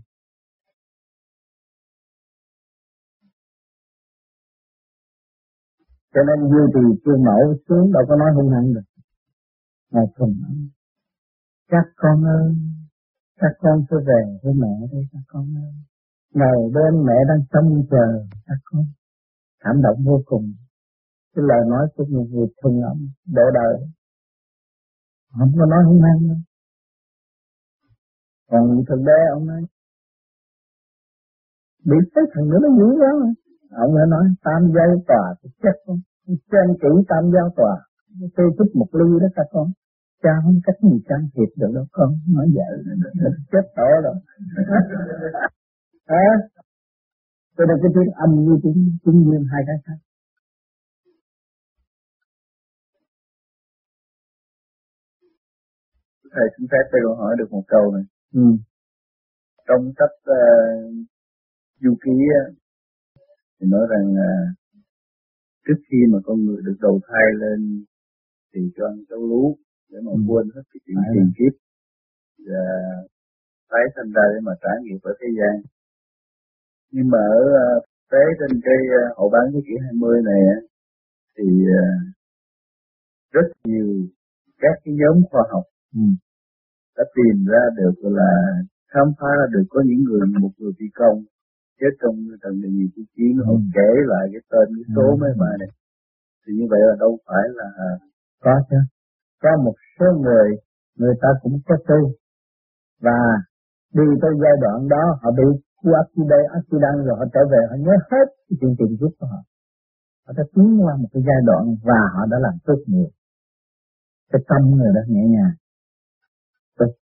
cho 6.16 6.22
nên 6.28 6.50
duy 6.52 6.64
trì 6.74 7.02
chưa 7.06 7.18
mẫu 7.28 7.44
xuống 7.70 7.92
đâu 7.94 8.04
có 8.10 8.16
nói 8.16 8.32
hung 8.36 8.50
hăng 8.50 8.74
được, 8.74 8.88
mà 9.92 10.02
thuần 10.16 10.30
âm 10.48 10.70
các 11.74 11.86
con 11.96 12.24
ơi, 12.24 12.56
các 13.40 13.54
con 13.60 13.86
sẽ 13.90 13.98
về 14.08 14.22
với 14.44 14.54
mẹ 14.54 14.88
đây 14.92 15.04
các 15.12 15.24
con 15.28 15.46
ơi. 15.58 15.74
Ngày 16.34 16.58
bên 16.74 17.06
mẹ 17.06 17.18
đang 17.28 17.42
trông 17.54 17.86
chờ 17.92 18.08
các 18.46 18.60
con. 18.64 18.86
Cảm 19.60 19.82
động 19.82 19.98
vô 20.06 20.22
cùng. 20.26 20.54
Cái 21.36 21.44
lời 21.48 21.62
nói 21.70 21.88
của 21.96 22.06
một 22.06 22.26
người 22.32 22.48
thuần 22.62 22.82
âm 22.82 22.98
độ 23.26 23.44
đời 23.54 23.88
không 25.38 25.52
có 25.60 25.66
nói 25.66 25.84
hung 25.88 26.02
hăng 26.02 26.28
đâu. 26.30 26.38
Còn 28.52 28.84
thằng 28.88 29.04
bé 29.08 29.18
ông 29.34 29.46
nói 29.48 29.62
bị 31.86 31.98
cái 32.16 32.24
thằng 32.34 32.50
nữa 32.50 32.60
nó 32.62 32.70
dữ 32.78 32.88
lắm 33.04 33.16
ông 33.84 33.96
đã 33.98 34.04
nói 34.10 34.26
tam 34.44 34.62
giao 34.76 34.92
tòa 35.08 35.26
thì 35.44 35.50
chết 35.64 35.76
không 35.86 36.00
trên 36.52 36.68
chỉ 36.82 36.92
tam 37.10 37.24
giao 37.34 37.48
tòa. 37.58 37.76
Tôi 38.36 38.48
chút 38.58 38.70
một 38.74 38.90
ly 39.00 39.20
đó 39.22 39.28
các 39.36 39.48
con. 39.52 39.68
Cha 40.24 40.34
không 40.44 40.60
cách 40.66 40.76
gì 40.82 40.98
can 41.08 41.22
thiệp 41.34 41.50
được 41.60 41.72
đâu 41.76 41.86
con 41.92 42.10
nói 42.36 42.48
vậy 42.56 42.72
chết 43.52 43.66
tổ 43.76 43.90
rồi. 44.04 44.16
À, 46.06 46.30
cho 47.58 47.64
nên 47.66 47.78
cái 47.82 47.92
tiếng 47.96 48.14
âm 48.14 48.30
như 48.46 48.60
tiếng 48.64 48.98
tiếng 49.06 49.22
nguyên 49.22 49.44
hai 49.52 49.62
cái 49.68 49.76
khác. 49.86 50.00
Thầy 56.34 56.46
xin 56.58 56.68
phép 56.72 56.84
tôi 56.92 57.02
hỏi 57.18 57.36
được 57.40 57.50
một 57.52 57.64
câu 57.68 57.92
này 57.96 58.06
ừ. 58.34 58.48
trong 59.68 59.84
sách 59.98 60.16
uh, 60.32 60.94
du 61.82 61.94
ký 62.04 62.18
thì 63.58 63.68
nói 63.74 63.88
rằng 63.90 64.06
uh, 64.12 64.48
trước 65.66 65.80
khi 65.88 65.98
mà 66.12 66.20
con 66.26 66.46
người 66.46 66.62
được 66.66 66.78
đầu 66.82 67.00
thai 67.08 67.28
lên 67.42 67.86
thì 68.54 68.62
cho 68.76 68.88
ăn 68.88 68.98
cháu 69.10 69.20
lú 69.20 69.58
để 69.90 70.00
mà 70.06 70.12
ừ. 70.12 70.22
quên 70.28 70.46
hết 70.56 70.62
cái 70.72 70.80
chuyện 70.86 70.98
tiền 71.14 71.28
kiếp 71.38 71.54
và 72.48 72.64
tái 73.72 73.86
sinh 73.96 74.12
ra 74.16 74.24
để 74.34 74.40
mà 74.48 74.54
trải 74.62 74.78
nghiệm 74.84 75.00
ở 75.04 75.14
thế 75.20 75.28
gian 75.38 75.56
nhưng 76.92 77.08
mà 77.14 77.22
ở 77.40 77.44
uh, 77.62 77.84
tế 78.12 78.24
trên 78.40 78.62
cái 78.66 78.80
uh, 78.96 79.18
hậu 79.18 79.30
bán 79.34 79.46
thế 79.54 79.60
kỷ 79.68 79.76
20 79.84 80.22
này 80.30 80.42
thì 81.38 81.48
uh, 81.80 82.14
rất 83.32 83.48
nhiều 83.64 83.88
các 84.58 84.76
cái 84.84 84.94
nhóm 85.02 85.24
khoa 85.32 85.44
học 85.52 85.64
ừ. 86.00 86.06
đã 86.98 87.04
tìm 87.16 87.38
ra 87.52 87.64
được 87.80 87.96
là 88.18 88.32
khám 88.92 89.08
phá 89.20 89.30
ra 89.40 89.46
được 89.54 89.66
có 89.70 89.80
những 89.88 90.02
người 90.08 90.22
một 90.44 90.54
người 90.58 90.74
phi 90.80 90.88
công 91.00 91.18
chết 91.80 91.94
trong 92.02 92.16
trận 92.42 92.54
địa 92.62 92.72
nhiều 92.78 92.90
cuộc 92.96 93.08
chiến 93.16 93.34
họ 93.46 93.54
ừ. 93.54 93.66
kể 93.78 93.92
lại 94.12 94.26
cái 94.34 94.44
tên 94.52 94.68
cái 94.76 94.86
số 94.96 95.06
ừ. 95.16 95.18
mấy 95.22 95.32
bài 95.42 95.56
này 95.62 95.72
thì 96.44 96.50
như 96.58 96.66
vậy 96.72 96.82
là 96.90 96.96
đâu 97.04 97.14
phải 97.28 97.46
là 97.60 97.68
có 98.44 98.56
chứ 98.70 98.80
có 99.44 99.50
một 99.66 99.76
số 100.00 100.08
người 100.24 100.48
người 101.00 101.16
ta 101.22 101.30
cũng 101.42 101.56
có 101.68 101.76
tu 101.90 102.02
và 103.06 103.20
đi 103.94 104.08
tới 104.22 104.32
giai 104.44 104.56
đoạn 104.64 104.88
đó 104.94 105.04
họ 105.22 105.30
bị 105.40 105.48
khu 105.78 105.92
accident, 106.04 106.48
accident 106.58 106.98
rồi 107.06 107.16
họ 107.20 107.26
trở 107.34 107.42
về 107.52 107.62
họ 107.70 107.76
nhớ 107.86 107.96
hết 108.12 108.28
cái 108.48 108.56
chuyện 108.60 108.74
tiền 108.80 108.92
kiếp 109.00 109.12
của 109.20 109.28
họ 109.32 109.42
họ 110.26 110.32
đã 110.38 110.44
tiến 110.56 110.70
qua 110.84 110.94
một 111.02 111.10
cái 111.14 111.24
giai 111.28 111.42
đoạn 111.50 111.64
và 111.90 112.00
họ 112.14 112.22
đã 112.32 112.38
làm 112.46 112.56
tốt 112.68 112.80
nhiều 112.88 113.10
cái 114.32 114.42
tâm 114.50 114.62
người 114.78 114.92
đó 114.96 115.02
nhẹ 115.08 115.24
nhàng 115.36 115.56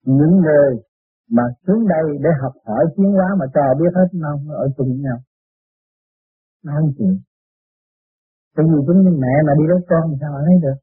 những 0.07 0.35
người 0.45 0.69
mà 1.31 1.43
xuống 1.67 1.89
đây 1.89 2.07
để 2.23 2.31
học 2.43 2.53
hỏi 2.67 2.85
tiến 2.97 3.11
hóa 3.13 3.29
mà 3.41 3.47
cho 3.55 3.65
biết 3.81 3.93
hết, 3.95 4.09
nó 4.13 4.29
không 4.33 4.49
ở 4.51 4.65
chung 4.77 4.89
với 4.89 5.01
nhau. 5.07 5.19
Nó 6.65 6.73
không 6.79 6.91
chịu. 6.99 7.15
Tại 8.55 8.67
vì 8.71 8.79
chúng 8.87 9.01
như 9.05 9.13
mẹ 9.23 9.35
mà 9.47 9.53
đi 9.59 9.65
lấy 9.71 9.81
con 9.91 10.03
thì 10.11 10.17
sao 10.21 10.31
mà 10.35 10.41
lấy 10.47 10.57
được? 10.65 10.79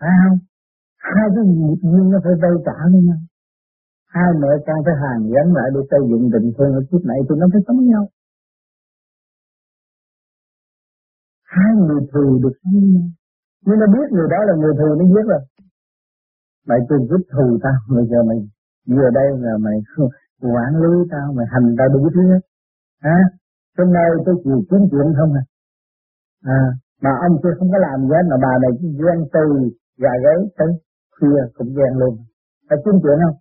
Phải 0.00 0.12
không? 0.20 0.38
Hai 1.14 1.26
cái 1.34 1.44
nghiệp 1.44 1.80
duyên 1.90 2.04
nó 2.12 2.18
phải 2.24 2.34
vây 2.42 2.54
trả 2.66 2.78
với 2.92 3.02
nhau. 3.08 3.20
Hai 4.14 4.28
mẹ 4.42 4.50
con 4.66 4.78
phải 4.86 4.94
hàng 5.02 5.20
gắn 5.34 5.46
lại 5.56 5.68
để 5.74 5.80
xây 5.90 6.02
dựng 6.10 6.24
tình 6.32 6.48
thương 6.56 6.72
ở 6.78 6.82
kiếp 6.88 7.02
này 7.10 7.18
thì 7.26 7.34
nó 7.40 7.46
phải 7.52 7.62
sống 7.66 7.80
nhau. 7.92 8.04
Hai 11.54 11.70
người 11.84 12.02
thù 12.12 12.24
được 12.42 12.54
sống 12.60 12.74
với 12.80 12.88
nhau. 12.94 13.08
Nhưng 13.66 13.78
nó 13.82 13.86
biết 13.94 14.06
người 14.14 14.28
đó 14.34 14.40
là 14.48 14.54
người 14.60 14.74
thù 14.78 14.88
nó 15.00 15.04
giết 15.12 15.26
rồi 15.32 15.42
mày 16.68 16.78
tôi 16.88 16.98
giúp 17.10 17.22
thù 17.32 17.58
tao 17.62 17.76
bây 17.96 18.06
giờ 18.10 18.22
mày 18.28 18.38
vừa 18.88 19.10
đây 19.14 19.28
là 19.38 19.52
mày 19.66 19.76
quản 20.54 20.72
lý 20.82 21.08
tao 21.10 21.32
mày 21.36 21.46
hành 21.52 21.74
tao 21.78 21.88
đủ 21.88 22.10
thứ 22.14 22.22
hết. 22.30 22.40
Hả? 23.02 23.18
Hôm 23.78 23.92
nay 23.92 24.06
tôi 24.26 24.34
chịu 24.44 24.58
kiếm 24.70 24.80
chuyện 24.90 25.06
không 25.18 25.32
à? 25.32 25.42
À 26.44 26.62
mà 27.04 27.10
ông 27.26 27.34
kia 27.42 27.54
không 27.58 27.70
có 27.72 27.78
làm 27.86 27.98
gì 28.06 28.12
hết 28.16 28.24
mà 28.30 28.36
bà 28.44 28.52
này 28.62 28.72
ghen 29.00 29.18
từ 29.34 29.44
gà 30.02 30.12
gáy 30.24 30.38
tới 30.58 30.70
khuya 31.16 31.40
cũng 31.56 31.70
ghen 31.76 31.92
luôn. 32.00 32.14
Phải 32.68 32.78
kiếm 32.84 32.94
chuyện 33.02 33.18
không? 33.24 33.36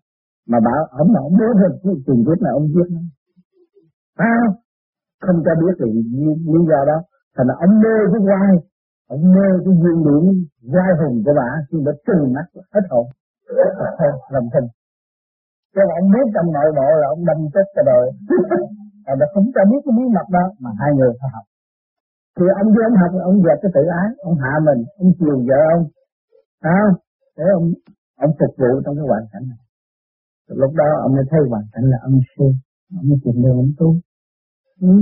Mà 0.52 0.60
bảo 0.68 0.82
ông 1.02 1.10
mà 1.14 1.20
ông 1.28 1.36
biết 1.40 1.54
hơn 1.62 1.72
chuyện 2.06 2.20
kiếp 2.26 2.40
là 2.46 2.52
ông 2.60 2.68
giết, 2.74 2.88
nó. 2.96 3.02
À, 4.32 4.36
không? 5.26 5.38
Cho 5.46 5.54
biết 5.62 5.74
thì 5.80 5.88
lý 6.54 6.62
do 6.72 6.80
đó. 6.92 6.98
Thành 7.36 7.48
là 7.48 7.56
ông 7.66 7.74
mê 7.84 7.96
cái 8.12 8.22
quai 8.28 8.52
ông 9.14 9.24
mê 9.36 9.47
cái 9.66 9.74
duyên 9.82 9.97
điểm 10.07 10.24
quai 10.74 10.91
hùng 10.99 11.18
của 11.26 11.34
bà 11.39 11.49
nhưng 11.70 11.84
mà 11.86 11.91
trừng 12.05 12.34
mắt 12.36 12.45
hết 12.74 12.84
hồn. 12.91 13.05
Làm 14.34 14.45
thinh 14.53 14.68
cho 15.76 15.82
ông 15.99 16.07
biết 16.14 16.28
trong 16.36 16.47
nội 16.55 16.70
bộ 16.78 16.89
là 17.01 17.07
ông 17.14 17.22
đâm 17.30 17.38
chết 17.53 17.66
cả 17.76 17.82
đời. 17.91 18.05
Mà 19.05 19.14
nó 19.20 19.26
không 19.34 19.45
cho 19.55 19.62
biết 19.70 19.82
cái 19.86 19.93
bí 19.97 20.05
mật 20.16 20.28
đó 20.38 20.45
mà 20.64 20.70
hai 20.80 20.91
người 20.97 21.12
phải 21.20 21.30
học. 21.36 21.45
Thì 22.36 22.45
ông 22.62 22.70
với 22.74 22.84
ông 22.89 22.97
học 23.01 23.12
ông 23.30 23.38
dẹp 23.45 23.57
cái 23.62 23.72
tự 23.76 23.84
ái 24.01 24.10
ông 24.28 24.36
hạ 24.43 24.53
mình 24.68 24.82
ông 25.01 25.12
chiều 25.20 25.38
vợ 25.47 25.60
ông. 25.76 25.84
À, 26.78 26.82
để 27.38 27.45
ông 27.57 27.66
ông 28.26 28.32
phục 28.39 28.53
vụ 28.62 28.72
trong 28.84 28.95
cái 28.97 29.05
hoàn 29.12 29.26
cảnh 29.32 29.45
này. 29.51 29.62
Lúc 30.62 30.72
đó 30.82 30.89
ông 31.05 31.12
mới 31.16 31.26
thấy 31.32 31.39
hoàn 31.51 31.66
cảnh 31.74 31.86
là 31.91 31.97
âm 32.07 32.14
siêu. 32.32 32.51
Ông 32.99 33.05
mới 33.10 33.18
tìm 33.24 33.36
đường 33.43 33.57
ông 33.64 33.74
tu 33.80 33.89
ừ. 34.82 34.93